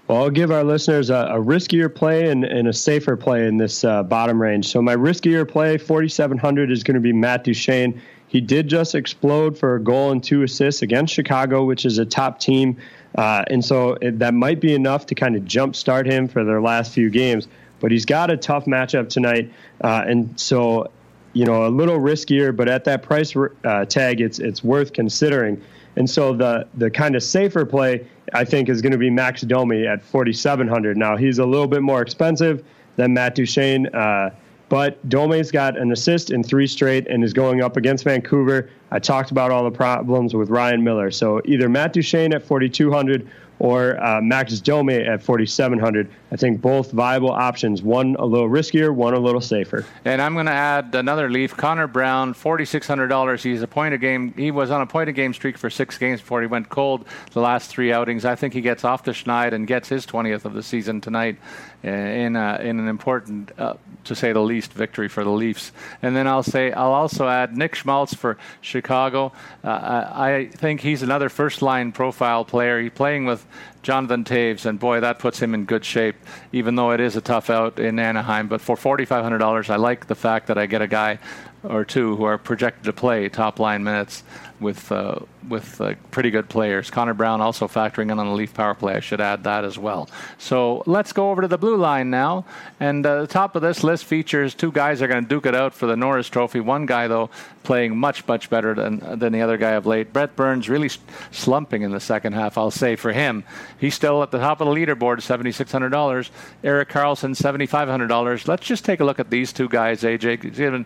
Well, 0.08 0.24
I'll 0.24 0.30
give 0.30 0.52
our 0.52 0.64
listeners 0.64 1.10
a, 1.10 1.16
a 1.16 1.40
riskier 1.42 1.94
play 1.94 2.30
and, 2.30 2.44
and, 2.44 2.68
a 2.68 2.74
safer 2.74 3.16
play 3.16 3.48
in 3.48 3.56
this 3.56 3.86
uh, 3.86 4.04
bottom 4.04 4.42
range. 4.42 4.68
So, 4.68 4.82
my 4.82 4.96
riskier 4.96 5.48
play, 5.48 5.78
4,700, 5.78 6.72
is 6.72 6.84
going 6.84 6.96
to 6.96 7.02
be 7.02 7.14
Matt 7.14 7.44
Duchene. 7.44 8.02
He 8.28 8.42
did 8.42 8.68
just 8.68 8.96
explode 8.96 9.58
for 9.58 9.76
a 9.76 9.80
goal 9.80 10.12
and 10.12 10.24
two 10.24 10.42
assists 10.44 10.82
against 10.82 11.14
Chicago, 11.14 11.66
which 11.66 11.86
is 11.86 12.00
a 12.00 12.06
top 12.06 12.40
team. 12.40 12.78
Uh, 13.16 13.46
and 13.48 13.64
so, 13.64 13.94
it, 14.02 14.20
that 14.20 14.34
might 14.34 14.60
be 14.60 14.74
enough 14.74 15.06
to 15.06 15.16
kind 15.16 15.36
of 15.36 15.44
jumpstart 15.44 16.06
him 16.06 16.28
for 16.28 16.44
their 16.44 16.62
last 16.62 16.92
few 16.92 17.10
games 17.10 17.48
but 17.84 17.92
he's 17.92 18.06
got 18.06 18.32
a 18.32 18.38
tough 18.38 18.64
matchup 18.64 19.10
tonight, 19.10 19.52
uh, 19.82 20.06
and 20.08 20.40
so 20.40 20.90
you 21.34 21.44
know 21.46 21.68
a 21.68 21.70
little 21.70 22.00
riskier, 22.00 22.56
but 22.56 22.70
at 22.70 22.86
that 22.86 23.04
price 23.04 23.36
uh, 23.36 23.84
tag, 23.84 24.22
it's 24.22 24.40
it's 24.40 24.64
worth 24.64 24.94
considering. 24.94 25.62
And 25.98 26.10
so 26.10 26.34
the 26.34 26.66
the 26.76 26.90
kind 26.90 27.16
of 27.16 27.22
safer 27.22 27.66
play 27.66 28.08
I 28.32 28.46
think 28.46 28.70
is 28.70 28.82
going 28.82 28.94
to 28.94 28.98
be 28.98 29.10
Max 29.10 29.42
Domi 29.42 29.86
at 29.86 30.02
4,700. 30.02 30.96
Now 30.96 31.18
he's 31.18 31.40
a 31.40 31.46
little 31.46 31.68
bit 31.68 31.82
more 31.82 32.02
expensive 32.02 32.64
than 32.96 33.14
Matt 33.14 33.36
Duchene. 33.36 33.88
Uh, 33.88 34.30
but 34.70 35.08
Domi's 35.10 35.52
got 35.52 35.78
an 35.78 35.92
assist 35.92 36.32
in 36.32 36.42
three 36.42 36.68
straight 36.68 37.06
and 37.08 37.24
is 37.24 37.34
going 37.34 37.62
up 37.62 37.76
against 37.76 38.06
Vancouver. 38.06 38.70
I 38.92 39.00
talked 39.00 39.30
about 39.30 39.52
all 39.52 39.64
the 39.64 39.72
problems 39.72 40.34
with 40.34 40.50
Ryan 40.50 40.84
Miller. 40.84 41.12
So 41.12 41.42
either 41.46 41.68
Matt 41.68 41.94
Duchene 41.94 42.34
at 42.34 42.44
4,200 42.44 43.30
or 43.60 44.04
uh, 44.04 44.20
Max 44.22 44.60
Domi 44.60 44.96
at 44.96 45.22
4,700. 45.22 46.10
I 46.34 46.36
think 46.36 46.62
both 46.62 46.92
viable 46.92 47.30
options. 47.30 47.84
One 47.84 48.16
a 48.18 48.26
little 48.26 48.50
riskier, 48.50 48.92
one 48.92 49.14
a 49.14 49.20
little 49.20 49.40
safer. 49.40 49.86
And 50.04 50.20
I'm 50.20 50.34
going 50.34 50.48
to 50.48 50.52
add 50.52 50.96
another 50.96 51.30
leaf. 51.30 51.56
Connor 51.56 51.86
Brown, 51.86 52.34
$4,600. 52.34 53.44
He's 53.44 53.62
a 53.62 53.68
point 53.68 53.94
a 53.94 54.00
game. 54.00 54.34
He 54.36 54.50
was 54.50 54.72
on 54.72 54.82
a 54.82 54.88
point 54.88 55.10
a 55.10 55.12
game 55.12 55.36
streak 55.36 55.60
for 55.60 55.70
six 55.70 56.00
games 56.00 56.22
before 56.22 56.42
he 56.42 56.48
went 56.48 56.70
cold 56.70 57.06
the 57.34 57.40
last 57.40 57.70
three 57.70 57.94
outings. 57.94 58.26
I 58.26 58.34
think 58.34 58.56
he 58.56 58.62
gets 58.62 58.84
off 58.84 59.04
the 59.04 59.12
schneid 59.12 59.54
and 59.54 59.68
gets 59.68 59.88
his 59.88 60.08
20th 60.08 60.46
of 60.46 60.54
the 60.54 60.64
season 60.64 61.02
tonight 61.02 61.38
in 61.84 62.36
a, 62.36 62.60
in 62.64 62.80
an 62.80 62.88
important, 62.88 63.52
uh, 63.60 63.76
to 64.06 64.16
say 64.16 64.34
the 64.34 64.40
least, 64.40 64.74
victory 64.74 65.10
for 65.10 65.24
the 65.24 65.30
Leafs. 65.30 65.72
And 66.02 66.16
then 66.16 66.28
I'll 66.28 66.42
say 66.42 66.72
I'll 66.72 66.94
also 66.94 67.28
add 67.28 67.56
Nick 67.56 67.76
Schmaltz 67.76 68.16
for 68.16 68.38
Chicago. 68.62 69.34
Uh, 69.64 69.68
I 69.70 70.50
think 70.52 70.82
he's 70.82 71.04
another 71.04 71.30
first 71.30 71.62
line 71.62 71.92
profile 71.92 72.46
player. 72.46 72.82
He's 72.82 72.92
playing 72.92 73.26
with 73.26 73.46
Jonathan 73.84 74.24
Toews, 74.24 74.66
and 74.66 74.80
boy, 74.80 75.02
that 75.02 75.20
puts 75.20 75.40
him 75.40 75.54
in 75.54 75.66
good 75.66 75.86
shape, 75.86 76.16
even 76.52 76.76
though 76.76 76.92
it 76.92 77.00
is 77.00 77.16
a 77.16 77.22
tough 77.22 77.50
out 77.50 77.80
in 77.80 78.00
Anaheim. 78.00 78.48
But 78.48 78.62
for 78.62 78.76
$4,500, 78.76 79.70
I 79.70 79.76
like 79.76 80.08
the 80.08 80.16
fact 80.16 80.48
that 80.48 80.58
I 80.58 80.66
get 80.66 80.82
a 80.82 80.88
guy 80.88 81.20
or 81.64 81.86
two 81.86 82.16
who 82.16 82.24
are 82.24 82.38
projected 82.38 82.84
to 82.86 82.94
play 82.94 83.30
top 83.30 83.60
line 83.60 83.84
minutes 83.84 84.24
with 84.60 84.92
uh, 84.92 85.20
with 85.48 85.82
uh, 85.82 85.94
pretty 86.12 86.32
good 86.32 86.50
players. 86.50 86.90
Connor 86.90 87.14
Brown 87.14 87.42
also 87.42 87.68
factoring 87.68 88.12
in 88.12 88.20
on 88.20 88.28
the 88.28 88.34
Leaf 88.34 88.54
power 88.54 88.74
play. 88.74 88.96
I 88.96 89.00
should 89.00 89.22
add 89.22 89.44
that 89.44 89.66
as 89.66 89.78
well. 89.78 90.10
So 90.38 90.84
let's 90.86 91.12
go 91.12 91.32
over 91.32 91.42
to 91.42 91.48
the 91.48 91.58
blue 91.58 91.76
line 91.76 92.10
now. 92.10 92.46
And 92.80 93.06
uh, 93.06 93.22
the 93.22 93.28
top 93.28 93.56
of 93.56 93.62
this 93.62 93.84
list 93.84 94.06
features 94.06 94.56
two 94.56 94.72
guys 94.72 95.02
are 95.02 95.08
going 95.08 95.24
to 95.24 95.28
duke 95.28 95.46
it 95.46 95.56
out 95.56 95.74
for 95.74 95.86
the 95.86 95.98
Norris 95.98 96.30
Trophy. 96.30 96.62
One 96.62 96.86
guy 96.86 97.08
though 97.08 97.30
playing 97.64 97.98
much 97.98 98.28
much 98.28 98.50
better 98.50 98.74
than 98.74 99.20
than 99.20 99.34
the 99.34 99.42
other 99.42 99.58
guy 99.58 99.72
of 99.72 99.86
late. 99.86 100.14
Brent 100.14 100.36
Burns 100.36 100.70
really 100.70 100.90
slumping 101.32 101.82
in 101.82 101.92
the 101.92 102.00
second 102.00 102.34
half. 102.34 102.58
I'll 102.58 102.72
say 102.72 102.96
for 102.96 103.12
him, 103.12 103.44
he's 103.78 103.96
still 103.96 104.24
at 104.24 104.32
the 104.32 104.40
top 104.40 104.62
of 104.62 104.68
the 104.68 104.74
leaderboard, 104.74 105.22
seventy 105.22 105.52
six 105.52 105.72
hundred 105.72 105.90
dollars. 105.90 106.32
Erik 106.64 106.90
Karlsson, 106.90 107.36
seventy 107.36 107.66
five 107.66 107.88
hundred 107.88 108.08
dollars. 108.08 108.48
Let's 108.48 108.66
just 108.66 108.86
take 108.86 109.00
a 109.00 109.06
look 109.06 109.20
at 109.20 109.30
these 109.30 109.52
two 109.52 109.68
guys. 109.68 110.04
AJ, 110.04 110.60
even 110.60 110.86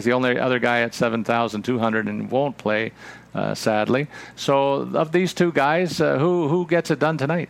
Letang's 0.00 0.04
the 0.04 0.12
only 0.12 0.38
other 0.38 0.58
guy 0.58 0.80
at 0.80 0.94
seven 0.94 1.24
thousand 1.24 1.62
two 1.62 1.78
hundred 1.78 2.06
and 2.06 2.30
won't 2.30 2.56
play 2.56 2.92
uh, 3.34 3.54
sadly. 3.54 4.08
So, 4.36 4.88
of 4.94 5.12
these 5.12 5.34
two 5.34 5.52
guys, 5.52 6.00
uh, 6.00 6.18
who 6.18 6.48
who 6.48 6.66
gets 6.66 6.90
it 6.90 6.98
done 6.98 7.18
tonight? 7.18 7.48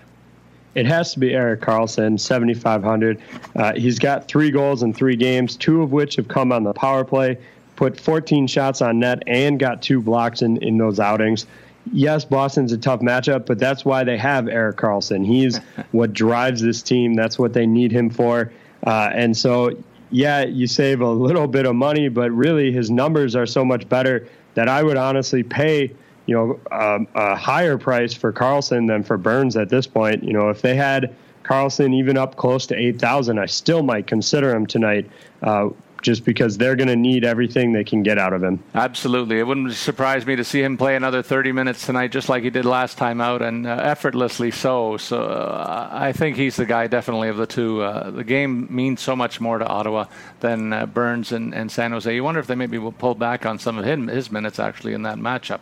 It 0.75 0.87
has 0.87 1.13
to 1.15 1.19
be 1.19 1.35
Erik 1.35 1.63
Karlsson, 1.63 2.21
7,500. 2.21 3.21
Uh, 3.57 3.73
he's 3.75 3.99
got 3.99 4.29
three 4.29 4.53
goals 4.53 4.85
in 4.85 4.95
three 4.95 5.17
games, 5.17 5.57
two 5.57 5.83
of 5.83 5.91
which 5.91 6.15
have 6.15 6.29
come 6.29 6.53
on 6.53 6.63
the 6.63 6.73
power 6.73 7.05
play, 7.05 7.39
put 7.75 7.99
14 7.99 8.47
shots 8.47 8.81
on 8.81 9.01
net, 9.01 9.21
and 9.27 9.59
got 9.59 9.83
two 9.83 10.01
blocks 10.01 10.43
in, 10.43 10.59
in 10.59 10.79
those 10.79 11.01
outings. 11.01 11.47
Yes, 11.93 12.25
Boston's 12.25 12.71
a 12.71 12.79
tough 12.79 13.01
matchup, 13.01 13.47
but 13.47 13.59
that's 13.59 13.85
why 13.85 14.05
they 14.05 14.17
have 14.17 14.47
Erik 14.47 14.77
Karlsson. 14.77 15.27
He's 15.27 15.59
what 15.91 16.13
drives 16.13 16.63
this 16.63 16.83
team. 16.83 17.15
That's 17.15 17.37
what 17.37 17.53
they 17.53 17.67
need 17.67 17.91
him 17.91 18.09
for. 18.09 18.53
Uh, 18.87 19.11
and 19.13 19.37
so, 19.37 19.77
yeah, 20.11 20.45
you 20.45 20.67
save 20.67 21.01
a 21.01 21.11
little 21.11 21.47
bit 21.47 21.67
of 21.67 21.75
money, 21.75 22.09
but 22.09 22.31
really 22.31 22.73
his 22.73 22.91
numbers 22.91 23.37
are 23.37 23.47
so 23.47 23.65
much 23.65 23.89
better 23.89 24.29
that 24.55 24.69
I 24.69 24.83
would 24.83 24.97
honestly 24.97 25.43
pay, 25.43 25.93
you 26.27 26.35
know, 26.35 26.61
um, 26.73 27.07
a 27.15 27.37
higher 27.37 27.79
price 27.79 28.13
for 28.13 28.33
Karlsson 28.33 28.89
than 28.89 29.03
for 29.05 29.17
Burns 29.17 29.57
at 29.57 29.69
this 29.69 29.87
point. 29.87 30.25
You 30.25 30.33
know, 30.33 30.49
if 30.49 30.63
they 30.63 30.75
had 30.75 31.15
Karlsson 31.45 31.95
even 31.95 32.17
up 32.19 32.37
close 32.37 32.67
to 32.67 32.77
8,000, 32.77 33.39
I 33.39 33.47
still 33.47 33.83
might 33.83 34.07
consider 34.07 34.55
him 34.55 34.67
tonight. 34.67 35.11
Uh, 35.43 35.71
just 36.03 36.25
because 36.25 36.57
they're 36.59 36.77
going 36.77 36.89
to 36.89 36.97
need 36.97 37.25
everything 37.25 37.73
they 37.73 37.85
can 37.85 38.03
get 38.03 38.19
out 38.19 38.33
of 38.33 38.43
him. 38.43 38.63
Absolutely. 38.75 39.39
It 39.39 39.47
wouldn't 39.47 39.73
surprise 39.73 40.27
me 40.27 40.37
to 40.37 40.45
see 40.45 40.63
him 40.63 40.77
play 40.77 40.97
another 40.97 41.23
30 41.23 41.53
minutes 41.53 41.87
tonight, 41.87 42.09
just 42.09 42.29
like 42.29 42.43
he 42.43 42.51
did 42.51 42.65
last 42.65 42.99
time 42.99 43.21
out, 43.21 43.43
and 43.43 43.67
uh, 43.67 43.71
effortlessly 43.83 44.51
so. 44.51 44.97
So 44.97 45.23
uh, 45.23 45.89
I 45.91 46.13
think 46.13 46.37
he's 46.37 46.57
the 46.57 46.67
guy, 46.67 46.87
definitely, 46.87 47.29
of 47.29 47.37
the 47.37 47.47
two. 47.47 47.83
Uh, 47.83 48.11
the 48.11 48.25
game 48.25 48.67
means 48.71 49.01
so 49.01 49.15
much 49.15 49.41
more 49.41 49.59
to 49.59 49.67
Ottawa 49.67 50.07
than 50.41 50.73
uh, 50.73 50.87
Burns 50.87 51.33
and, 51.33 51.55
and, 51.55 51.71
San 51.71 51.93
Jose. 51.93 52.13
You 52.13 52.25
wonder 52.25 52.41
if 52.41 52.47
they 52.47 52.55
maybe 52.55 52.79
will 52.79 52.93
pull 52.93 53.15
back 53.15 53.47
on 53.47 53.59
some 53.59 53.79
of 53.79 53.85
his, 53.85 54.11
his 54.11 54.33
minutes, 54.33 54.59
actually, 54.59 54.95
in 54.95 55.03
that 55.03 55.19
matchup. 55.19 55.61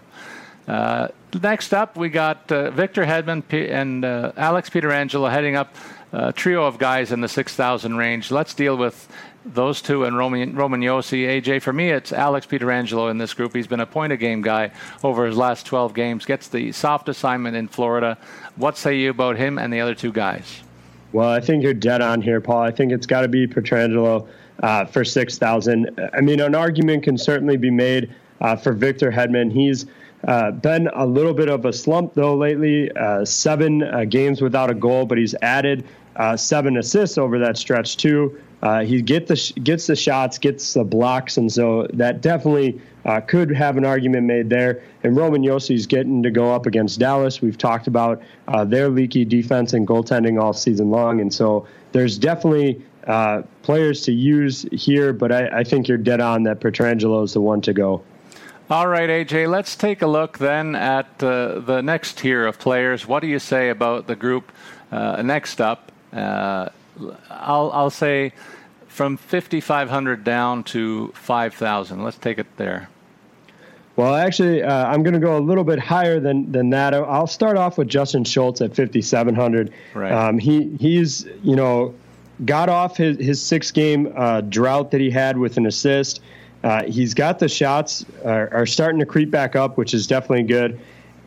Uh, 0.67 1.09
next 1.43 1.73
up, 1.73 1.97
we 1.97 2.09
got 2.09 2.51
uh, 2.53 2.71
Victor 2.71 3.05
Hedman 3.05 3.43
and 3.53 4.05
Alex 4.05 4.71
Pietrangelo 4.71 5.31
heading 5.31 5.57
up 5.57 5.75
a 6.13 6.33
trio 6.33 6.65
of 6.65 6.79
guys 6.79 7.13
in 7.13 7.21
the 7.21 7.29
6,000 7.29 7.97
range. 7.97 8.31
Let's 8.31 8.55
deal 8.55 8.77
with 8.77 9.09
those 9.55 9.83
two 9.83 10.05
and 10.05 10.17
Roman, 10.17 10.55
Roman 10.55 10.81
Josi, 10.81 11.27
AJ. 11.27 11.63
For 11.63 11.73
me, 11.73 11.91
it's 11.91 12.13
Alex 12.13 12.47
Pietrangelo 12.47 13.11
in 13.11 13.19
this 13.19 13.35
group. 13.35 13.55
He's 13.55 13.67
been 13.67 13.81
a 13.81 13.87
point 13.87 14.13
a 14.13 14.17
game 14.17 14.43
guy 14.43 14.71
over 15.03 15.27
his 15.27 15.37
last 15.37 15.67
12 15.67 15.95
games, 15.95 16.25
gets 16.25 16.49
the 16.49 16.73
soft 16.73 17.09
assignment 17.09 17.57
in 17.57 17.69
Florida. 17.69 18.19
What 18.57 18.77
say 18.77 18.99
you 18.99 19.11
about 19.11 19.37
him 19.37 19.59
and 19.59 19.73
the 19.73 19.81
other 19.81 19.95
two 19.95 20.13
guys? 20.13 20.63
Well, 21.13 21.31
I 21.31 21.41
think 21.41 21.63
you're 21.63 21.75
dead 21.75 22.03
on 22.03 22.21
here, 22.21 22.41
Paul. 22.41 22.63
I 22.63 22.71
think 22.71 22.93
it's 22.93 23.07
got 23.07 23.23
to 23.23 23.29
be 23.29 23.47
Pietrangelo 23.47 24.29
uh, 24.63 24.85
for 24.85 25.05
6,000. 25.05 26.11
I 26.13 26.21
mean, 26.21 26.41
an 26.41 26.55
argument 26.55 27.03
can 27.05 27.17
certainly 27.17 27.57
be 27.57 27.71
made 27.71 28.15
uh, 28.41 28.57
for 28.57 28.73
Victor 28.73 29.11
Hedman. 29.11 29.51
He's 29.51 29.87
uh, 30.27 30.51
been 30.51 30.89
a 30.89 31.07
little 31.07 31.35
bit 31.35 31.49
of 31.49 31.65
a 31.65 31.73
slump, 31.73 32.15
though, 32.15 32.35
lately. 32.35 32.91
Uh, 32.93 33.25
seven 33.25 33.83
uh, 33.83 34.05
games 34.05 34.43
without 34.43 34.69
a 34.69 34.75
goal, 34.75 35.07
but 35.07 35.17
he's 35.17 35.35
added 35.43 35.85
uh, 36.17 36.37
seven 36.37 36.77
assists 36.77 37.17
over 37.17 37.39
that 37.39 37.57
stretch, 37.57 37.97
too. 37.97 38.39
Uh, 38.63 38.85
he 38.85 39.01
get 39.03 39.27
the 39.29 39.37
sh- 39.37 39.53
gets 39.63 39.87
the 39.87 39.95
shots, 39.95 40.39
gets 40.39 40.75
the 40.75 40.85
blocks, 40.85 41.37
and 41.37 41.53
so 41.53 41.87
that 41.93 42.21
definitely 42.21 42.81
uh, 43.05 43.21
could 43.21 43.51
have 43.51 43.77
an 43.77 43.85
argument 43.85 44.27
made 44.27 44.51
there. 44.51 44.83
And 45.05 45.17
Roman 45.17 45.43
Josi's 45.43 45.87
getting 45.87 46.23
to 46.25 46.31
go 46.31 46.53
up 46.53 46.67
against 46.67 46.99
Dallas. 46.99 47.41
We've 47.41 47.57
talked 47.57 47.87
about 47.87 48.21
uh, 48.49 48.65
their 48.65 48.89
leaky 48.89 49.25
defense 49.25 49.73
and 49.75 49.87
goaltending 49.87 50.43
all 50.43 50.53
season 50.53 50.91
long, 50.91 51.21
and 51.21 51.33
so 51.33 51.67
there's 51.93 52.19
definitely 52.19 52.85
uh, 53.07 53.43
players 53.63 54.03
to 54.03 54.13
use 54.13 54.67
here. 54.73 55.13
But 55.13 55.31
I, 55.31 55.61
I 55.61 55.65
think 55.65 55.87
you're 55.87 55.97
dead 55.97 56.21
on 56.21 56.43
that 56.43 56.61
Pietrangelo 56.61 57.25
is 57.25 57.35
the 57.35 57.41
one 57.41 57.61
to 57.63 57.73
go. 57.73 58.03
All 58.71 58.87
right, 58.87 59.09
AJ, 59.09 59.49
let's 59.49 59.77
take 59.77 60.03
a 60.03 60.07
look 60.07 60.37
then 60.37 60.75
at 60.75 61.23
uh, 61.23 61.61
the 61.61 61.81
next 61.81 62.19
tier 62.19 62.45
of 62.47 62.59
players. 62.59 63.07
What 63.07 63.21
do 63.21 63.27
you 63.27 63.39
say 63.39 63.71
about 63.71 64.09
the 64.09 64.17
group 64.17 64.53
uh, 64.93 65.23
next 65.23 65.61
up? 65.61 65.91
Uh, 66.13 66.69
I'll, 67.31 67.71
I'll 67.73 67.91
say 67.91 68.33
from 68.87 69.17
5,500 69.17 70.25
down 70.25 70.65
to 70.65 71.09
5,000. 71.15 72.03
Let's 72.03 72.17
take 72.17 72.39
it 72.39 72.47
there. 72.57 72.89
Well, 73.99 74.15
actually, 74.15 74.63
uh, 74.63 74.87
I'm 74.87 75.03
going 75.03 75.15
to 75.15 75.21
go 75.21 75.37
a 75.37 75.41
little 75.41 75.65
bit 75.65 75.81
higher 75.81 76.21
than 76.21 76.53
than 76.53 76.71
that. 76.71 76.95
I'll 76.95 77.27
start 77.27 77.57
off 77.57 77.79
with 77.79 77.89
Justin 77.89 78.23
Schultz 78.23 78.61
at 78.61 78.77
5,700. 78.77 79.73
Right. 79.93 80.13
Um, 80.13 80.39
he 80.39 80.77
he's 80.79 81.27
you 81.43 81.57
know 81.57 81.97
got 82.45 82.69
off 82.69 82.97
his 82.97 83.19
his 83.19 83.43
six 83.43 83.73
game 83.73 84.13
uh, 84.17 84.43
drought 84.43 84.93
that 84.93 85.01
he 85.01 85.11
had 85.11 85.37
with 85.37 85.57
an 85.57 85.67
assist. 85.67 86.21
Uh, 86.63 86.85
he's 86.85 87.13
got 87.13 87.41
the 87.41 87.49
shots 87.49 88.05
are, 88.25 88.53
are, 88.53 88.67
starting 88.67 88.99
to 88.99 89.07
creep 89.07 89.31
back 89.31 89.55
up, 89.57 89.77
which 89.77 89.95
is 89.95 90.07
definitely 90.07 90.43
good. 90.43 90.79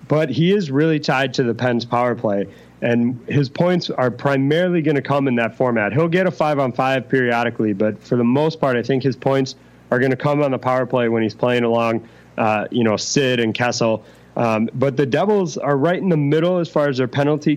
But 0.07 0.29
he 0.29 0.53
is 0.53 0.71
really 0.71 0.99
tied 0.99 1.33
to 1.35 1.43
the 1.43 1.53
Pens 1.53 1.85
power 1.85 2.15
play, 2.15 2.47
and 2.81 3.19
his 3.27 3.49
points 3.49 3.89
are 3.89 4.09
primarily 4.09 4.81
going 4.81 4.95
to 4.95 5.01
come 5.01 5.27
in 5.27 5.35
that 5.35 5.55
format. 5.55 5.93
He'll 5.93 6.07
get 6.07 6.27
a 6.27 6.31
five 6.31 6.59
on 6.59 6.71
five 6.71 7.07
periodically, 7.07 7.73
but 7.73 8.01
for 8.01 8.15
the 8.15 8.23
most 8.23 8.59
part, 8.59 8.75
I 8.75 8.83
think 8.83 9.03
his 9.03 9.15
points 9.15 9.55
are 9.91 9.99
going 9.99 10.11
to 10.11 10.17
come 10.17 10.41
on 10.41 10.51
the 10.51 10.57
power 10.57 10.85
play 10.85 11.09
when 11.09 11.21
he's 11.21 11.35
playing 11.35 11.63
along 11.63 12.07
uh, 12.37 12.67
you 12.71 12.83
know, 12.83 12.97
Sid 12.97 13.39
and 13.39 13.53
Kessel. 13.53 14.03
Um, 14.35 14.69
but 14.73 14.97
the 14.97 15.05
Devils 15.05 15.57
are 15.57 15.77
right 15.77 15.97
in 15.97 16.09
the 16.09 16.17
middle 16.17 16.59
as 16.59 16.69
far 16.69 16.87
as 16.87 16.97
their 16.97 17.07
penalty 17.07 17.55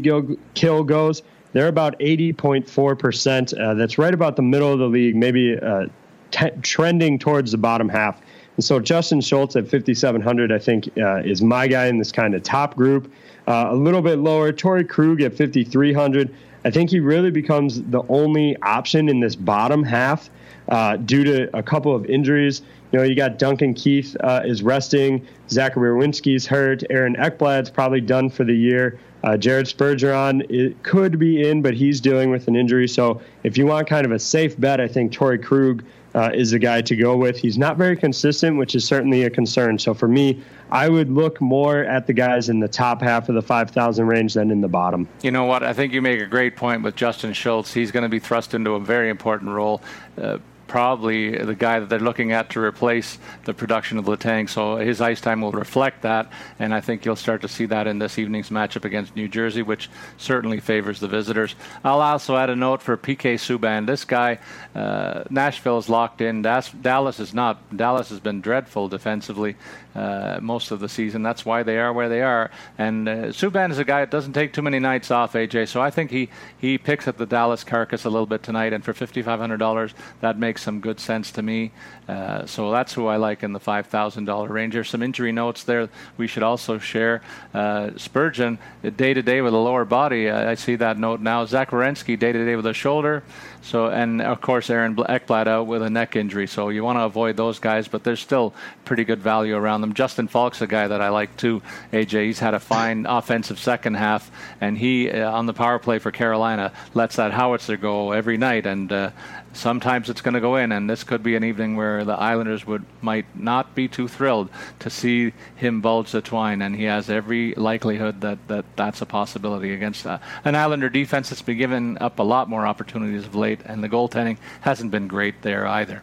kill 0.54 0.84
goes. 0.84 1.22
They're 1.52 1.68
about 1.68 1.98
80.4%. 2.00 3.58
Uh, 3.58 3.74
that's 3.74 3.96
right 3.96 4.12
about 4.12 4.36
the 4.36 4.42
middle 4.42 4.72
of 4.72 4.80
the 4.80 4.88
league, 4.88 5.14
maybe 5.14 5.56
uh, 5.56 5.86
t- 6.32 6.50
trending 6.62 7.18
towards 7.18 7.52
the 7.52 7.58
bottom 7.58 7.88
half. 7.88 8.20
And 8.56 8.64
so 8.64 8.78
Justin 8.78 9.20
Schultz 9.20 9.56
at 9.56 9.68
5,700, 9.68 10.52
I 10.52 10.58
think, 10.58 10.88
uh, 10.98 11.16
is 11.16 11.42
my 11.42 11.66
guy 11.66 11.86
in 11.86 11.98
this 11.98 12.12
kind 12.12 12.34
of 12.34 12.42
top 12.42 12.76
group. 12.76 13.12
Uh, 13.46 13.66
a 13.68 13.74
little 13.74 14.02
bit 14.02 14.18
lower, 14.18 14.52
Torey 14.52 14.88
Krug 14.88 15.20
at 15.20 15.36
5,300. 15.36 16.34
I 16.64 16.70
think 16.70 16.90
he 16.90 17.00
really 17.00 17.30
becomes 17.30 17.82
the 17.82 18.02
only 18.08 18.56
option 18.62 19.08
in 19.08 19.20
this 19.20 19.36
bottom 19.36 19.82
half 19.82 20.30
uh, 20.68 20.96
due 20.96 21.24
to 21.24 21.56
a 21.56 21.62
couple 21.62 21.94
of 21.94 22.06
injuries. 22.06 22.62
You 22.92 23.00
know, 23.00 23.04
you 23.04 23.14
got 23.14 23.38
Duncan 23.38 23.74
Keith 23.74 24.16
uh, 24.20 24.42
is 24.44 24.62
resting, 24.62 25.26
Zachary 25.50 25.90
Werenski's 25.90 26.46
hurt, 26.46 26.82
Aaron 26.88 27.16
Ekblad's 27.16 27.68
probably 27.70 28.00
done 28.00 28.30
for 28.30 28.44
the 28.44 28.54
year. 28.54 28.98
Uh, 29.24 29.36
Jared 29.36 29.66
Spurgeon 29.66 30.42
it 30.48 30.82
could 30.82 31.18
be 31.18 31.48
in, 31.48 31.60
but 31.62 31.74
he's 31.74 32.00
dealing 32.00 32.30
with 32.30 32.46
an 32.46 32.56
injury. 32.56 32.86
So 32.86 33.20
if 33.42 33.58
you 33.58 33.66
want 33.66 33.88
kind 33.88 34.06
of 34.06 34.12
a 34.12 34.18
safe 34.18 34.58
bet, 34.60 34.80
I 34.80 34.88
think 34.88 35.12
Torey 35.12 35.42
Krug 35.42 35.82
uh, 36.14 36.30
is 36.32 36.50
the 36.52 36.58
guy 36.58 36.80
to 36.82 36.96
go 36.96 37.16
with. 37.16 37.36
He's 37.36 37.58
not 37.58 37.76
very 37.76 37.96
consistent, 37.96 38.56
which 38.56 38.74
is 38.74 38.84
certainly 38.84 39.24
a 39.24 39.30
concern. 39.30 39.78
So 39.78 39.94
for 39.94 40.08
me, 40.08 40.42
I 40.70 40.88
would 40.88 41.10
look 41.10 41.40
more 41.40 41.84
at 41.84 42.06
the 42.06 42.12
guys 42.12 42.48
in 42.48 42.60
the 42.60 42.68
top 42.68 43.02
half 43.02 43.28
of 43.28 43.34
the 43.34 43.42
5,000 43.42 44.06
range 44.06 44.34
than 44.34 44.50
in 44.50 44.60
the 44.60 44.68
bottom. 44.68 45.08
You 45.22 45.30
know 45.30 45.44
what? 45.44 45.62
I 45.62 45.72
think 45.72 45.92
you 45.92 46.02
make 46.02 46.20
a 46.20 46.26
great 46.26 46.56
point 46.56 46.82
with 46.82 46.96
Justin 46.96 47.32
Schultz. 47.32 47.72
He's 47.72 47.90
going 47.90 48.02
to 48.04 48.08
be 48.08 48.18
thrust 48.18 48.54
into 48.54 48.72
a 48.72 48.80
very 48.80 49.10
important 49.10 49.50
role. 49.50 49.82
Uh, 50.20 50.38
probably 50.66 51.36
the 51.36 51.54
guy 51.54 51.80
that 51.80 51.88
they're 51.88 51.98
looking 51.98 52.32
at 52.32 52.50
to 52.50 52.60
replace 52.60 53.18
the 53.44 53.54
production 53.54 53.98
of 53.98 54.06
Letang. 54.06 54.48
So 54.48 54.76
his 54.76 55.00
ice 55.00 55.20
time 55.20 55.40
will 55.40 55.52
reflect 55.52 56.02
that, 56.02 56.30
and 56.58 56.74
I 56.74 56.80
think 56.80 57.04
you'll 57.04 57.16
start 57.16 57.42
to 57.42 57.48
see 57.48 57.66
that 57.66 57.86
in 57.86 57.98
this 57.98 58.18
evening's 58.18 58.50
matchup 58.50 58.84
against 58.84 59.16
New 59.16 59.28
Jersey, 59.28 59.62
which 59.62 59.90
certainly 60.16 60.60
favors 60.60 61.00
the 61.00 61.08
visitors. 61.08 61.54
I'll 61.82 62.00
also 62.00 62.36
add 62.36 62.50
a 62.50 62.56
note 62.56 62.82
for 62.82 62.96
PK 62.96 63.34
Subban. 63.34 63.86
This 63.86 64.04
guy, 64.04 64.38
uh, 64.74 65.24
Nashville 65.30 65.78
is 65.78 65.88
locked 65.88 66.20
in. 66.20 66.42
Dallas 66.42 67.20
is 67.20 67.34
not. 67.34 67.76
Dallas 67.76 68.08
has 68.10 68.20
been 68.20 68.40
dreadful 68.40 68.88
defensively 68.88 69.56
uh, 69.94 70.38
most 70.42 70.70
of 70.70 70.80
the 70.80 70.88
season. 70.88 71.22
That's 71.22 71.44
why 71.44 71.62
they 71.62 71.78
are 71.78 71.92
where 71.92 72.08
they 72.08 72.22
are. 72.22 72.50
And 72.78 73.08
uh, 73.08 73.12
Subban 73.26 73.70
is 73.70 73.78
a 73.78 73.84
guy 73.84 74.00
that 74.00 74.10
doesn't 74.10 74.32
take 74.32 74.52
too 74.52 74.62
many 74.62 74.78
nights 74.78 75.10
off, 75.10 75.34
AJ. 75.34 75.68
So 75.68 75.80
I 75.80 75.90
think 75.90 76.10
he, 76.10 76.30
he 76.58 76.78
picks 76.78 77.06
at 77.06 77.18
the 77.18 77.26
Dallas 77.26 77.64
carcass 77.64 78.04
a 78.04 78.10
little 78.10 78.26
bit 78.26 78.42
tonight. 78.42 78.72
And 78.72 78.84
for 78.84 78.92
$5,500, 78.92 79.92
that 80.20 80.38
makes 80.38 80.53
some 80.58 80.80
good 80.80 81.00
sense 81.00 81.30
to 81.32 81.42
me. 81.42 81.72
Uh, 82.08 82.44
so 82.46 82.70
that's 82.70 82.92
who 82.92 83.06
I 83.06 83.16
like 83.16 83.42
in 83.42 83.52
the 83.52 83.60
$5,000 83.60 84.48
range. 84.48 84.74
There's 84.74 84.88
some 84.88 85.02
injury 85.02 85.32
notes 85.32 85.64
there 85.64 85.88
we 86.16 86.26
should 86.26 86.42
also 86.42 86.78
share. 86.78 87.22
Uh, 87.52 87.90
Spurgeon, 87.96 88.58
day 88.96 89.14
to 89.14 89.22
day 89.22 89.40
with 89.40 89.54
a 89.54 89.58
lower 89.58 89.84
body. 89.84 90.30
I 90.30 90.54
see 90.54 90.76
that 90.76 90.98
note 90.98 91.20
now. 91.20 91.44
Zach 91.46 91.70
Werenski, 91.70 92.18
day 92.18 92.32
to 92.32 92.44
day 92.44 92.56
with 92.56 92.66
a 92.66 92.74
shoulder. 92.74 93.22
So 93.64 93.88
and 93.88 94.20
of 94.20 94.42
course 94.42 94.68
Aaron 94.68 94.94
Ekblad 94.94 95.46
out 95.46 95.66
with 95.66 95.80
a 95.82 95.88
neck 95.88 96.16
injury. 96.16 96.46
So 96.46 96.68
you 96.68 96.84
want 96.84 96.98
to 96.98 97.04
avoid 97.04 97.36
those 97.38 97.58
guys, 97.58 97.88
but 97.88 98.04
there's 98.04 98.20
still 98.20 98.52
pretty 98.84 99.04
good 99.04 99.22
value 99.22 99.56
around 99.56 99.80
them. 99.80 99.94
Justin 99.94 100.28
Faulk's 100.28 100.60
a 100.60 100.66
guy 100.66 100.86
that 100.86 101.00
I 101.00 101.08
like 101.08 101.34
too. 101.38 101.62
AJ, 101.90 102.26
he's 102.26 102.38
had 102.38 102.52
a 102.52 102.60
fine 102.60 103.06
offensive 103.08 103.58
second 103.58 103.94
half, 103.94 104.30
and 104.60 104.76
he 104.76 105.10
uh, 105.10 105.30
on 105.30 105.46
the 105.46 105.54
power 105.54 105.78
play 105.78 105.98
for 105.98 106.10
Carolina 106.10 106.72
lets 106.92 107.16
that 107.16 107.32
howitzer 107.32 107.78
go 107.78 108.12
every 108.12 108.36
night, 108.36 108.66
and 108.66 108.92
uh, 108.92 109.10
sometimes 109.54 110.10
it's 110.10 110.20
going 110.20 110.34
to 110.34 110.40
go 110.40 110.56
in, 110.56 110.72
and 110.72 110.88
this 110.88 111.04
could 111.04 111.22
be 111.22 111.36
an 111.36 111.44
evening 111.44 111.76
where 111.76 112.04
the 112.04 112.12
Islanders 112.12 112.66
would 112.66 112.84
might 113.00 113.26
not 113.34 113.74
be 113.74 113.88
too 113.88 114.08
thrilled 114.08 114.50
to 114.80 114.90
see 114.90 115.32
him 115.56 115.80
bulge 115.80 116.12
the 116.12 116.20
twine, 116.20 116.62
and 116.62 116.76
he 116.76 116.84
has 116.84 117.08
every 117.08 117.54
likelihood 117.54 118.20
that, 118.20 118.46
that 118.48 118.64
that's 118.76 119.00
a 119.00 119.06
possibility 119.06 119.72
against 119.72 120.06
uh, 120.06 120.18
an 120.44 120.54
Islander 120.54 120.88
defense 120.88 121.30
that's 121.30 121.42
been 121.42 121.58
given 121.58 121.98
up 121.98 122.18
a 122.18 122.22
lot 122.22 122.48
more 122.48 122.66
opportunities 122.66 123.24
of 123.24 123.34
late, 123.34 123.60
and 123.64 123.82
the 123.82 123.88
goaltending 123.88 124.38
hasn't 124.60 124.90
been 124.90 125.08
great 125.08 125.42
there 125.42 125.66
either. 125.66 126.02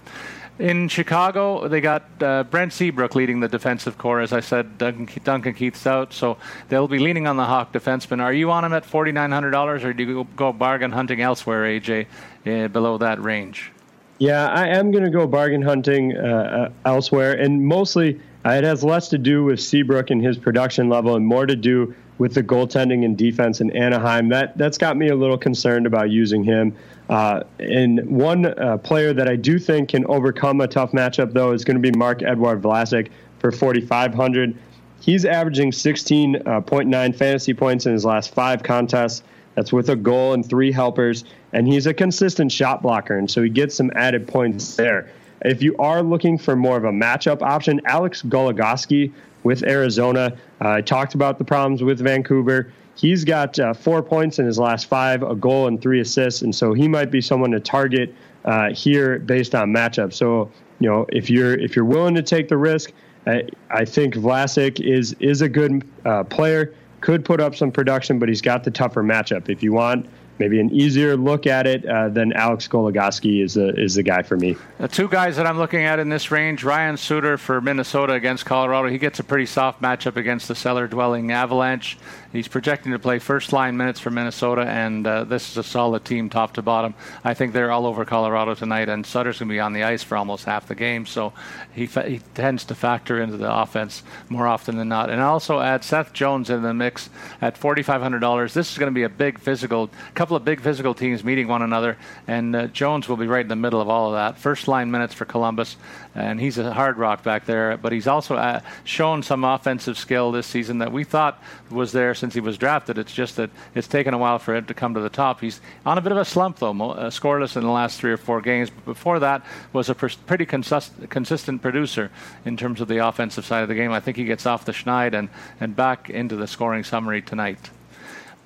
In 0.59 0.89
Chicago, 0.89 1.67
they 1.67 1.81
got 1.81 2.03
uh, 2.21 2.43
Brent 2.43 2.71
Seabrook 2.71 3.15
leading 3.15 3.39
the 3.39 3.47
defensive 3.47 3.97
corps. 3.97 4.21
As 4.21 4.31
I 4.31 4.41
said, 4.41 4.77
Duncan, 4.77 5.09
Duncan 5.23 5.55
Keith's 5.55 5.87
out, 5.87 6.13
so 6.13 6.37
they'll 6.69 6.87
be 6.87 6.99
leaning 6.99 7.25
on 7.25 7.35
the 7.35 7.45
Hawk 7.45 7.73
defenseman. 7.73 8.21
Are 8.21 8.31
you 8.31 8.51
on 8.51 8.63
him 8.63 8.71
at 8.73 8.83
$4,900, 8.83 9.83
or 9.83 9.93
do 9.93 10.03
you 10.03 10.27
go 10.35 10.53
bargain 10.53 10.91
hunting 10.91 11.19
elsewhere, 11.19 11.63
AJ, 11.63 12.05
uh, 12.45 12.67
below 12.67 12.97
that 12.97 13.21
range? 13.23 13.71
Yeah, 14.19 14.47
I 14.49 14.67
am 14.67 14.91
going 14.91 15.03
to 15.03 15.09
go 15.09 15.25
bargain 15.25 15.63
hunting 15.63 16.15
uh, 16.15 16.21
uh, 16.21 16.71
elsewhere, 16.87 17.33
and 17.33 17.65
mostly 17.65 18.19
uh, 18.45 18.51
it 18.51 18.63
has 18.63 18.83
less 18.83 19.09
to 19.09 19.17
do 19.17 19.43
with 19.43 19.59
Seabrook 19.59 20.11
and 20.11 20.23
his 20.23 20.37
production 20.37 20.89
level, 20.89 21.15
and 21.15 21.25
more 21.25 21.47
to 21.47 21.55
do 21.55 21.95
with 22.19 22.35
the 22.35 22.43
goaltending 22.43 23.03
and 23.03 23.17
defense 23.17 23.61
in 23.61 23.75
Anaheim. 23.75 24.29
That 24.29 24.55
that's 24.59 24.77
got 24.77 24.95
me 24.95 25.09
a 25.09 25.15
little 25.15 25.39
concerned 25.39 25.87
about 25.87 26.11
using 26.11 26.43
him. 26.43 26.75
Uh, 27.09 27.41
and 27.59 28.07
one 28.07 28.45
uh, 28.45 28.77
player 28.77 29.11
that 29.11 29.27
I 29.27 29.35
do 29.35 29.57
think 29.57 29.89
can 29.89 30.05
overcome 30.05 30.61
a 30.61 30.67
tough 30.67 30.91
matchup, 30.91 31.33
though, 31.33 31.51
is 31.51 31.65
going 31.65 31.81
to 31.81 31.91
be 31.91 31.97
Marc-Edouard 31.97 32.61
Vlasic 32.61 33.09
for 33.39 33.51
4,500. 33.51 34.55
He's 34.99 35.25
averaging 35.25 35.71
16.9 35.71 37.15
fantasy 37.15 37.53
points 37.55 37.87
in 37.87 37.93
his 37.93 38.05
last 38.05 38.35
five 38.35 38.61
contests. 38.61 39.23
That's 39.55 39.73
with 39.73 39.89
a 39.89 39.95
goal 39.95 40.33
and 40.33 40.47
three 40.47 40.71
helpers, 40.71 41.25
and 41.53 41.67
he's 41.67 41.85
a 41.85 41.93
consistent 41.93 42.51
shot 42.51 42.81
blocker, 42.81 43.17
and 43.17 43.29
so 43.29 43.43
he 43.43 43.49
gets 43.49 43.75
some 43.75 43.91
added 43.95 44.27
points 44.27 44.75
there. 44.75 45.09
If 45.43 45.61
you 45.61 45.75
are 45.77 46.03
looking 46.03 46.37
for 46.37 46.55
more 46.55 46.77
of 46.77 46.83
a 46.83 46.91
matchup 46.91 47.41
option, 47.41 47.81
Alex 47.85 48.21
Goligoski 48.21 49.11
with 49.43 49.63
Arizona. 49.63 50.37
Uh, 50.59 50.69
I 50.69 50.81
talked 50.81 51.15
about 51.15 51.37
the 51.37 51.43
problems 51.43 51.83
with 51.83 51.99
Vancouver. 51.99 52.71
He's 52.95 53.23
got 53.23 53.57
uh, 53.59 53.73
four 53.73 54.03
points 54.03 54.39
in 54.39 54.45
his 54.45 54.59
last 54.59 54.85
five, 54.85 55.23
a 55.23 55.35
goal 55.35 55.67
and 55.67 55.81
three 55.81 56.01
assists, 56.01 56.41
and 56.41 56.53
so 56.53 56.73
he 56.73 56.87
might 56.87 57.09
be 57.09 57.21
someone 57.21 57.51
to 57.51 57.59
target 57.59 58.13
uh, 58.45 58.73
here 58.73 59.19
based 59.19 59.55
on 59.55 59.71
matchup. 59.71 60.13
So 60.13 60.51
you 60.79 60.89
know 60.89 61.05
if 61.09 61.29
you're 61.29 61.55
if 61.55 61.75
you're 61.75 61.85
willing 61.85 62.15
to 62.15 62.23
take 62.23 62.47
the 62.47 62.57
risk, 62.57 62.91
I, 63.25 63.43
I 63.69 63.85
think 63.85 64.15
Vlasic 64.15 64.79
is 64.79 65.15
is 65.19 65.41
a 65.41 65.49
good 65.49 65.87
uh, 66.05 66.23
player. 66.25 66.73
Could 66.99 67.25
put 67.25 67.41
up 67.41 67.55
some 67.55 67.71
production, 67.71 68.19
but 68.19 68.29
he's 68.29 68.41
got 68.41 68.63
the 68.63 68.69
tougher 68.69 69.01
matchup. 69.01 69.49
If 69.49 69.63
you 69.63 69.73
want 69.73 70.07
maybe 70.41 70.59
an 70.59 70.71
easier 70.71 71.15
look 71.15 71.45
at 71.45 71.67
it 71.67 71.85
uh, 71.85 72.09
than 72.09 72.33
Alex 72.33 72.67
Goligoski 72.67 73.43
is 73.43 73.53
the 73.53 73.69
is 73.79 73.95
the 73.95 74.03
guy 74.03 74.23
for 74.23 74.35
me. 74.35 74.57
The 74.79 74.87
two 74.87 75.07
guys 75.07 75.37
that 75.37 75.45
I'm 75.45 75.59
looking 75.59 75.83
at 75.83 75.99
in 75.99 76.09
this 76.09 76.31
range: 76.31 76.63
Ryan 76.63 76.97
Suter 76.97 77.37
for 77.37 77.61
Minnesota 77.61 78.13
against 78.13 78.45
Colorado. 78.45 78.89
He 78.89 78.97
gets 78.97 79.19
a 79.19 79.23
pretty 79.23 79.45
soft 79.45 79.81
matchup 79.81 80.15
against 80.15 80.47
the 80.47 80.55
cellar-dwelling 80.55 81.31
Avalanche. 81.31 81.97
He's 82.31 82.47
projecting 82.47 82.93
to 82.93 82.99
play 82.99 83.19
first 83.19 83.51
line 83.51 83.75
minutes 83.75 83.99
for 83.99 84.09
Minnesota, 84.09 84.61
and 84.61 85.05
uh, 85.05 85.25
this 85.25 85.51
is 85.51 85.57
a 85.57 85.63
solid 85.63 86.05
team, 86.05 86.29
top 86.29 86.53
to 86.53 86.61
bottom. 86.61 86.93
I 87.25 87.33
think 87.33 87.51
they're 87.51 87.71
all 87.71 87.85
over 87.85 88.05
Colorado 88.05 88.55
tonight, 88.55 88.87
and 88.87 89.05
Suter's 89.05 89.39
going 89.39 89.49
to 89.49 89.53
be 89.53 89.59
on 89.59 89.73
the 89.73 89.83
ice 89.83 90.01
for 90.01 90.15
almost 90.15 90.45
half 90.45 90.65
the 90.65 90.75
game, 90.75 91.05
so 91.05 91.33
he, 91.73 91.87
fa- 91.87 92.07
he 92.07 92.19
tends 92.33 92.63
to 92.65 92.75
factor 92.75 93.21
into 93.21 93.35
the 93.35 93.53
offense 93.53 94.01
more 94.29 94.47
often 94.47 94.77
than 94.77 94.87
not. 94.87 95.09
And 95.09 95.21
I 95.21 95.25
also 95.25 95.59
add 95.59 95.83
Seth 95.83 96.13
Jones 96.13 96.49
in 96.49 96.61
the 96.61 96.73
mix 96.73 97.09
at 97.41 97.59
$4,500. 97.59 98.53
This 98.53 98.71
is 98.71 98.77
going 98.77 98.91
to 98.91 98.95
be 98.95 99.03
a 99.03 99.09
big 99.09 99.37
physical, 99.37 99.89
couple 100.13 100.37
of 100.37 100.45
big 100.45 100.61
physical 100.61 100.93
teams 100.93 101.25
meeting 101.25 101.49
one 101.49 101.61
another, 101.61 101.97
and 102.27 102.55
uh, 102.55 102.67
Jones 102.67 103.09
will 103.09 103.17
be 103.17 103.27
right 103.27 103.41
in 103.41 103.49
the 103.49 103.55
middle 103.57 103.81
of 103.81 103.89
all 103.89 104.07
of 104.07 104.13
that. 104.13 104.39
First 104.39 104.69
line 104.69 104.89
minutes 104.89 105.13
for 105.13 105.25
Columbus, 105.25 105.75
and 106.15 106.39
he's 106.39 106.57
a 106.57 106.71
hard 106.71 106.97
rock 106.97 107.23
back 107.23 107.45
there, 107.45 107.75
but 107.75 107.91
he's 107.91 108.07
also 108.07 108.37
uh, 108.37 108.61
shown 108.85 109.21
some 109.21 109.43
offensive 109.43 109.97
skill 109.97 110.31
this 110.31 110.47
season 110.47 110.77
that 110.77 110.93
we 110.93 111.03
thought 111.03 111.41
was 111.69 111.91
there 111.91 112.13
since 112.21 112.35
he 112.35 112.39
was 112.39 112.57
drafted. 112.57 112.97
It's 112.97 113.11
just 113.11 113.35
that 113.35 113.49
it's 113.75 113.87
taken 113.87 114.13
a 114.13 114.17
while 114.17 114.39
for 114.39 114.55
him 114.55 114.65
to 114.65 114.73
come 114.73 114.93
to 114.93 115.01
the 115.01 115.09
top. 115.09 115.41
He's 115.41 115.59
on 115.85 115.97
a 115.97 116.01
bit 116.01 116.11
of 116.11 116.19
a 116.19 116.23
slump, 116.23 116.59
though, 116.59 116.69
uh, 116.69 117.09
scoreless 117.09 117.57
in 117.57 117.63
the 117.63 117.69
last 117.69 117.99
three 117.99 118.11
or 118.11 118.17
four 118.17 118.41
games. 118.41 118.69
But 118.69 118.85
before 118.85 119.19
that, 119.19 119.43
was 119.73 119.89
a 119.89 119.95
pers- 119.95 120.15
pretty 120.15 120.45
consist- 120.45 121.09
consistent 121.09 121.61
producer 121.61 122.11
in 122.45 122.55
terms 122.55 122.79
of 122.79 122.87
the 122.87 123.05
offensive 123.05 123.43
side 123.43 123.63
of 123.63 123.69
the 123.69 123.75
game. 123.75 123.91
I 123.91 123.99
think 123.99 124.15
he 124.15 124.23
gets 124.23 124.45
off 124.45 124.63
the 124.63 124.71
schneid 124.71 125.13
and, 125.13 125.29
and 125.59 125.75
back 125.75 126.09
into 126.09 126.35
the 126.35 126.47
scoring 126.47 126.83
summary 126.83 127.21
tonight 127.21 127.71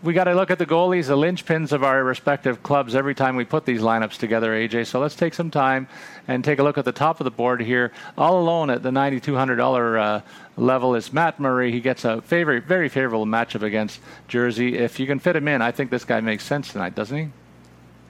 we 0.05 0.13
got 0.13 0.25
to 0.25 0.35
look 0.35 0.51
at 0.51 0.59
the 0.59 0.65
goalies, 0.65 1.07
the 1.07 1.17
linchpins 1.17 1.71
of 1.71 1.83
our 1.83 2.03
respective 2.03 2.61
clubs 2.61 2.95
every 2.95 3.15
time 3.15 3.35
we 3.35 3.43
put 3.43 3.65
these 3.65 3.81
lineups 3.81 4.17
together, 4.17 4.51
AJ. 4.51 4.85
So 4.87 4.99
let's 4.99 5.15
take 5.15 5.33
some 5.33 5.49
time 5.49 5.87
and 6.27 6.43
take 6.43 6.59
a 6.59 6.63
look 6.63 6.77
at 6.77 6.85
the 6.85 6.91
top 6.91 7.19
of 7.19 7.23
the 7.25 7.31
board 7.31 7.61
here. 7.61 7.91
All 8.17 8.39
alone 8.39 8.69
at 8.69 8.83
the 8.83 8.91
$9,200 8.91 9.99
uh, 9.99 10.21
level 10.57 10.95
is 10.95 11.11
Matt 11.11 11.39
Murray. 11.39 11.71
He 11.71 11.79
gets 11.79 12.05
a 12.05 12.21
favor- 12.21 12.61
very 12.61 12.89
favorable 12.89 13.25
matchup 13.25 13.61
against 13.61 13.99
Jersey. 14.27 14.77
If 14.77 14.99
you 14.99 15.07
can 15.07 15.19
fit 15.19 15.35
him 15.35 15.47
in, 15.47 15.61
I 15.61 15.71
think 15.71 15.91
this 15.91 16.05
guy 16.05 16.21
makes 16.21 16.43
sense 16.43 16.71
tonight, 16.71 16.95
doesn't 16.95 17.17
he? 17.17 17.27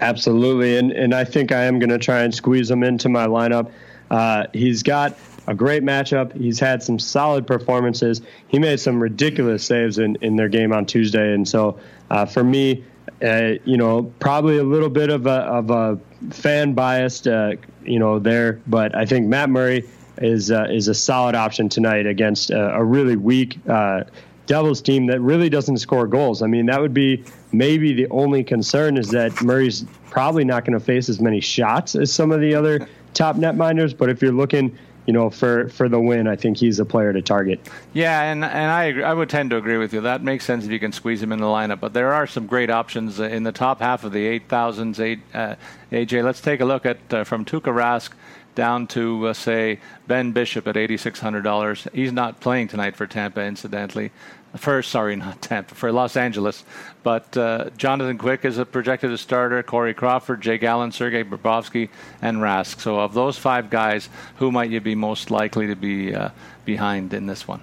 Absolutely, 0.01 0.77
and 0.77 0.91
and 0.91 1.13
I 1.13 1.23
think 1.23 1.51
I 1.51 1.63
am 1.63 1.79
going 1.79 1.89
to 1.89 1.97
try 1.97 2.21
and 2.21 2.33
squeeze 2.35 2.69
him 2.69 2.83
into 2.83 3.07
my 3.07 3.27
lineup. 3.27 3.71
Uh, 4.11 4.45
he's 4.53 4.83
got 4.83 5.17
a 5.47 5.53
great 5.53 5.83
matchup. 5.83 6.33
He's 6.33 6.59
had 6.59 6.81
some 6.83 6.99
solid 6.99 7.45
performances. 7.45 8.21
He 8.47 8.59
made 8.59 8.79
some 8.79 9.01
ridiculous 9.01 9.63
saves 9.63 9.97
in, 9.97 10.17
in 10.21 10.35
their 10.35 10.49
game 10.49 10.73
on 10.73 10.85
Tuesday. 10.85 11.33
And 11.33 11.47
so 11.47 11.79
uh, 12.09 12.25
for 12.25 12.43
me, 12.43 12.83
uh, 13.23 13.53
you 13.63 13.77
know, 13.77 14.11
probably 14.19 14.57
a 14.57 14.63
little 14.63 14.89
bit 14.89 15.09
of 15.09 15.27
a, 15.27 15.41
of 15.41 15.69
a 15.69 15.99
fan 16.31 16.73
biased, 16.73 17.27
uh, 17.27 17.53
you 17.83 17.99
know, 17.99 18.19
there. 18.19 18.59
But 18.67 18.95
I 18.95 19.05
think 19.05 19.27
Matt 19.27 19.49
Murray 19.49 19.87
is 20.17 20.51
uh, 20.51 20.67
is 20.69 20.87
a 20.87 20.93
solid 20.93 21.35
option 21.35 21.69
tonight 21.69 22.05
against 22.05 22.49
a, 22.49 22.75
a 22.75 22.83
really 22.83 23.15
weak 23.15 23.59
uh, 23.67 24.03
Devils 24.45 24.81
team 24.81 25.07
that 25.07 25.19
really 25.21 25.49
doesn't 25.49 25.77
score 25.77 26.07
goals. 26.07 26.41
I 26.41 26.47
mean, 26.47 26.67
that 26.67 26.79
would 26.79 26.93
be 26.93 27.23
maybe 27.51 27.93
the 27.93 28.07
only 28.09 28.43
concern 28.43 28.97
is 28.97 29.09
that 29.09 29.41
Murray's 29.41 29.85
probably 30.09 30.43
not 30.43 30.65
going 30.65 30.77
to 30.77 30.83
face 30.83 31.09
as 31.09 31.19
many 31.19 31.39
shots 31.39 31.95
as 31.95 32.11
some 32.11 32.31
of 32.31 32.41
the 32.41 32.53
other 32.53 32.87
top 33.13 33.37
netminders. 33.37 33.97
But 33.97 34.09
if 34.09 34.21
you're 34.21 34.31
looking 34.31 34.77
you 35.05 35.13
know, 35.13 35.29
for, 35.29 35.69
for 35.69 35.87
the 35.87 35.99
win, 35.99 36.27
I 36.27 36.35
think 36.35 36.57
he's 36.57 36.79
a 36.79 36.85
player 36.85 37.13
to 37.13 37.21
target. 37.21 37.59
Yeah, 37.93 38.23
and 38.23 38.43
and 38.43 38.71
I 38.71 38.85
agree, 38.85 39.03
I 39.03 39.13
would 39.13 39.29
tend 39.29 39.51
to 39.51 39.57
agree 39.57 39.77
with 39.77 39.93
you. 39.93 40.01
That 40.01 40.23
makes 40.23 40.45
sense 40.45 40.65
if 40.65 40.71
you 40.71 40.79
can 40.79 40.91
squeeze 40.91 41.21
him 41.21 41.31
in 41.31 41.39
the 41.39 41.45
lineup. 41.45 41.79
But 41.79 41.93
there 41.93 42.11
are 42.13 42.25
some 42.25 42.47
great 42.47 42.71
options 42.71 43.19
in 43.19 43.43
the 43.43 43.51
top 43.51 43.81
half 43.81 44.03
of 44.03 44.11
the 44.11 44.25
eight 44.25 44.47
thousands. 44.47 44.99
Eight 44.99 45.19
uh, 45.33 45.55
AJ, 45.91 46.23
let's 46.23 46.41
take 46.41 46.59
a 46.59 46.65
look 46.65 46.85
at 46.85 47.13
uh, 47.13 47.23
from 47.23 47.45
Tuukka 47.45 47.71
Rask 47.73 48.11
down 48.55 48.87
to 48.87 49.27
uh, 49.27 49.33
say 49.33 49.79
Ben 50.07 50.31
Bishop 50.31 50.67
at 50.67 50.77
eighty 50.77 50.97
six 50.97 51.19
hundred 51.19 51.43
dollars. 51.43 51.87
He's 51.93 52.11
not 52.11 52.39
playing 52.39 52.69
tonight 52.69 52.95
for 52.95 53.05
Tampa, 53.05 53.41
incidentally 53.41 54.11
for 54.57 54.81
sorry, 54.81 55.15
not 55.15 55.41
Tampa, 55.41 55.75
for 55.75 55.91
Los 55.91 56.15
Angeles. 56.15 56.63
But 57.03 57.35
uh, 57.37 57.69
Jonathan 57.77 58.17
Quick 58.17 58.45
is 58.45 58.57
a 58.57 58.65
projected 58.65 59.17
starter. 59.19 59.61
Corey 59.63 59.93
Crawford, 59.93 60.41
Jake 60.41 60.63
Allen, 60.63 60.91
Sergei 60.91 61.23
Bobrovsky, 61.23 61.89
and 62.21 62.37
Rask. 62.37 62.79
So 62.79 62.99
of 62.99 63.13
those 63.13 63.37
five 63.37 63.69
guys, 63.69 64.09
who 64.37 64.51
might 64.51 64.69
you 64.69 64.81
be 64.81 64.95
most 64.95 65.31
likely 65.31 65.67
to 65.67 65.75
be 65.75 66.15
uh, 66.15 66.29
behind 66.63 67.13
in 67.13 67.25
this 67.27 67.47
one? 67.47 67.61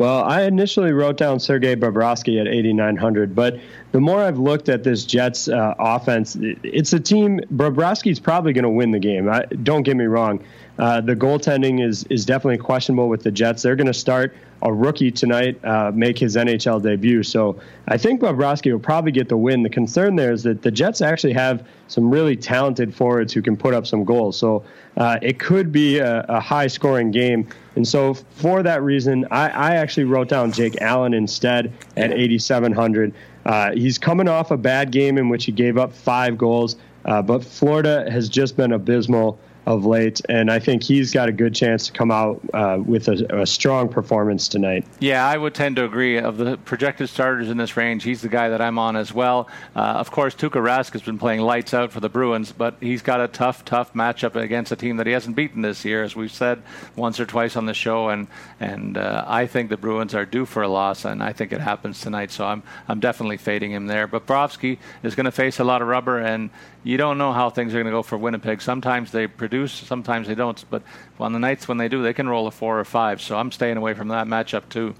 Well, 0.00 0.24
I 0.24 0.44
initially 0.44 0.92
wrote 0.92 1.18
down 1.18 1.40
Sergei 1.40 1.76
Bobrovsky 1.76 2.40
at 2.40 2.48
8,900, 2.48 3.34
but 3.34 3.60
the 3.92 4.00
more 4.00 4.22
I've 4.22 4.38
looked 4.38 4.70
at 4.70 4.82
this 4.82 5.04
Jets 5.04 5.46
uh, 5.46 5.74
offense, 5.78 6.38
it's 6.40 6.94
a 6.94 6.98
team. 6.98 7.40
Bobrovsky's 7.54 8.18
probably 8.18 8.54
going 8.54 8.62
to 8.62 8.70
win 8.70 8.92
the 8.92 8.98
game. 8.98 9.28
I, 9.28 9.42
don't 9.62 9.82
get 9.82 9.98
me 9.98 10.06
wrong. 10.06 10.42
Uh, 10.78 11.02
the 11.02 11.14
goaltending 11.14 11.86
is 11.86 12.04
is 12.04 12.24
definitely 12.24 12.56
questionable 12.56 13.10
with 13.10 13.24
the 13.24 13.30
Jets. 13.30 13.62
They're 13.62 13.76
going 13.76 13.88
to 13.88 13.92
start 13.92 14.34
a 14.62 14.72
rookie 14.72 15.10
tonight 15.10 15.62
uh, 15.64 15.90
make 15.94 16.18
his 16.18 16.36
NHL 16.36 16.82
debut. 16.82 17.22
So 17.22 17.60
I 17.88 17.96
think 17.96 18.20
Bobrovsky 18.20 18.72
will 18.72 18.78
probably 18.78 19.12
get 19.12 19.28
the 19.28 19.36
win. 19.36 19.62
The 19.62 19.70
concern 19.70 20.16
there 20.16 20.32
is 20.32 20.42
that 20.42 20.62
the 20.62 20.70
Jets 20.70 21.00
actually 21.00 21.32
have 21.32 21.66
some 21.88 22.10
really 22.10 22.36
talented 22.36 22.94
forwards 22.94 23.32
who 23.32 23.42
can 23.42 23.56
put 23.56 23.74
up 23.74 23.86
some 23.86 24.04
goals. 24.04 24.36
So 24.36 24.64
uh, 24.96 25.18
it 25.22 25.38
could 25.38 25.72
be 25.72 25.98
a, 25.98 26.24
a, 26.28 26.40
high 26.40 26.66
scoring 26.66 27.10
game. 27.10 27.48
And 27.76 27.86
so 27.86 28.14
for 28.14 28.62
that 28.62 28.82
reason, 28.82 29.26
I, 29.30 29.48
I 29.48 29.74
actually 29.76 30.04
wrote 30.04 30.28
down 30.28 30.52
Jake 30.52 30.80
Allen 30.80 31.14
instead 31.14 31.72
at 31.96 32.12
8,700. 32.12 33.14
Uh, 33.46 33.72
he's 33.72 33.98
coming 33.98 34.28
off 34.28 34.50
a 34.50 34.56
bad 34.56 34.90
game 34.90 35.16
in 35.16 35.28
which 35.28 35.46
he 35.46 35.52
gave 35.52 35.78
up 35.78 35.92
five 35.92 36.36
goals, 36.36 36.76
uh, 37.06 37.22
but 37.22 37.42
Florida 37.42 38.10
has 38.10 38.28
just 38.28 38.56
been 38.56 38.72
abysmal 38.72 39.38
of 39.70 39.86
late, 39.86 40.20
and 40.28 40.50
I 40.50 40.58
think 40.58 40.82
he's 40.82 41.12
got 41.12 41.28
a 41.28 41.32
good 41.32 41.54
chance 41.54 41.86
to 41.86 41.92
come 41.92 42.10
out 42.10 42.40
uh, 42.52 42.78
with 42.84 43.08
a, 43.08 43.42
a, 43.42 43.46
strong 43.46 43.88
performance 43.88 44.48
tonight. 44.48 44.86
Yeah, 44.98 45.26
I 45.26 45.36
would 45.36 45.54
tend 45.54 45.76
to 45.76 45.84
agree. 45.84 46.18
Of 46.18 46.36
the 46.36 46.56
projected 46.58 47.08
starters 47.08 47.48
in 47.48 47.56
this 47.56 47.76
range, 47.76 48.02
he's 48.02 48.20
the 48.20 48.28
guy 48.28 48.48
that 48.48 48.60
I'm 48.60 48.78
on 48.78 48.96
as 48.96 49.12
well. 49.12 49.48
Uh, 49.74 49.80
of 49.80 50.10
course, 50.10 50.34
Tuukka 50.34 50.60
Rask 50.60 50.92
has 50.92 51.02
been 51.02 51.18
playing 51.18 51.40
lights 51.40 51.72
out 51.72 51.92
for 51.92 52.00
the 52.00 52.08
Bruins, 52.08 52.52
but 52.52 52.74
he's 52.80 53.02
got 53.02 53.20
a 53.20 53.28
tough, 53.28 53.64
tough 53.64 53.94
matchup 53.94 54.34
against 54.34 54.72
a 54.72 54.76
team 54.76 54.96
that 54.96 55.06
he 55.06 55.12
hasn't 55.12 55.36
beaten 55.36 55.62
this 55.62 55.84
year, 55.84 56.02
as 56.02 56.16
we've 56.16 56.32
said 56.32 56.62
once 56.96 57.20
or 57.20 57.26
twice 57.26 57.56
on 57.56 57.66
the 57.66 57.74
show. 57.74 58.08
And 58.08 58.26
and 58.58 58.96
uh, 58.96 59.24
I 59.26 59.46
think 59.46 59.70
the 59.70 59.76
Bruins 59.76 60.14
are 60.14 60.26
due 60.26 60.46
for 60.46 60.62
a 60.62 60.68
loss, 60.68 61.04
and 61.04 61.22
I 61.22 61.32
think 61.32 61.52
it 61.52 61.60
happens 61.60 62.00
tonight. 62.00 62.30
So 62.30 62.44
I'm 62.44 62.62
I'm 62.88 63.00
definitely 63.00 63.36
fading 63.36 63.72
him 63.72 63.86
there. 63.86 64.06
But 64.06 64.26
Brovsky 64.26 64.78
is 65.02 65.14
going 65.14 65.26
to 65.26 65.32
face 65.32 65.58
a 65.58 65.64
lot 65.64 65.82
of 65.82 65.88
rubber, 65.88 66.18
and 66.18 66.50
you 66.82 66.96
don't 66.96 67.18
know 67.18 67.32
how 67.32 67.50
things 67.50 67.74
are 67.74 67.76
going 67.76 67.86
to 67.86 67.92
go 67.92 68.02
for 68.02 68.16
Winnipeg. 68.16 68.62
Sometimes 68.62 69.12
they 69.12 69.26
produce, 69.26 69.72
sometimes 69.72 70.28
they 70.28 70.34
don't. 70.34 70.62
But 70.70 70.82
on 71.18 71.32
the 71.32 71.38
nights 71.38 71.68
when 71.68 71.78
they 71.78 71.88
do, 71.88 72.02
they 72.02 72.14
can 72.14 72.28
roll 72.28 72.46
a 72.46 72.50
four 72.50 72.80
or 72.80 72.84
five. 72.84 73.20
So 73.20 73.36
I'm 73.36 73.52
staying 73.52 73.76
away 73.76 73.94
from 73.94 74.08
that 74.08 74.26
matchup 74.26 74.68
too. 74.68 74.94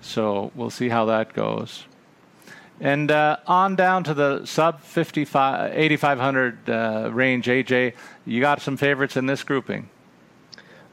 So 0.00 0.50
we'll 0.54 0.70
see 0.70 0.88
how 0.88 1.04
that 1.06 1.32
goes. 1.32 1.84
And 2.80 3.10
uh, 3.10 3.36
on 3.46 3.76
down 3.76 4.04
to 4.04 4.14
the 4.14 4.46
sub 4.46 4.80
55, 4.80 5.72
8,500 5.74 6.70
uh, 6.70 7.10
range, 7.12 7.46
AJ, 7.46 7.94
you 8.24 8.40
got 8.40 8.62
some 8.62 8.76
favorites 8.76 9.16
in 9.16 9.26
this 9.26 9.42
grouping. 9.42 9.90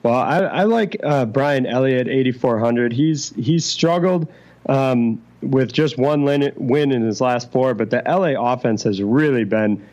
Well, 0.04 0.14
I, 0.14 0.40
I 0.40 0.64
like 0.64 0.98
uh, 1.04 1.26
Brian 1.26 1.66
Elliott, 1.66 2.08
8,400. 2.08 2.94
He's 2.94 3.34
he's 3.36 3.66
struggled 3.66 4.28
um, 4.68 5.22
with 5.42 5.72
just 5.72 5.98
one 5.98 6.24
win 6.24 6.92
in 6.92 7.02
his 7.02 7.22
last 7.22 7.52
four, 7.52 7.74
but 7.74 7.90
the 7.90 8.04
LA 8.06 8.34
offense 8.38 8.84
has 8.84 9.02
really 9.02 9.44
been 9.44 9.84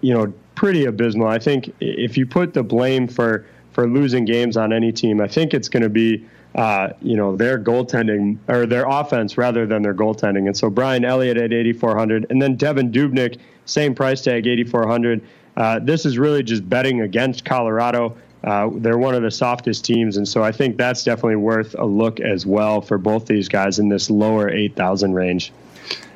you 0.00 0.14
know, 0.14 0.32
pretty 0.54 0.84
abysmal. 0.84 1.28
I 1.28 1.38
think 1.38 1.74
if 1.80 2.16
you 2.16 2.26
put 2.26 2.54
the 2.54 2.62
blame 2.62 3.08
for 3.08 3.46
for 3.72 3.88
losing 3.88 4.24
games 4.24 4.56
on 4.56 4.72
any 4.72 4.92
team, 4.92 5.20
I 5.20 5.28
think 5.28 5.54
it's 5.54 5.68
going 5.68 5.82
to 5.82 5.88
be 5.88 6.24
uh, 6.54 6.90
you 7.00 7.16
know 7.16 7.36
their 7.36 7.58
goaltending 7.58 8.38
or 8.48 8.66
their 8.66 8.86
offense 8.86 9.38
rather 9.38 9.66
than 9.66 9.82
their 9.82 9.94
goaltending. 9.94 10.46
And 10.46 10.56
so 10.56 10.70
Brian 10.70 11.04
Elliott 11.04 11.36
at 11.36 11.52
8,400, 11.52 12.26
and 12.30 12.40
then 12.40 12.56
Devan 12.56 12.92
Dubnyk, 12.92 13.38
same 13.64 13.94
price 13.94 14.22
tag, 14.22 14.46
8,400. 14.46 15.22
Uh, 15.56 15.78
this 15.80 16.06
is 16.06 16.18
really 16.18 16.42
just 16.42 16.68
betting 16.68 17.00
against 17.00 17.44
Colorado. 17.44 18.16
Uh, 18.44 18.70
they're 18.74 18.98
one 18.98 19.14
of 19.14 19.22
the 19.22 19.30
softest 19.30 19.84
teams, 19.84 20.16
and 20.16 20.26
so 20.26 20.42
I 20.42 20.50
think 20.50 20.76
that's 20.76 21.04
definitely 21.04 21.36
worth 21.36 21.76
a 21.78 21.84
look 21.84 22.18
as 22.20 22.44
well 22.44 22.80
for 22.80 22.98
both 22.98 23.26
these 23.26 23.48
guys 23.48 23.78
in 23.78 23.88
this 23.88 24.10
lower 24.10 24.48
8,000 24.48 25.14
range. 25.14 25.52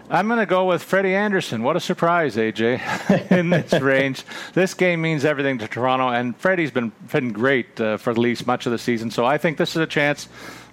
I'm 0.09 0.29
going 0.29 0.39
to 0.39 0.47
go 0.47 0.67
with 0.67 0.85
Freddie 0.85 1.17
Andersen. 1.17 1.65
What 1.65 1.75
a 1.75 1.81
surprise, 1.81 2.37
AJ, 2.37 3.31
in 3.37 3.51
this 3.51 3.73
range. 3.73 4.23
This 4.55 4.73
game 4.73 5.01
means 5.01 5.25
everything 5.25 5.59
to 5.59 5.67
Toronto, 5.67 6.11
and 6.11 6.37
Freddie's 6.37 6.71
been 6.71 6.93
been 7.11 7.33
great 7.33 7.81
uh, 7.81 7.97
for 7.97 8.11
at 8.11 8.19
least 8.19 8.47
much 8.47 8.67
of 8.67 8.73
the 8.73 8.79
season. 8.79 9.11
So 9.11 9.25
I 9.25 9.37
think 9.37 9.59
this 9.59 9.71
is 9.71 9.83
a 9.83 9.87
chance 9.87 10.27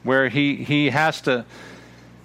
where 0.03 0.29
he 0.29 0.57
he 0.57 0.91
has 0.91 1.19
to 1.21 1.45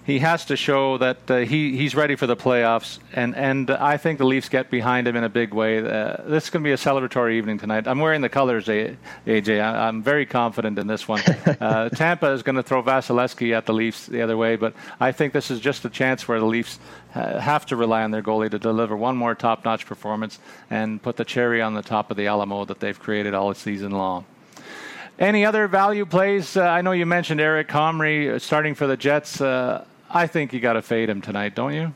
he 0.09 0.21
has 0.21 0.47
to 0.47 0.57
show 0.57 0.97
that 0.97 1.31
uh, 1.31 1.37
he 1.41 1.77
he's 1.77 1.95
ready 1.95 2.17
for 2.17 2.27
the 2.27 2.35
playoffs, 2.35 2.99
and 3.13 3.37
and 3.37 3.71
I 3.71 3.99
think 3.99 4.17
the 4.17 4.25
Leafs 4.25 4.49
get 4.49 4.71
behind 4.71 5.07
him 5.07 5.17
in 5.17 5.23
a 5.23 5.29
big 5.29 5.53
way. 5.53 5.81
Uh, 5.81 6.17
this 6.25 6.45
is 6.45 6.51
going 6.51 6.63
to 6.65 6.67
be 6.67 6.73
a 6.73 6.79
celebratory 6.79 7.35
evening 7.35 7.59
tonight. 7.59 7.87
I'm 7.87 7.99
wearing 7.99 8.23
the 8.23 8.31
colors, 8.31 8.69
AJ. 8.69 9.61
I, 9.61 9.87
am 9.87 10.03
very 10.03 10.25
confident 10.25 10.79
in 10.79 10.87
this 10.87 11.07
one. 11.07 11.21
Uh, 11.61 11.89
Tampa 11.89 12.29
is 12.29 12.43
going 12.43 12.57
to 12.57 12.63
throw 12.63 12.83
Vasilevskiy 12.83 13.57
at 13.57 13.67
the 13.67 13.73
Leafs 13.73 14.07
the 14.07 14.23
other 14.23 14.37
way, 14.37 14.55
but 14.55 14.75
I 15.01 15.13
think 15.13 15.33
this 15.33 15.51
is 15.51 15.61
just 15.61 15.85
a 15.85 15.91
chance 15.91 16.29
where 16.29 16.39
the 16.39 16.47
Leafs 16.47 16.79
have 17.13 17.67
to 17.67 17.77
rely 17.77 18.05
on 18.05 18.11
their 18.11 18.23
goalie 18.23 18.51
to 18.51 18.59
deliver 18.59 18.97
one 18.97 19.17
more 19.17 19.35
top-notch 19.35 19.87
performance 19.87 20.39
and 20.71 21.03
put 21.03 21.17
the 21.17 21.25
cherry 21.25 21.61
on 21.61 21.75
the 21.75 21.83
top 21.83 22.11
of 22.11 22.17
the 22.17 22.27
Alamo 22.27 22.65
that 22.67 22.81
they've 22.81 22.99
created 22.99 23.35
all 23.35 23.53
season 23.55 23.91
long. 23.91 24.25
Any 25.19 25.45
other 25.45 25.67
value 25.67 26.07
plays? 26.07 26.57
Uh, 26.57 26.63
I 26.63 26.81
know 26.81 26.93
you 26.93 27.05
mentioned 27.05 27.41
Eric 27.41 27.67
Comrie 27.67 28.35
uh, 28.35 28.39
starting 28.39 28.77
for 28.77 28.87
the 28.87 28.97
Jets. 28.97 29.41
I 30.11 30.27
think 30.27 30.53
you 30.53 30.61
got 30.61 30.75
to 30.75 30.83
fade 30.83 31.09
him 31.09 31.21
tonight, 31.21 31.55
don't 31.55 31.75
you? 31.75 31.93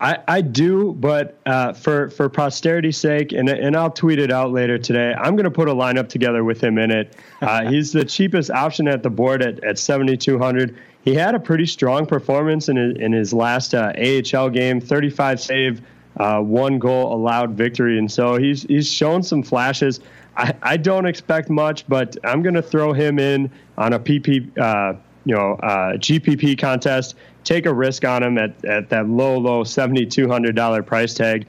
I, 0.00 0.18
I 0.28 0.40
do, 0.42 0.92
but 0.92 1.38
uh, 1.44 1.72
for 1.72 2.08
for 2.10 2.28
posterity's 2.28 2.96
sake, 2.96 3.32
and 3.32 3.48
and 3.48 3.76
I'll 3.76 3.90
tweet 3.90 4.20
it 4.20 4.30
out 4.30 4.52
later 4.52 4.78
today. 4.78 5.12
I'm 5.12 5.34
going 5.34 5.44
to 5.44 5.50
put 5.50 5.68
a 5.68 5.74
lineup 5.74 6.08
together 6.08 6.44
with 6.44 6.62
him 6.62 6.78
in 6.78 6.90
it. 6.90 7.16
Uh, 7.40 7.70
he's 7.70 7.92
the 7.92 8.04
cheapest 8.04 8.50
option 8.50 8.88
at 8.88 9.04
the 9.04 9.10
board 9.10 9.42
at, 9.42 9.62
at 9.62 9.78
7,200. 9.78 10.76
He 11.02 11.14
had 11.14 11.36
a 11.36 11.38
pretty 11.38 11.66
strong 11.66 12.04
performance 12.04 12.68
in 12.68 12.76
his, 12.76 12.96
in 12.96 13.12
his 13.12 13.32
last 13.32 13.76
uh, 13.76 13.92
AHL 13.96 14.50
game, 14.50 14.80
35 14.80 15.40
save, 15.40 15.80
uh, 16.16 16.40
one 16.40 16.80
goal 16.80 17.14
allowed 17.14 17.52
victory, 17.52 17.96
and 17.96 18.10
so 18.10 18.36
he's 18.36 18.64
he's 18.64 18.90
shown 18.90 19.22
some 19.22 19.44
flashes. 19.44 20.00
I, 20.36 20.52
I 20.62 20.76
don't 20.76 21.06
expect 21.06 21.48
much, 21.48 21.86
but 21.86 22.16
I'm 22.24 22.42
going 22.42 22.56
to 22.56 22.62
throw 22.62 22.92
him 22.92 23.20
in 23.20 23.52
on 23.76 23.92
a 23.92 24.00
PP 24.00 24.58
uh, 24.58 24.94
you 25.28 25.34
know 25.34 25.52
uh, 25.62 25.92
GPP 25.92 26.58
contest 26.58 27.14
take 27.44 27.64
a 27.64 27.72
risk 27.72 28.04
on 28.04 28.22
him 28.22 28.36
at, 28.36 28.64
at 28.64 28.90
that 28.90 29.08
low, 29.08 29.38
low 29.38 29.64
$7,200 29.64 30.84
price 30.84 31.14
tag, 31.14 31.46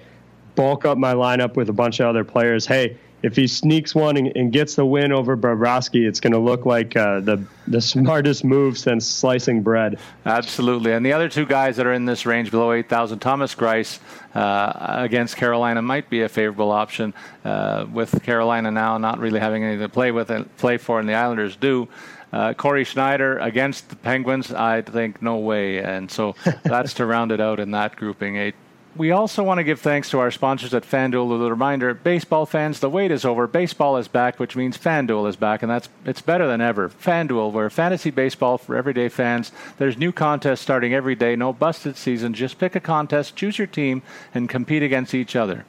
bulk 0.55 0.86
up 0.86 0.97
my 0.97 1.13
lineup 1.13 1.55
with 1.55 1.67
a 1.67 1.73
bunch 1.73 1.99
of 1.99 2.07
other 2.07 2.23
players. 2.23 2.65
Hey, 2.65 2.97
if 3.21 3.36
he 3.36 3.47
sneaks 3.47 3.93
one 3.93 4.15
and, 4.15 4.32
and 4.36 4.53
gets 4.53 4.75
the 4.75 4.86
win 4.86 5.11
over 5.11 5.36
Bobrovsky, 5.36 6.07
it's 6.07 6.21
going 6.21 6.32
to 6.32 6.39
look 6.39 6.65
like 6.65 6.95
uh, 6.95 7.19
the 7.19 7.43
the 7.67 7.82
smartest 7.82 8.45
move 8.45 8.77
since 8.77 9.05
slicing 9.05 9.61
bread. 9.61 9.99
Absolutely, 10.25 10.93
and 10.93 11.05
the 11.05 11.11
other 11.11 11.27
two 11.27 11.45
guys 11.45 11.75
that 11.75 11.86
are 11.86 11.91
in 11.91 12.05
this 12.05 12.25
range 12.25 12.49
below 12.49 12.71
eight 12.71 12.88
thousand, 12.88 13.19
Thomas 13.19 13.53
Greiss 13.53 13.99
uh, 14.36 15.01
against 15.03 15.36
Carolina 15.36 15.82
might 15.82 16.09
be 16.09 16.21
a 16.21 16.30
favorable 16.30 16.71
option. 16.71 17.13
Uh, 17.43 17.88
with 17.91 18.23
Carolina 18.23 18.71
now 18.71 18.97
not 18.97 19.19
really 19.19 19.39
having 19.41 19.65
anything 19.65 19.82
to 19.82 19.89
play 19.89 20.11
with 20.11 20.30
and 20.30 20.55
play 20.55 20.77
for, 20.77 21.01
and 21.01 21.09
the 21.09 21.13
Islanders 21.13 21.57
do. 21.57 21.89
Uh, 22.32 22.53
Cory 22.53 22.84
Schneider 22.84 23.39
against 23.39 23.89
the 23.89 23.95
Penguins, 23.95 24.51
I 24.51 24.82
think 24.82 25.21
no 25.21 25.38
way, 25.38 25.80
and 25.80 26.09
so 26.11 26.36
that's 26.63 26.93
to 26.95 27.05
round 27.05 27.32
it 27.32 27.41
out 27.41 27.59
in 27.59 27.71
that 27.71 27.95
grouping. 27.95 28.38
Eight 28.38 28.55
we 28.95 29.11
also 29.11 29.43
want 29.43 29.59
to 29.59 29.63
give 29.63 29.80
thanks 29.80 30.09
to 30.09 30.19
our 30.19 30.30
sponsors 30.30 30.73
at 30.73 30.84
FanDuel 30.84 31.30
with 31.30 31.41
a 31.41 31.49
reminder 31.49 31.93
baseball 31.93 32.45
fans, 32.45 32.80
the 32.80 32.89
wait 32.89 33.11
is 33.11 33.23
over. 33.23 33.47
Baseball 33.47 33.97
is 33.97 34.07
back, 34.07 34.39
which 34.39 34.55
means 34.55 34.77
FanDuel 34.77 35.30
is 35.30 35.36
back, 35.36 35.61
and 35.61 35.71
that's 35.71 35.89
it's 36.05 36.21
better 36.21 36.47
than 36.47 36.59
ever. 36.59 36.89
FanDuel, 36.89 37.51
where 37.51 37.69
fantasy 37.69 38.09
baseball 38.09 38.57
for 38.57 38.75
everyday 38.75 39.07
fans. 39.07 39.51
There's 39.77 39.97
new 39.97 40.11
contests 40.11 40.61
starting 40.61 40.93
every 40.93 41.15
day, 41.15 41.36
no 41.36 41.53
busted 41.53 41.95
season. 41.95 42.34
Just 42.34 42.59
pick 42.59 42.75
a 42.75 42.80
contest, 42.80 43.36
choose 43.36 43.57
your 43.57 43.67
team, 43.67 44.01
and 44.34 44.49
compete 44.49 44.84
against 44.84 45.13
each 45.13 45.36
other. 45.36 45.65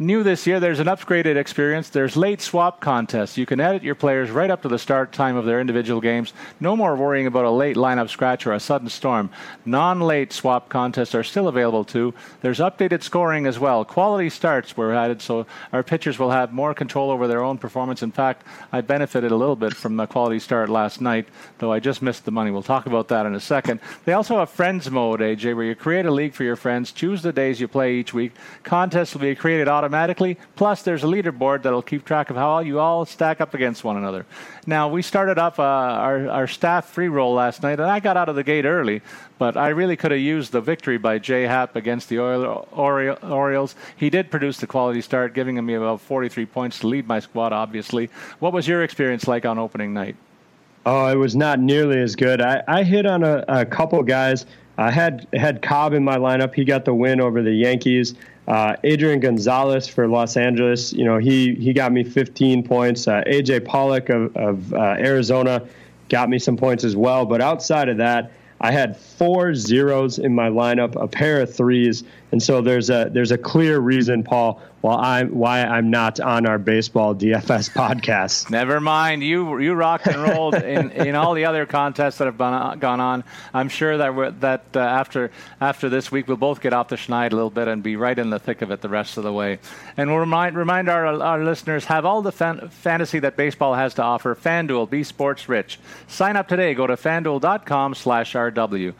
New 0.00 0.24
this 0.24 0.44
year, 0.44 0.58
there's 0.58 0.80
an 0.80 0.88
upgraded 0.88 1.36
experience. 1.36 1.88
There's 1.88 2.16
late 2.16 2.40
swap 2.40 2.80
contests. 2.80 3.38
You 3.38 3.46
can 3.46 3.60
edit 3.60 3.84
your 3.84 3.94
players 3.94 4.28
right 4.28 4.50
up 4.50 4.62
to 4.62 4.68
the 4.68 4.76
start 4.76 5.12
time 5.12 5.36
of 5.36 5.44
their 5.44 5.60
individual 5.60 6.00
games. 6.00 6.32
No 6.58 6.74
more 6.74 6.96
worrying 6.96 7.28
about 7.28 7.44
a 7.44 7.50
late 7.50 7.76
lineup 7.76 8.08
scratch 8.08 8.44
or 8.44 8.54
a 8.54 8.58
sudden 8.58 8.88
storm. 8.88 9.30
Non 9.64 10.00
late 10.00 10.32
swap 10.32 10.68
contests 10.68 11.14
are 11.14 11.22
still 11.22 11.46
available 11.46 11.84
too. 11.84 12.12
There's 12.40 12.58
updated 12.58 13.04
scoring 13.04 13.46
as 13.46 13.60
well. 13.60 13.84
Quality 13.84 14.30
starts 14.30 14.76
were 14.76 14.92
added 14.92 15.22
so 15.22 15.46
our 15.72 15.84
pitchers 15.84 16.18
will 16.18 16.32
have 16.32 16.52
more 16.52 16.74
control 16.74 17.12
over 17.12 17.28
their 17.28 17.44
own 17.44 17.56
performance. 17.56 18.02
In 18.02 18.10
fact, 18.10 18.44
I 18.72 18.80
benefited 18.80 19.30
a 19.30 19.36
little 19.36 19.54
bit 19.54 19.74
from 19.74 19.96
the 19.96 20.08
quality 20.08 20.40
start 20.40 20.70
last 20.70 21.00
night, 21.00 21.28
though 21.58 21.70
I 21.70 21.78
just 21.78 22.02
missed 22.02 22.24
the 22.24 22.32
money. 22.32 22.50
We'll 22.50 22.64
talk 22.64 22.86
about 22.86 23.06
that 23.08 23.26
in 23.26 23.34
a 23.36 23.40
second. 23.40 23.78
They 24.06 24.14
also 24.14 24.40
have 24.40 24.50
friends 24.50 24.90
mode, 24.90 25.20
AJ, 25.20 25.54
where 25.54 25.66
you 25.66 25.76
create 25.76 26.04
a 26.04 26.10
league 26.10 26.34
for 26.34 26.42
your 26.42 26.56
friends, 26.56 26.90
choose 26.90 27.22
the 27.22 27.32
days 27.32 27.60
you 27.60 27.68
play 27.68 27.94
each 27.94 28.12
week. 28.12 28.32
Contests 28.64 29.14
will 29.14 29.20
be 29.20 29.36
created 29.36 29.68
automatically 29.68 29.83
automatically. 29.84 30.38
Plus, 30.56 30.82
there's 30.82 31.04
a 31.04 31.06
leaderboard 31.06 31.62
that'll 31.62 31.82
keep 31.82 32.04
track 32.04 32.30
of 32.30 32.36
how 32.36 32.60
you 32.60 32.80
all 32.80 33.04
stack 33.04 33.40
up 33.40 33.52
against 33.52 33.84
one 33.84 33.98
another. 33.98 34.24
Now, 34.66 34.88
we 34.88 35.02
started 35.02 35.38
up 35.38 35.58
uh, 35.58 35.62
our, 35.62 36.28
our 36.28 36.46
staff 36.46 36.86
free 36.86 37.08
roll 37.08 37.34
last 37.34 37.62
night, 37.62 37.78
and 37.78 37.90
I 37.90 38.00
got 38.00 38.16
out 38.16 38.30
of 38.30 38.36
the 38.36 38.42
gate 38.42 38.64
early, 38.64 39.02
but 39.38 39.56
I 39.56 39.68
really 39.68 39.96
could 39.96 40.10
have 40.10 40.20
used 40.20 40.52
the 40.52 40.60
victory 40.60 40.96
by 40.96 41.18
Jay 41.18 41.42
Happ 41.42 41.76
against 41.76 42.08
the 42.08 42.18
Orioles. 42.18 43.76
He 43.96 44.08
did 44.08 44.30
produce 44.30 44.56
the 44.56 44.66
quality 44.66 45.02
start, 45.02 45.34
giving 45.34 45.64
me 45.64 45.74
about 45.74 46.00
43 46.00 46.46
points 46.46 46.78
to 46.80 46.86
lead 46.86 47.06
my 47.06 47.20
squad, 47.20 47.52
obviously. 47.52 48.08
What 48.38 48.52
was 48.52 48.66
your 48.66 48.82
experience 48.82 49.28
like 49.28 49.44
on 49.44 49.58
opening 49.58 49.92
night? 49.92 50.16
Oh, 50.86 51.06
it 51.06 51.16
was 51.16 51.34
not 51.36 51.60
nearly 51.60 52.00
as 52.00 52.16
good. 52.16 52.40
I, 52.40 52.62
I 52.68 52.82
hit 52.82 53.06
on 53.06 53.22
a, 53.22 53.44
a 53.48 53.64
couple 53.64 54.02
guys. 54.02 54.46
I 54.76 54.90
had 54.90 55.26
had 55.32 55.62
Cobb 55.62 55.92
in 55.92 56.04
my 56.04 56.16
lineup. 56.16 56.54
He 56.54 56.64
got 56.64 56.84
the 56.84 56.94
win 56.94 57.20
over 57.20 57.42
the 57.42 57.52
Yankees. 57.52 58.14
Uh, 58.46 58.76
Adrian 58.84 59.20
Gonzalez 59.20 59.88
for 59.88 60.06
Los 60.06 60.36
Angeles, 60.36 60.92
you 60.92 61.04
know, 61.04 61.18
he 61.18 61.54
he 61.54 61.72
got 61.72 61.92
me 61.92 62.04
15 62.04 62.62
points. 62.62 63.08
Uh, 63.08 63.22
AJ 63.26 63.64
Pollock 63.64 64.10
of, 64.10 64.36
of 64.36 64.74
uh, 64.74 64.96
Arizona 64.98 65.66
got 66.10 66.28
me 66.28 66.38
some 66.38 66.56
points 66.56 66.84
as 66.84 66.94
well. 66.94 67.24
But 67.24 67.40
outside 67.40 67.88
of 67.88 67.96
that, 67.98 68.32
I 68.60 68.70
had 68.70 68.96
four 68.96 69.54
zeros 69.54 70.18
in 70.18 70.34
my 70.34 70.48
lineup, 70.48 70.94
a 71.02 71.08
pair 71.08 71.40
of 71.40 71.54
threes, 71.54 72.04
and 72.34 72.42
so 72.42 72.60
there's 72.60 72.90
a 72.90 73.10
there's 73.12 73.30
a 73.30 73.38
clear 73.38 73.78
reason, 73.78 74.24
Paul, 74.24 74.60
why 74.80 75.20
I'm 75.20 75.28
why 75.36 75.62
I'm 75.62 75.88
not 75.88 76.18
on 76.18 76.46
our 76.46 76.58
baseball 76.58 77.14
DFS 77.14 77.70
podcast. 77.74 78.50
Never 78.50 78.80
mind, 78.80 79.22
you 79.22 79.60
you 79.60 79.72
rocked 79.74 80.08
and 80.08 80.20
rolled 80.20 80.56
in, 80.56 80.90
in 80.90 81.14
all 81.14 81.34
the 81.34 81.44
other 81.44 81.64
contests 81.64 82.18
that 82.18 82.24
have 82.24 82.36
gone, 82.36 82.80
gone 82.80 82.98
on. 82.98 83.22
I'm 83.54 83.68
sure 83.68 83.96
that 83.98 84.40
that 84.40 84.64
uh, 84.74 84.80
after 84.80 85.30
after 85.60 85.88
this 85.88 86.10
week 86.10 86.26
we'll 86.26 86.36
both 86.36 86.60
get 86.60 86.72
off 86.72 86.88
the 86.88 86.96
schneid 86.96 87.30
a 87.30 87.36
little 87.36 87.50
bit 87.50 87.68
and 87.68 87.84
be 87.84 87.94
right 87.94 88.18
in 88.18 88.30
the 88.30 88.40
thick 88.40 88.62
of 88.62 88.72
it 88.72 88.80
the 88.80 88.88
rest 88.88 89.16
of 89.16 89.22
the 89.22 89.32
way. 89.32 89.60
And 89.96 90.10
we'll 90.10 90.18
remind 90.18 90.56
remind 90.56 90.88
our 90.88 91.06
our 91.22 91.44
listeners 91.44 91.84
have 91.84 92.04
all 92.04 92.20
the 92.20 92.32
fan, 92.32 92.68
fantasy 92.68 93.20
that 93.20 93.36
baseball 93.36 93.74
has 93.74 93.94
to 93.94 94.02
offer. 94.02 94.34
FanDuel, 94.34 94.90
be 94.90 95.04
sports 95.04 95.48
rich. 95.48 95.78
Sign 96.08 96.34
up 96.34 96.48
today. 96.48 96.74
Go 96.74 96.88
to 96.88 96.96
FanDuel.com/rw. 96.96 98.92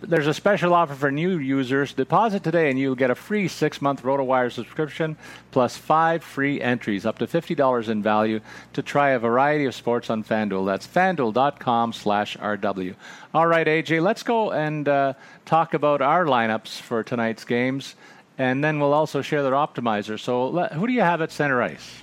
There's 0.00 0.26
a 0.26 0.34
special 0.34 0.72
offer 0.72 0.94
for 0.94 1.10
new 1.10 1.38
users. 1.38 1.92
Deposit 1.92 2.42
today 2.42 2.70
and 2.70 2.78
you'll 2.78 2.94
get 2.94 3.10
a 3.10 3.14
free 3.14 3.48
six-month 3.48 4.02
RotoWire 4.02 4.50
subscription 4.50 5.16
plus 5.50 5.76
five 5.76 6.24
free 6.24 6.60
entries, 6.60 7.04
up 7.04 7.18
to 7.18 7.26
$50 7.26 7.88
in 7.88 8.02
value, 8.02 8.40
to 8.72 8.82
try 8.82 9.10
a 9.10 9.18
variety 9.18 9.64
of 9.66 9.74
sports 9.74 10.10
on 10.10 10.24
FanDuel. 10.24 10.66
That's 10.66 10.86
FanDuel.com 10.86 11.92
slash 11.92 12.36
RW. 12.36 12.94
All 13.34 13.46
right, 13.46 13.66
AJ, 13.66 14.02
let's 14.02 14.22
go 14.22 14.52
and 14.52 14.88
uh, 14.88 15.14
talk 15.44 15.74
about 15.74 16.00
our 16.00 16.24
lineups 16.24 16.80
for 16.80 17.02
tonight's 17.02 17.44
games, 17.44 17.94
and 18.38 18.62
then 18.62 18.78
we'll 18.78 18.94
also 18.94 19.22
share 19.22 19.42
their 19.42 19.52
optimizer. 19.52 20.18
So 20.18 20.48
let, 20.48 20.72
who 20.72 20.86
do 20.86 20.92
you 20.92 21.02
have 21.02 21.20
at 21.20 21.32
center 21.32 21.62
ice? 21.62 22.02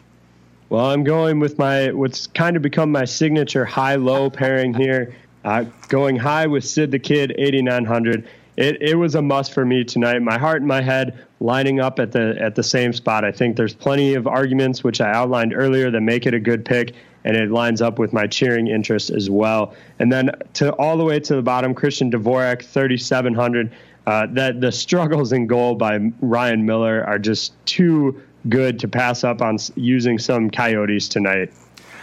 Well, 0.71 0.86
I'm 0.86 1.03
going 1.03 1.41
with 1.41 1.57
my 1.57 1.91
what's 1.91 2.27
kind 2.27 2.55
of 2.55 2.61
become 2.61 2.93
my 2.93 3.03
signature 3.03 3.65
high-low 3.65 4.29
pairing 4.29 4.73
here. 4.73 5.13
Uh, 5.43 5.65
going 5.87 6.15
high 6.15 6.47
with 6.47 6.63
Sid 6.63 6.91
the 6.91 6.99
Kid, 6.99 7.33
8,900 7.37 8.27
it, 8.57 8.81
it 8.81 8.95
was 8.95 9.15
a 9.15 9.21
must 9.21 9.53
for 9.53 9.65
me 9.65 9.83
tonight. 9.83 10.21
My 10.21 10.37
heart 10.37 10.57
and 10.57 10.67
my 10.67 10.81
head 10.81 11.25
lining 11.39 11.79
up 11.79 11.99
at 11.99 12.11
the 12.11 12.35
at 12.39 12.55
the 12.55 12.63
same 12.63 12.93
spot. 12.93 13.23
I 13.23 13.31
think 13.31 13.55
there's 13.55 13.73
plenty 13.73 14.13
of 14.13 14.27
arguments 14.27 14.83
which 14.83 14.99
I 14.99 15.11
outlined 15.11 15.53
earlier 15.55 15.89
that 15.89 16.01
make 16.01 16.25
it 16.25 16.33
a 16.33 16.39
good 16.39 16.65
pick, 16.65 16.93
and 17.23 17.37
it 17.37 17.49
lines 17.49 17.81
up 17.81 17.97
with 17.97 18.13
my 18.13 18.27
cheering 18.27 18.67
interest 18.67 19.09
as 19.09 19.29
well. 19.29 19.73
And 19.99 20.11
then 20.11 20.31
to 20.55 20.73
all 20.75 20.97
the 20.97 21.03
way 21.03 21.19
to 21.19 21.35
the 21.35 21.41
bottom, 21.41 21.73
Christian 21.73 22.11
Dvorak, 22.11 22.63
3,700. 22.63 23.71
Uh, 24.07 24.25
that 24.31 24.59
the 24.59 24.71
struggles 24.71 25.31
in 25.31 25.45
goal 25.45 25.75
by 25.75 25.99
Ryan 26.21 26.65
Miller 26.65 27.03
are 27.05 27.19
just 27.19 27.53
too 27.67 28.19
good 28.49 28.79
to 28.79 28.87
pass 28.87 29.23
up 29.23 29.43
on 29.43 29.59
using 29.75 30.17
some 30.17 30.49
Coyotes 30.49 31.07
tonight. 31.07 31.53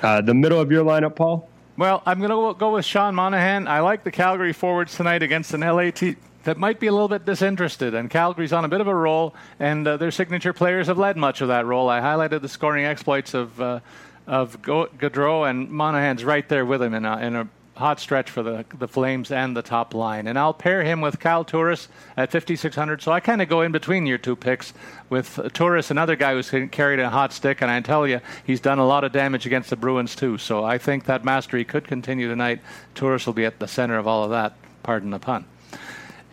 Uh, 0.00 0.20
the 0.20 0.32
middle 0.32 0.60
of 0.60 0.70
your 0.70 0.84
lineup, 0.84 1.16
Paul. 1.16 1.48
Well, 1.78 2.02
I'm 2.04 2.18
going 2.18 2.30
to 2.30 2.58
go 2.58 2.72
with 2.72 2.84
Sean 2.84 3.14
Monahan. 3.14 3.68
I 3.68 3.78
like 3.78 4.02
the 4.02 4.10
Calgary 4.10 4.52
forwards 4.52 4.96
tonight 4.96 5.22
against 5.22 5.54
an 5.54 5.60
LA 5.60 5.92
team 5.92 6.16
that 6.42 6.58
might 6.58 6.80
be 6.80 6.88
a 6.88 6.92
little 6.92 7.06
bit 7.06 7.24
disinterested. 7.24 7.94
And 7.94 8.10
Calgary's 8.10 8.52
on 8.52 8.64
a 8.64 8.68
bit 8.68 8.80
of 8.80 8.88
a 8.88 8.94
roll, 8.94 9.32
and 9.60 9.86
uh, 9.86 9.96
their 9.96 10.10
signature 10.10 10.52
players 10.52 10.88
have 10.88 10.98
led 10.98 11.16
much 11.16 11.40
of 11.40 11.46
that 11.46 11.66
role. 11.66 11.88
I 11.88 12.00
highlighted 12.00 12.42
the 12.42 12.48
scoring 12.48 12.84
exploits 12.84 13.32
of 13.32 13.60
uh, 13.60 13.78
of 14.26 14.60
Gaudreau, 14.60 15.48
and 15.48 15.70
Monahan's 15.70 16.24
right 16.24 16.46
there 16.48 16.66
with 16.66 16.82
him 16.82 16.94
in 16.94 17.04
a, 17.04 17.18
in 17.18 17.36
a 17.36 17.48
hot 17.78 18.00
stretch 18.00 18.30
for 18.30 18.42
the 18.42 18.64
the 18.78 18.88
Flames 18.88 19.30
and 19.30 19.56
the 19.56 19.62
top 19.62 19.94
line. 19.94 20.26
And 20.26 20.38
I'll 20.38 20.54
pair 20.54 20.82
him 20.82 21.00
with 21.00 21.18
Kyle 21.18 21.44
Turris 21.44 21.88
at 22.16 22.30
5600. 22.30 23.00
So 23.02 23.12
I 23.12 23.20
kind 23.20 23.40
of 23.40 23.48
go 23.48 23.62
in 23.62 23.72
between 23.72 24.06
your 24.06 24.18
two 24.18 24.36
picks 24.36 24.72
with 25.08 25.40
Turris, 25.52 25.90
another 25.90 26.16
guy 26.16 26.34
who's 26.34 26.50
carried 26.70 27.00
a 27.00 27.10
hot 27.10 27.32
stick, 27.32 27.62
and 27.62 27.70
I 27.70 27.80
tell 27.80 28.06
you 28.06 28.20
he's 28.44 28.60
done 28.60 28.78
a 28.78 28.86
lot 28.86 29.04
of 29.04 29.12
damage 29.12 29.46
against 29.46 29.70
the 29.70 29.76
Bruins 29.76 30.14
too. 30.14 30.38
So 30.38 30.64
I 30.64 30.78
think 30.78 31.04
that 31.04 31.24
mastery 31.24 31.64
could 31.64 31.86
continue 31.86 32.28
tonight. 32.28 32.60
Turris 32.94 33.26
will 33.26 33.32
be 33.32 33.44
at 33.44 33.58
the 33.58 33.68
center 33.68 33.96
of 33.96 34.06
all 34.06 34.24
of 34.24 34.30
that. 34.30 34.54
Pardon 34.82 35.10
the 35.10 35.18
pun. 35.18 35.46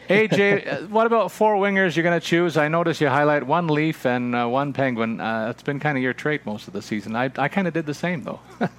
AJ, 0.09 0.67
uh, 0.83 0.87
what 0.87 1.07
about 1.07 1.31
four 1.31 1.55
wingers 1.55 1.95
you're 1.95 2.03
going 2.03 2.19
to 2.19 2.25
choose? 2.25 2.57
I 2.57 2.67
notice 2.67 3.01
you 3.01 3.07
highlight 3.07 3.45
one 3.45 3.67
Leaf 3.67 4.05
and 4.05 4.35
uh, 4.35 4.47
one 4.47 4.73
Penguin. 4.73 5.19
Uh, 5.19 5.47
it's 5.49 5.63
been 5.63 5.79
kind 5.79 5.97
of 5.97 6.03
your 6.03 6.13
trait 6.13 6.45
most 6.45 6.67
of 6.67 6.73
the 6.73 6.81
season. 6.81 7.15
I, 7.15 7.31
I 7.37 7.47
kind 7.47 7.67
of 7.67 7.73
did 7.73 7.85
the 7.85 7.93
same, 7.93 8.23
though. 8.23 8.39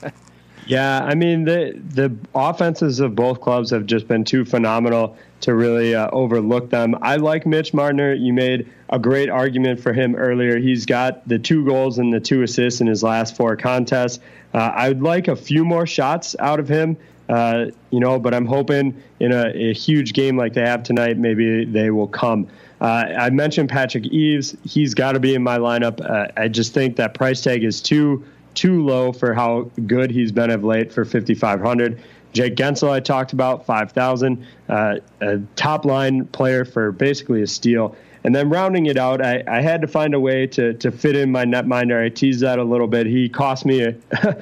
yeah, 0.67 1.05
I 1.05 1.15
mean, 1.15 1.45
the, 1.45 1.81
the 1.91 2.15
offenses 2.35 3.01
of 3.01 3.15
both 3.15 3.41
clubs 3.41 3.71
have 3.71 3.87
just 3.87 4.09
been 4.09 4.25
too 4.25 4.45
phenomenal 4.45 5.17
to 5.43 5.55
really 5.55 5.95
uh, 5.95 6.09
overlook 6.11 6.71
them. 6.71 6.97
I 7.03 7.17
like 7.17 7.47
Mitch 7.47 7.73
Marner. 7.73 8.13
You 8.15 8.33
made 8.33 8.69
a 8.91 8.99
great 8.99 9.29
argument 9.29 9.81
for 9.81 9.93
him 9.93 10.17
earlier. 10.17 10.59
He's 10.59 10.87
got 10.87 11.27
the 11.29 11.39
two 11.39 11.65
goals 11.65 11.99
and 11.99 12.13
the 12.13 12.21
two 12.21 12.43
assists 12.43 12.81
in 12.81 12.87
his 12.87 13.03
last 13.03 13.37
four 13.37 13.57
contests. 13.57 14.19
Uh, 14.55 14.59
I 14.59 14.89
would 14.89 15.03
like 15.03 15.29
a 15.29 15.37
few 15.37 15.65
more 15.65 15.87
shots 15.87 16.35
out 16.39 16.59
of 16.59 16.69
him. 16.69 16.97
Uh, 17.29 17.67
you 17.91 17.99
know, 17.99 18.19
but 18.19 18.35
I'm 18.35 18.47
hoping 18.47 19.03
in 19.19 19.33
a, 19.33 19.49
a, 19.49 19.75
huge 19.75 20.13
game 20.13 20.37
like 20.37 20.53
they 20.53 20.61
have 20.61 20.85
tonight, 20.85 21.19
maybe 21.19 21.65
they 21.65 21.91
will 21.91 22.07
come. 22.07 22.47
Uh, 22.81 22.85
I 22.85 23.31
mentioned 23.31 23.69
Patrick 23.69 24.07
Eaves. 24.07 24.57
He's 24.65 24.95
got 24.95 25.13
to 25.13 25.21
be 25.21 25.35
in 25.35 25.43
my 25.43 25.59
lineup. 25.59 26.01
Uh, 26.01 26.29
I 26.37 26.47
just 26.47 26.73
think 26.73 26.95
that 26.97 27.15
price 27.15 27.41
tag 27.41 27.65
is 27.65 27.81
too 27.81 28.25
too 28.57 28.85
low 28.85 29.13
for 29.13 29.35
how 29.35 29.71
good 29.87 30.11
he's 30.11 30.33
been 30.33 30.51
of 30.51 30.65
late 30.65 30.93
for 30.93 31.05
5,500. 31.05 32.03
Jake 32.33 32.57
Guentzel, 32.57 32.91
I 32.91 33.01
talked 33.01 33.33
about 33.33 33.65
5,000. 33.65 34.47
Uh, 34.69 34.97
a 35.21 35.39
top 35.55 35.85
line 35.85 36.27
player 36.27 36.65
for 36.65 36.93
basically 36.93 37.43
a 37.43 37.47
steal. 37.47 37.97
And 38.25 38.35
then 38.35 38.51
rounding 38.51 38.87
it 38.87 38.99
out, 38.99 39.25
I, 39.25 39.45
I 39.47 39.61
had 39.61 39.81
to 39.83 39.87
find 39.87 40.13
a 40.13 40.19
way 40.19 40.49
to, 40.49 40.75
to 40.75 40.91
fit 40.91 41.15
in 41.15 41.31
my 41.31 41.45
netminder. 41.45 42.05
I 42.05 42.09
teased 42.09 42.41
that 42.41 42.59
a 42.59 42.65
little 42.65 42.89
bit. 42.89 43.07
He 43.07 43.29
cost 43.29 43.65
me 43.65 43.85
a, 43.85 43.95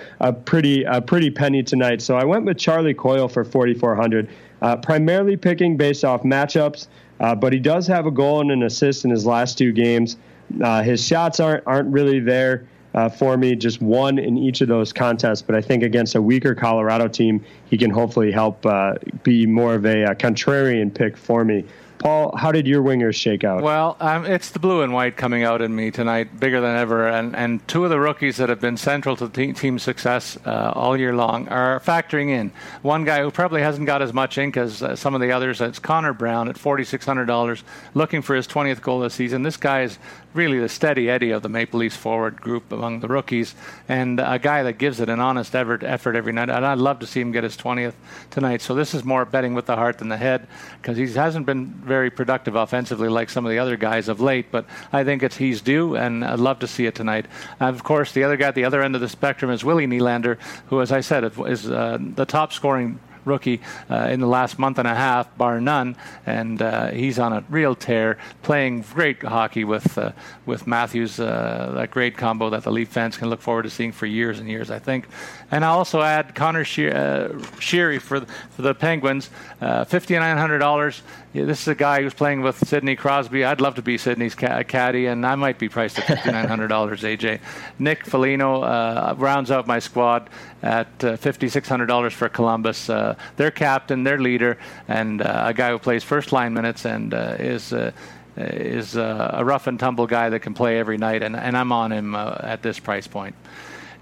a 0.20 0.32
pretty 0.32 0.84
a 0.84 1.02
pretty 1.02 1.30
penny 1.30 1.62
tonight, 1.62 2.00
so 2.00 2.16
I 2.16 2.24
went 2.24 2.46
with 2.46 2.56
Charlie 2.56 2.94
Coyle 2.94 3.28
for 3.28 3.44
4,400. 3.44 4.30
Uh, 4.62 4.76
primarily 4.76 5.36
picking 5.36 5.76
based 5.76 6.02
off 6.02 6.22
matchups, 6.22 6.86
uh, 7.20 7.34
but 7.34 7.52
he 7.52 7.58
does 7.58 7.86
have 7.86 8.06
a 8.06 8.10
goal 8.10 8.40
and 8.40 8.50
an 8.50 8.62
assist 8.62 9.04
in 9.04 9.10
his 9.10 9.26
last 9.26 9.58
two 9.58 9.70
games. 9.70 10.16
Uh, 10.62 10.82
his 10.82 11.04
shots 11.06 11.38
aren't 11.38 11.66
aren't 11.66 11.90
really 11.92 12.20
there 12.20 12.66
uh, 12.94 13.08
for 13.08 13.36
me, 13.36 13.56
just 13.56 13.82
one 13.82 14.18
in 14.18 14.38
each 14.38 14.60
of 14.60 14.68
those 14.68 14.92
contests. 14.92 15.42
But 15.42 15.56
I 15.56 15.60
think 15.60 15.82
against 15.82 16.14
a 16.14 16.22
weaker 16.22 16.54
Colorado 16.54 17.08
team, 17.08 17.44
he 17.68 17.76
can 17.76 17.90
hopefully 17.90 18.30
help 18.30 18.64
uh, 18.64 18.94
be 19.22 19.46
more 19.46 19.74
of 19.74 19.84
a, 19.84 20.04
a 20.04 20.14
contrarian 20.14 20.94
pick 20.94 21.16
for 21.16 21.44
me. 21.44 21.64
Paul, 22.04 22.36
how 22.36 22.52
did 22.52 22.66
your 22.66 22.82
wingers 22.82 23.14
shake 23.14 23.44
out? 23.44 23.62
Well, 23.62 23.96
um, 23.98 24.26
it's 24.26 24.50
the 24.50 24.58
blue 24.58 24.82
and 24.82 24.92
white 24.92 25.16
coming 25.16 25.42
out 25.42 25.62
in 25.62 25.74
me 25.74 25.90
tonight, 25.90 26.38
bigger 26.38 26.60
than 26.60 26.76
ever. 26.76 27.08
And, 27.08 27.34
and 27.34 27.66
two 27.66 27.84
of 27.84 27.88
the 27.88 27.98
rookies 27.98 28.36
that 28.36 28.50
have 28.50 28.60
been 28.60 28.76
central 28.76 29.16
to 29.16 29.26
the 29.26 29.52
team's 29.54 29.82
success 29.82 30.36
uh, 30.44 30.72
all 30.74 30.98
year 30.98 31.14
long 31.14 31.48
are 31.48 31.80
factoring 31.80 32.28
in. 32.28 32.52
One 32.82 33.04
guy 33.04 33.22
who 33.22 33.30
probably 33.30 33.62
hasn't 33.62 33.86
got 33.86 34.02
as 34.02 34.12
much 34.12 34.36
ink 34.36 34.58
as 34.58 34.82
uh, 34.82 34.96
some 34.96 35.14
of 35.14 35.22
the 35.22 35.32
others, 35.32 35.62
it's 35.62 35.78
Connor 35.78 36.12
Brown 36.12 36.48
at 36.50 36.56
$4,600, 36.56 37.62
looking 37.94 38.20
for 38.20 38.36
his 38.36 38.46
20th 38.46 38.82
goal 38.82 39.00
this 39.00 39.14
season. 39.14 39.42
This 39.42 39.56
guy 39.56 39.82
is 39.82 39.98
really 40.34 40.58
the 40.58 40.68
steady 40.68 41.08
Eddie 41.08 41.30
of 41.30 41.42
the 41.42 41.48
Maple 41.48 41.80
Leafs 41.80 41.96
forward 41.96 42.40
group 42.40 42.72
among 42.72 43.00
the 43.00 43.08
rookies, 43.08 43.54
and 43.88 44.20
a 44.20 44.38
guy 44.38 44.64
that 44.64 44.78
gives 44.78 45.00
it 45.00 45.08
an 45.08 45.20
honest 45.20 45.54
effort, 45.54 45.82
effort 45.82 46.16
every 46.16 46.32
night. 46.32 46.50
And 46.50 46.66
I'd 46.66 46.78
love 46.78 46.98
to 46.98 47.06
see 47.06 47.20
him 47.20 47.32
get 47.32 47.44
his 47.44 47.56
20th 47.56 47.94
tonight. 48.30 48.60
So 48.60 48.74
this 48.74 48.94
is 48.94 49.04
more 49.04 49.24
betting 49.24 49.54
with 49.54 49.66
the 49.66 49.76
heart 49.76 49.98
than 49.98 50.08
the 50.08 50.16
head 50.16 50.46
because 50.82 50.96
he 50.96 51.10
hasn't 51.12 51.46
been 51.46 51.66
very 51.66 52.10
productive 52.10 52.56
offensively 52.56 53.08
like 53.08 53.30
some 53.30 53.46
of 53.46 53.50
the 53.50 53.58
other 53.58 53.76
guys 53.76 54.08
of 54.08 54.20
late. 54.20 54.50
But 54.50 54.66
I 54.92 55.04
think 55.04 55.22
it's 55.22 55.36
he's 55.36 55.60
due, 55.60 55.96
and 55.96 56.24
I'd 56.24 56.40
love 56.40 56.58
to 56.58 56.66
see 56.66 56.86
it 56.86 56.94
tonight. 56.94 57.26
of 57.60 57.84
course, 57.84 58.12
the 58.12 58.24
other 58.24 58.36
guy 58.36 58.48
at 58.48 58.54
the 58.54 58.64
other 58.64 58.82
end 58.82 58.94
of 58.94 59.00
the 59.00 59.08
spectrum 59.08 59.50
is 59.50 59.64
Willie 59.64 59.86
Nylander, 59.86 60.38
who, 60.66 60.80
as 60.80 60.90
I 60.90 61.00
said, 61.00 61.24
is 61.46 61.70
uh, 61.70 61.98
the 62.00 62.26
top 62.26 62.52
scoring 62.52 62.98
rookie 63.24 63.60
uh, 63.90 64.08
in 64.10 64.20
the 64.20 64.26
last 64.26 64.58
month 64.58 64.78
and 64.78 64.88
a 64.88 64.94
half, 64.94 65.36
bar 65.36 65.60
none, 65.60 65.96
and 66.26 66.60
uh, 66.60 66.88
he's 66.88 67.18
on 67.18 67.32
a 67.32 67.44
real 67.48 67.74
tear, 67.74 68.18
playing 68.42 68.82
great 68.82 69.22
hockey 69.22 69.64
with 69.64 69.96
uh, 69.98 70.12
with 70.46 70.66
Matthews, 70.66 71.20
uh, 71.20 71.72
that 71.74 71.90
great 71.90 72.16
combo 72.16 72.50
that 72.50 72.62
the 72.62 72.70
Leaf 72.70 72.88
fans 72.88 73.16
can 73.16 73.30
look 73.30 73.40
forward 73.40 73.62
to 73.62 73.70
seeing 73.70 73.92
for 73.92 74.06
years 74.06 74.40
and 74.40 74.48
years, 74.48 74.70
I 74.70 74.78
think. 74.78 75.06
And 75.54 75.64
I 75.64 75.68
also 75.68 76.02
add 76.02 76.34
Conor 76.34 76.64
Sheary 76.64 78.00
for 78.00 78.18
the, 78.18 78.26
for 78.26 78.62
the 78.62 78.74
Penguins, 78.74 79.30
hundred 79.60 80.58
dollars. 80.58 81.00
Yeah, 81.32 81.44
this 81.44 81.62
is 81.62 81.68
a 81.68 81.76
guy 81.76 82.02
who's 82.02 82.12
playing 82.12 82.40
with 82.40 82.58
Sidney 82.66 82.96
Crosby. 82.96 83.44
I'd 83.44 83.60
love 83.60 83.76
to 83.76 83.82
be 83.82 83.96
Sidney's 83.96 84.34
ca- 84.34 84.64
caddy, 84.64 85.06
and 85.06 85.24
I 85.24 85.36
might 85.36 85.60
be 85.60 85.68
priced 85.68 86.00
at 86.00 86.08
fifty 86.08 86.32
nine 86.32 86.48
hundred 86.48 86.68
dollars. 86.68 87.02
AJ, 87.04 87.38
Nick 87.78 88.04
Foligno 88.04 88.62
uh, 88.62 89.14
rounds 89.16 89.52
out 89.52 89.68
my 89.68 89.78
squad 89.78 90.28
at 90.64 90.88
uh, 91.04 91.14
fifty 91.18 91.48
six 91.48 91.68
hundred 91.68 91.86
dollars 91.86 92.12
for 92.12 92.28
Columbus. 92.28 92.90
Uh, 92.90 93.14
their 93.36 93.52
captain, 93.52 94.02
their 94.02 94.18
leader, 94.18 94.58
and 94.88 95.22
uh, 95.22 95.44
a 95.46 95.54
guy 95.54 95.70
who 95.70 95.78
plays 95.78 96.02
first 96.02 96.32
line 96.32 96.52
minutes 96.52 96.84
and 96.84 97.14
uh, 97.14 97.36
is 97.38 97.72
uh, 97.72 97.92
is 98.36 98.96
a 98.96 99.40
rough 99.44 99.68
and 99.68 99.78
tumble 99.78 100.08
guy 100.08 100.30
that 100.30 100.40
can 100.40 100.52
play 100.52 100.80
every 100.80 100.98
night, 100.98 101.22
and, 101.22 101.36
and 101.36 101.56
I'm 101.56 101.70
on 101.70 101.92
him 101.92 102.16
at 102.16 102.60
this 102.60 102.80
price 102.80 103.06
point. 103.06 103.36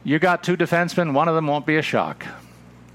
You 0.05 0.19
got 0.19 0.43
two 0.43 0.57
defensemen. 0.57 1.13
One 1.13 1.29
of 1.29 1.35
them 1.35 1.47
won't 1.47 1.67
be 1.67 1.77
a 1.77 1.83
shock. 1.83 2.27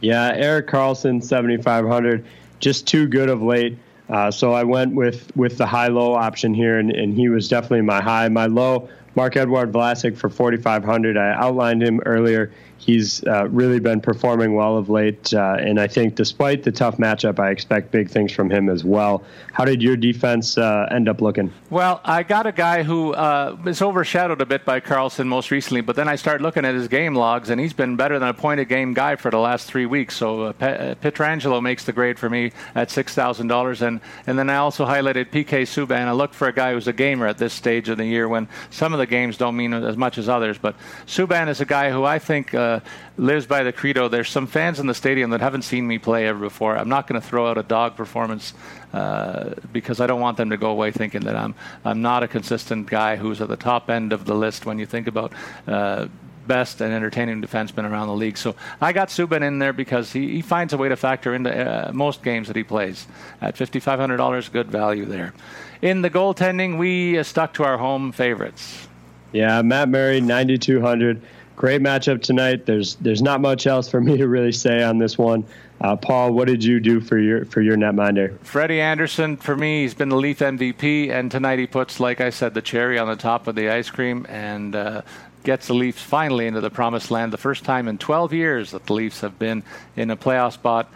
Yeah, 0.01 0.31
Erik 0.33 0.67
Karlsson, 0.67 1.23
seventy 1.23 1.57
five 1.57 1.87
hundred, 1.87 2.25
just 2.59 2.87
too 2.87 3.07
good 3.07 3.29
of 3.29 3.41
late. 3.41 3.77
Uh, 4.09 4.31
so 4.31 4.53
I 4.53 4.63
went 4.63 4.93
with 4.93 5.35
with 5.35 5.57
the 5.57 5.65
high 5.65 5.87
low 5.87 6.13
option 6.13 6.53
here, 6.53 6.79
and, 6.79 6.91
and 6.91 7.13
he 7.13 7.29
was 7.29 7.47
definitely 7.47 7.81
my 7.81 8.01
high. 8.01 8.29
My 8.29 8.45
low, 8.45 8.89
Marc-Edouard 9.15 9.71
Vlasic 9.71 10.15
for 10.15 10.29
4,500. 10.29 11.17
I 11.17 11.33
outlined 11.33 11.81
him 11.81 11.99
earlier 12.05 12.51
he's 12.77 13.23
uh, 13.25 13.47
really 13.49 13.79
been 13.79 14.01
performing 14.01 14.53
well 14.53 14.77
of 14.77 14.89
late. 14.89 15.33
Uh, 15.33 15.57
and 15.59 15.79
I 15.79 15.87
think 15.87 16.15
despite 16.15 16.63
the 16.63 16.71
tough 16.71 16.97
matchup, 16.97 17.39
I 17.39 17.49
expect 17.49 17.91
big 17.91 18.09
things 18.09 18.31
from 18.31 18.49
him 18.49 18.69
as 18.69 18.83
well. 18.83 19.23
How 19.53 19.65
did 19.65 19.81
your 19.81 19.97
defense 19.97 20.57
uh, 20.57 20.87
end 20.91 21.09
up 21.09 21.21
looking? 21.21 21.51
Well, 21.69 21.99
I 22.05 22.23
got 22.23 22.47
a 22.47 22.51
guy 22.51 22.83
who 22.83 23.13
uh, 23.13 23.57
is 23.65 23.81
overshadowed 23.81 24.41
a 24.41 24.45
bit 24.45 24.65
by 24.65 24.79
Karlsson 24.79 25.27
most 25.27 25.51
recently, 25.51 25.81
but 25.81 25.95
then 25.95 26.07
I 26.07 26.15
start 26.15 26.41
looking 26.41 26.65
at 26.65 26.75
his 26.75 26.87
game 26.87 27.15
logs, 27.15 27.49
and 27.49 27.59
he's 27.59 27.73
been 27.73 27.95
better 27.95 28.19
than 28.19 28.29
a 28.29 28.33
point 28.33 28.59
a 28.59 28.65
game 28.65 28.93
guy 28.93 29.15
for 29.15 29.31
the 29.31 29.39
last 29.39 29.67
three 29.67 29.85
weeks. 29.85 30.15
So 30.15 30.43
uh, 30.43 30.53
uh, 30.59 30.95
Pietrangelo 30.95 31.61
makes 31.61 31.85
the 31.85 31.93
grade 31.93 32.19
for 32.19 32.29
me 32.29 32.51
at 32.75 32.89
$6,000. 32.89 33.81
And, 33.81 33.99
and 34.25 34.39
then 34.39 34.49
I 34.49 34.57
also 34.57 34.85
highlighted 34.85 35.31
PK 35.31 35.63
Subban. 35.63 36.05
I 36.05 36.11
looked 36.11 36.35
for 36.35 36.47
a 36.47 36.53
guy 36.53 36.73
who's 36.73 36.87
a 36.87 36.93
gamer 36.93 37.27
at 37.27 37.37
this 37.37 37.53
stage 37.53 37.89
of 37.89 37.97
the 37.97 38.05
year 38.05 38.27
when 38.27 38.47
some 38.69 38.93
of 38.93 38.99
the 38.99 39.05
games 39.05 39.37
don't 39.37 39.55
mean 39.55 39.73
as 39.73 39.97
much 39.97 40.17
as 40.17 40.29
others. 40.29 40.57
But 40.57 40.75
Subban 41.05 41.49
is 41.49 41.61
a 41.61 41.65
guy 41.65 41.91
who 41.91 42.03
I 42.03 42.19
think 42.19 42.53
uh, 42.67 42.79
lives 43.17 43.45
by 43.45 43.63
the 43.63 43.71
credo. 43.71 44.07
There's 44.07 44.29
some 44.29 44.47
fans 44.47 44.79
in 44.79 44.87
the 44.87 44.93
stadium 44.93 45.29
that 45.31 45.41
haven't 45.41 45.63
seen 45.63 45.87
me 45.87 45.97
play 45.97 46.27
ever 46.27 46.39
before. 46.39 46.77
I'm 46.77 46.89
not 46.89 47.07
going 47.07 47.19
to 47.21 47.27
throw 47.27 47.47
out 47.47 47.57
a 47.57 47.63
dog 47.63 47.95
performance 47.95 48.53
uh, 48.93 49.55
because 49.71 49.99
I 50.01 50.07
don't 50.07 50.21
want 50.21 50.37
them 50.37 50.49
to 50.49 50.57
go 50.57 50.69
away 50.69 50.91
thinking 50.91 51.21
that 51.21 51.35
I'm 51.35 51.55
I'm 51.85 52.01
not 52.01 52.23
a 52.23 52.27
consistent 52.27 52.87
guy 52.87 53.15
who's 53.15 53.41
at 53.41 53.47
the 53.47 53.57
top 53.57 53.89
end 53.89 54.13
of 54.13 54.25
the 54.25 54.35
list 54.35 54.65
when 54.65 54.79
you 54.79 54.85
think 54.85 55.07
about. 55.07 55.33
Uh, 55.67 56.07
best 56.47 56.79
and 56.79 56.93
entertaining 56.93 57.41
defenseman 57.41 57.89
around 57.89 58.07
the 58.07 58.13
league. 58.13 58.37
So 58.37 58.55
I 58.79 58.93
got 58.93 59.09
Subban 59.09 59.41
in 59.41 59.59
there 59.59 59.73
because 59.73 60.13
he, 60.13 60.31
he 60.31 60.41
finds 60.41 60.71
a 60.71 60.77
way 60.77 60.87
to 60.87 60.95
factor 60.95 61.35
into 61.35 61.51
uh, 61.51 61.91
most 61.91 62.23
games 62.23 62.47
that 62.47 62.55
he 62.55 62.63
plays. 62.63 63.05
At 63.41 63.57
$5,500, 63.57 64.51
good 64.53 64.71
value 64.71 65.03
there. 65.03 65.33
In 65.81 66.01
the 66.01 66.09
goaltending, 66.09 66.77
we 66.77 67.19
uh, 67.19 67.23
stuck 67.23 67.53
to 67.55 67.65
our 67.65 67.77
home 67.77 68.13
favorites. 68.13 68.87
Yeah, 69.33 69.61
Matt 69.61 69.89
Murray, 69.89 70.21
9,200 70.21 71.21
great 71.57 71.81
matchup 71.81 72.21
tonight. 72.21 72.65
There's 72.65 72.95
there's 72.95 73.21
not 73.21 73.41
much 73.41 73.67
else 73.67 73.89
for 73.89 73.99
me 73.99 74.15
to 74.15 74.27
really 74.29 74.53
say 74.53 74.81
on 74.81 74.99
this 74.99 75.17
one. 75.17 75.43
Uh, 75.81 75.95
Paul, 75.95 76.31
what 76.31 76.47
did 76.47 76.63
you 76.63 76.79
do 76.79 77.01
for 77.01 77.19
your 77.19 77.43
for 77.45 77.61
your 77.61 77.75
netminder? 77.75 78.39
Freddie 78.39 78.79
Andersen 78.79 79.35
for 79.35 79.55
me, 79.55 79.81
he's 79.81 79.93
been 79.93 80.09
the 80.09 80.15
Leaf 80.15 80.39
MVP, 80.39 81.09
and 81.09 81.29
tonight 81.29 81.59
he 81.59 81.67
puts, 81.67 81.99
like 81.99 82.21
I 82.21 82.29
said, 82.29 82.53
the 82.53 82.61
cherry 82.61 82.97
on 82.97 83.07
the 83.07 83.17
top 83.17 83.47
of 83.47 83.55
the 83.55 83.69
ice 83.69 83.89
cream 83.89 84.25
and 84.29 84.75
uh, 84.75 85.01
gets 85.43 85.67
the 85.67 85.73
Leafs 85.73 86.01
finally 86.01 86.47
into 86.47 86.61
the 86.61 86.69
promised 86.69 87.11
land. 87.11 87.33
The 87.33 87.37
first 87.37 87.63
time 87.63 87.87
in 87.87 87.97
12 87.97 88.33
years 88.33 88.71
that 88.71 88.85
the 88.85 88.93
Leafs 88.93 89.21
have 89.21 89.37
been 89.37 89.63
in 89.95 90.09
a 90.09 90.17
playoff 90.17 90.53
spot 90.53 90.91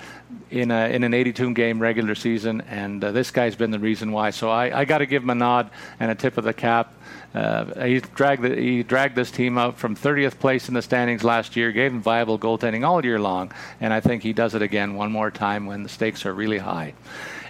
in 0.49 0.72
a, 0.72 0.89
in 0.89 1.03
an 1.03 1.14
82 1.14 1.53
game 1.53 1.80
regular 1.80 2.16
season, 2.16 2.62
and 2.62 3.03
uh, 3.03 3.12
this 3.12 3.32
guy's 3.32 3.55
been 3.55 3.72
the 3.72 3.80
reason 3.80 4.12
why. 4.12 4.32
So 4.32 4.49
I, 4.49 4.82
I 4.82 4.86
got 4.86 4.99
to 4.99 5.05
give 5.05 5.24
him 5.24 5.30
a 5.30 5.36
nod 5.36 5.70
and 5.99 6.12
a 6.12 6.16
tip 6.16 6.38
of 6.38 6.43
the 6.43 6.53
cap 6.53 6.93
uh, 7.34 7.86
he 7.86 7.99
dragged 7.99 8.41
the, 8.41 8.55
he 8.55 8.84
dragged 8.84 9.15
this 9.15 9.32
team 9.32 9.57
out 9.57 9.77
from 9.77 9.95
30th 9.95 10.39
place 10.39 10.67
in 10.67 10.73
the 10.73 10.82
standings 10.82 11.23
last 11.23 11.55
year, 11.55 11.71
gave 11.71 11.91
them 11.91 12.01
viable 12.01 12.38
goaltending 12.38 12.86
all 12.86 13.03
year 13.03 13.19
long, 13.19 13.51
and 13.79 13.93
I 13.93 14.01
think 14.01 14.23
he 14.23 14.34
does 14.34 14.53
it 14.55 14.61
again 14.61 14.95
one 14.95 15.11
more 15.11 15.32
time 15.32 15.65
when 15.65 15.84
the 15.84 15.89
stakes 15.89 16.25
are 16.25 16.34
really 16.34 16.57
high. 16.57 16.93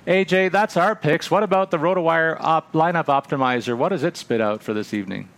AJ, 0.07 0.51
that's 0.51 0.77
our 0.77 0.95
picks. 0.95 1.29
What 1.29 1.43
about 1.43 1.71
the 1.71 1.77
RotoWire 1.77 2.37
op- 2.39 2.73
lineup 2.73 3.05
optimizer? 3.05 3.77
What 3.77 3.89
does 3.89 4.03
it 4.03 4.17
spit 4.17 4.41
out 4.41 4.63
for 4.63 4.73
this 4.73 4.93
evening? 4.93 5.29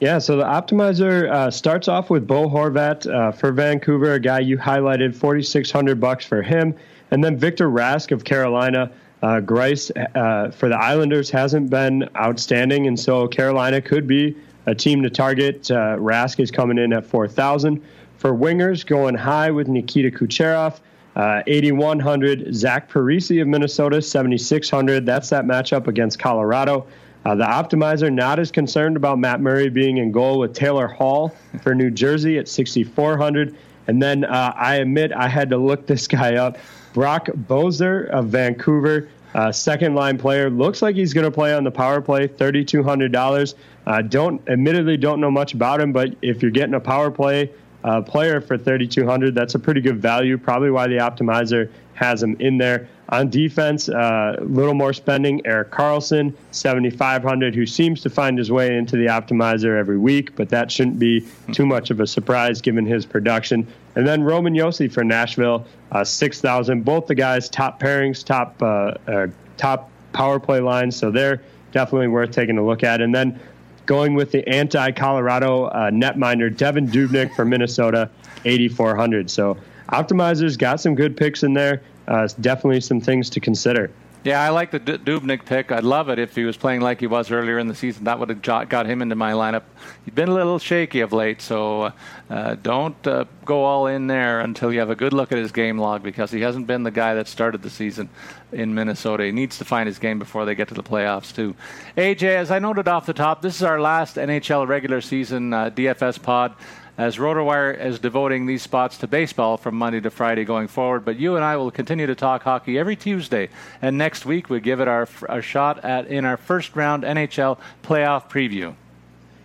Yeah, 0.00 0.18
so 0.18 0.36
the 0.36 0.44
optimizer 0.44 1.30
uh, 1.30 1.50
starts 1.50 1.88
off 1.88 2.10
with 2.10 2.26
Bo 2.26 2.48
Horvat 2.48 3.10
uh, 3.10 3.32
for 3.32 3.52
Vancouver, 3.52 4.12
a 4.12 4.20
guy 4.20 4.40
you 4.40 4.58
highlighted, 4.58 5.14
4600 5.14 5.98
bucks 5.98 6.26
for 6.26 6.42
him, 6.42 6.74
and 7.10 7.24
then 7.24 7.38
Victor 7.38 7.70
Rask 7.70 8.12
of 8.12 8.24
Carolina. 8.24 8.90
Uh, 9.24 9.40
Greiss 9.40 9.90
uh, 10.14 10.50
for 10.50 10.68
the 10.68 10.76
Islanders 10.76 11.30
hasn't 11.30 11.70
been 11.70 12.06
outstanding, 12.14 12.86
and 12.86 13.00
so 13.00 13.26
Carolina 13.26 13.80
could 13.80 14.06
be 14.06 14.36
a 14.66 14.74
team 14.74 15.02
to 15.02 15.08
target. 15.08 15.70
Uh, 15.70 15.96
Rask 15.96 16.40
is 16.40 16.50
coming 16.50 16.76
in 16.76 16.92
at 16.92 17.06
4,000. 17.06 17.82
For 18.18 18.34
wingers, 18.34 18.84
going 18.84 19.14
high 19.14 19.50
with 19.50 19.66
Nikita 19.66 20.10
Kucherov, 20.10 20.78
uh, 21.16 21.40
8,100. 21.46 22.54
Zach 22.54 22.90
Parise 22.90 23.40
of 23.40 23.48
Minnesota, 23.48 24.02
7,600. 24.02 25.06
That's 25.06 25.30
that 25.30 25.46
matchup 25.46 25.86
against 25.86 26.18
Colorado. 26.18 26.86
Uh, 27.24 27.34
the 27.34 27.44
optimizer 27.44 28.12
not 28.12 28.38
as 28.38 28.50
concerned 28.50 28.98
about 28.98 29.18
Matt 29.18 29.40
Murray 29.40 29.70
being 29.70 29.96
in 29.96 30.12
goal 30.12 30.38
with 30.38 30.52
Taylor 30.52 30.86
Hall 30.86 31.34
for 31.62 31.74
New 31.74 31.90
Jersey 31.90 32.36
at 32.36 32.46
6,400. 32.46 33.56
And 33.86 34.02
then 34.02 34.24
uh, 34.24 34.52
I 34.54 34.76
admit 34.76 35.12
I 35.12 35.28
had 35.28 35.48
to 35.48 35.56
look 35.56 35.86
this 35.86 36.06
guy 36.08 36.34
up. 36.34 36.58
Brock 36.94 37.26
Boeser 37.26 38.08
of 38.10 38.26
Vancouver, 38.26 39.08
uh, 39.34 39.50
second 39.52 39.94
line 39.94 40.16
player, 40.16 40.48
looks 40.48 40.80
like 40.82 40.94
he's 40.94 41.12
going 41.12 41.24
to 41.24 41.30
play 41.30 41.54
on 41.54 41.64
the 41.64 41.70
power 41.70 42.00
play. 42.00 42.26
Thirty 42.26 42.64
two 42.64 42.82
hundred 42.82 43.12
dollars. 43.12 43.54
Uh, 43.86 44.02
don't 44.02 44.40
admittedly 44.48 44.96
don't 44.96 45.20
know 45.20 45.30
much 45.30 45.54
about 45.54 45.80
him, 45.80 45.92
but 45.92 46.14
if 46.22 46.40
you're 46.42 46.50
getting 46.50 46.74
a 46.74 46.80
power 46.80 47.10
play 47.10 47.50
uh, 47.82 48.00
player 48.00 48.40
for 48.40 48.56
thirty 48.56 48.86
two 48.86 49.06
hundred, 49.06 49.34
that's 49.34 49.54
a 49.54 49.58
pretty 49.58 49.80
good 49.80 50.00
value. 50.00 50.38
Probably 50.38 50.70
why 50.70 50.86
the 50.86 50.98
optimizer 50.98 51.70
has 51.94 52.22
him 52.22 52.36
in 52.38 52.58
there. 52.58 52.88
On 53.10 53.28
defense, 53.28 53.88
a 53.88 53.98
uh, 53.98 54.36
little 54.40 54.74
more 54.74 54.92
spending. 54.92 55.46
Erik 55.46 55.70
Karlsson, 55.70 56.34
7,500, 56.52 57.54
who 57.54 57.66
seems 57.66 58.00
to 58.00 58.10
find 58.10 58.38
his 58.38 58.50
way 58.50 58.76
into 58.76 58.96
the 58.96 59.06
optimizer 59.06 59.78
every 59.78 59.98
week, 59.98 60.34
but 60.36 60.48
that 60.48 60.72
shouldn't 60.72 60.98
be 60.98 61.26
too 61.52 61.66
much 61.66 61.90
of 61.90 62.00
a 62.00 62.06
surprise 62.06 62.62
given 62.62 62.86
his 62.86 63.04
production. 63.04 63.66
And 63.94 64.06
then 64.06 64.24
Roman 64.24 64.54
Josi 64.54 64.90
for 64.90 65.04
Nashville, 65.04 65.66
uh, 65.94 66.04
6,000. 66.04 66.84
Both 66.84 67.06
the 67.06 67.14
guys 67.14 67.48
top 67.48 67.80
pairings, 67.80 68.24
top 68.24 68.60
uh, 68.60 68.94
uh, 69.10 69.26
top 69.56 69.90
power 70.12 70.38
play 70.38 70.60
lines, 70.60 70.96
so 70.96 71.10
they're 71.10 71.40
definitely 71.72 72.08
worth 72.08 72.32
taking 72.32 72.58
a 72.58 72.64
look 72.64 72.82
at. 72.82 73.00
And 73.00 73.14
then 73.14 73.40
going 73.86 74.14
with 74.14 74.30
the 74.30 74.46
anti-Colorado 74.48 75.64
uh, 75.64 75.90
netminder 75.90 76.54
Devan 76.54 76.88
Dubnyk 76.88 77.34
for 77.34 77.44
Minnesota, 77.44 78.10
8,400. 78.44 79.30
So 79.30 79.56
Optimizer's 79.88 80.56
got 80.56 80.80
some 80.80 80.94
good 80.94 81.16
picks 81.16 81.42
in 81.42 81.52
there. 81.54 81.82
Uh, 82.08 82.28
definitely 82.40 82.80
some 82.80 83.00
things 83.00 83.30
to 83.30 83.40
consider. 83.40 83.90
Yeah, 84.24 84.40
I 84.40 84.48
like 84.48 84.70
the 84.70 84.78
D- 84.78 84.96
Dubnyk 84.96 85.44
pick. 85.44 85.70
I'd 85.70 85.84
love 85.84 86.08
it 86.08 86.18
if 86.18 86.34
he 86.34 86.44
was 86.44 86.56
playing 86.56 86.80
like 86.80 86.98
he 86.98 87.06
was 87.06 87.30
earlier 87.30 87.58
in 87.58 87.68
the 87.68 87.74
season. 87.74 88.04
That 88.04 88.18
would 88.18 88.30
have 88.30 88.40
got 88.40 88.86
him 88.86 89.02
into 89.02 89.14
my 89.14 89.32
lineup. 89.32 89.64
He's 90.06 90.14
been 90.14 90.30
a 90.30 90.34
little 90.34 90.58
shaky 90.58 91.00
of 91.00 91.12
late, 91.12 91.42
so 91.42 91.92
uh, 92.30 92.54
don't 92.62 93.06
uh, 93.06 93.26
go 93.44 93.64
all 93.64 93.86
in 93.86 94.06
there 94.06 94.40
until 94.40 94.72
you 94.72 94.78
have 94.78 94.88
a 94.88 94.94
good 94.94 95.12
look 95.12 95.30
at 95.30 95.36
his 95.36 95.52
game 95.52 95.76
log 95.76 96.02
because 96.02 96.30
he 96.30 96.40
hasn't 96.40 96.66
been 96.66 96.84
the 96.84 96.90
guy 96.90 97.12
that 97.14 97.28
started 97.28 97.60
the 97.60 97.68
season 97.68 98.08
in 98.50 98.74
Minnesota. 98.74 99.24
He 99.24 99.30
needs 99.30 99.58
to 99.58 99.64
find 99.66 99.86
his 99.86 99.98
game 99.98 100.18
before 100.18 100.46
they 100.46 100.54
get 100.54 100.68
to 100.68 100.74
the 100.74 100.82
playoffs, 100.82 101.34
too. 101.34 101.54
AJ, 101.98 102.22
as 102.22 102.50
I 102.50 102.58
noted 102.58 102.88
off 102.88 103.04
the 103.04 103.12
top, 103.12 103.42
this 103.42 103.56
is 103.56 103.62
our 103.62 103.78
last 103.78 104.16
NHL 104.16 104.66
regular 104.66 105.02
season 105.02 105.52
uh, 105.52 105.68
DFS 105.68 106.22
pod 106.22 106.54
as 106.96 107.16
RotoWire 107.16 107.78
is 107.78 107.98
devoting 107.98 108.46
these 108.46 108.62
spots 108.62 108.98
to 108.98 109.06
baseball 109.06 109.56
from 109.56 109.74
Monday 109.74 110.00
to 110.00 110.10
Friday 110.10 110.44
going 110.44 110.68
forward. 110.68 111.04
But 111.04 111.16
you 111.16 111.36
and 111.36 111.44
I 111.44 111.56
will 111.56 111.70
continue 111.70 112.06
to 112.06 112.14
talk 112.14 112.42
hockey 112.42 112.78
every 112.78 112.96
Tuesday, 112.96 113.48
and 113.82 113.98
next 113.98 114.24
week 114.24 114.48
we 114.48 114.60
give 114.60 114.80
it 114.80 114.88
our, 114.88 115.08
our 115.28 115.42
shot 115.42 115.84
at 115.84 116.06
in 116.06 116.24
our 116.24 116.36
first 116.36 116.76
round 116.76 117.02
NHL 117.02 117.58
playoff 117.82 118.30
preview. 118.30 118.74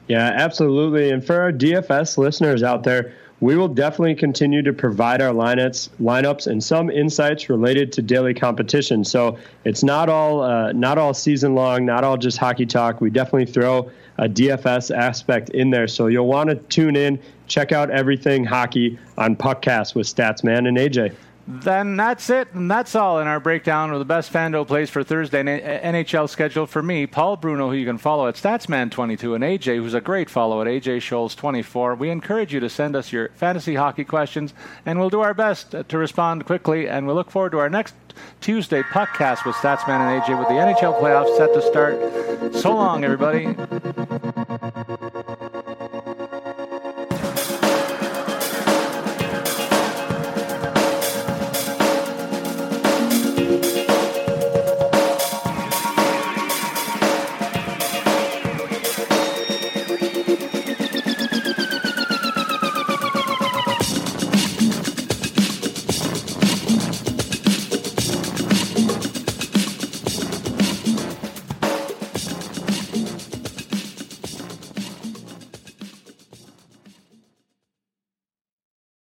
Yeah, 0.08 0.32
absolutely. 0.36 1.12
And 1.12 1.24
for 1.24 1.40
our 1.40 1.52
DFS 1.52 2.18
listeners 2.18 2.64
out 2.64 2.84
there, 2.84 3.14
we 3.42 3.56
will 3.56 3.68
definitely 3.68 4.16
continue 4.16 4.62
to 4.64 4.74
provide 4.74 5.22
our 5.22 5.34
lineups, 5.34 5.90
lineups 6.02 6.48
and 6.48 6.64
some 6.64 6.90
insights 6.90 7.50
related 7.50 7.94
to 7.94 8.02
daily 8.02 8.34
competition. 8.34 9.06
So 9.06 9.38
it's 9.64 9.84
not 9.84 10.10
all 10.10 10.42
uh, 10.42 10.74
not 10.74 10.98
all 10.98 11.14
season 11.14 11.56
long, 11.56 11.86
not 11.86 12.04
all 12.04 12.18
just 12.18 12.38
hockey 12.38 12.66
talk. 12.66 13.00
We 13.00 13.10
definitely 13.10 13.46
throw 13.46 13.92
a 14.20 14.28
DFS 14.28 14.96
aspect 14.96 15.50
in 15.52 15.70
there. 15.70 15.88
So 15.88 16.08
you'll 16.08 16.28
want 16.28 16.50
to 16.50 16.56
tune 16.56 16.96
in, 16.96 17.20
check 17.48 17.72
out 17.72 17.90
everything 17.90 18.44
hockey 18.44 19.00
on 19.18 19.36
Puckcast 19.36 19.96
with 19.96 20.08
Statsman 20.08 20.68
and 20.68 20.78
AJ. 20.78 21.16
Then 21.52 21.98
that's 21.98 22.30
it, 22.30 22.54
and 22.54 22.70
that's 22.70 22.94
all 22.94 23.20
in 23.20 23.26
our 23.26 23.40
breakdown 23.40 23.92
of 23.92 23.98
the 23.98 24.06
best 24.06 24.32
FanDuel 24.32 24.68
plays 24.68 24.92
for 24.92 25.04
Thursday 25.04 25.42
NHL 25.42 26.30
schedule 26.30 26.68
for 26.68 26.84
me, 26.84 27.08
Paul 27.08 27.38
Bruno, 27.38 27.70
who 27.70 27.76
you 27.76 27.88
can 27.88 27.98
follow 27.98 28.28
at 28.28 28.36
Statsman22, 28.36 29.34
and 29.34 29.44
AJ, 29.44 29.78
who's 29.78 29.96
a 29.96 30.02
great 30.02 30.30
follow 30.30 30.62
at 30.62 30.68
AJ 30.68 30.98
Scholz24. 30.98 31.98
We 31.98 32.12
encourage 32.12 32.54
you 32.54 32.60
to 32.60 32.70
send 32.70 32.96
us 32.96 33.12
your 33.12 33.30
fantasy 33.30 33.74
hockey 33.74 34.04
questions, 34.04 34.54
and 34.86 35.00
we'll 35.00 35.10
do 35.10 35.22
our 35.22 35.34
best 35.34 35.74
to 35.88 35.98
respond 35.98 36.46
quickly. 36.46 36.88
And 36.88 37.08
we 37.08 37.14
look 37.14 37.32
forward 37.32 37.54
to 37.54 37.60
our 37.60 37.70
next 37.70 37.96
Tuesday 38.42 38.84
podcast 38.84 39.44
with 39.44 39.56
Statsman 39.56 40.00
and 40.00 40.22
AJ 40.22 40.38
with 40.38 40.50
the 40.50 40.54
NHL 40.54 41.02
playoffs 41.02 41.36
set 41.36 41.52
to 41.56 41.62
start. 41.64 42.54
So 42.62 42.76
long, 42.76 43.04
everybody. 43.04 43.56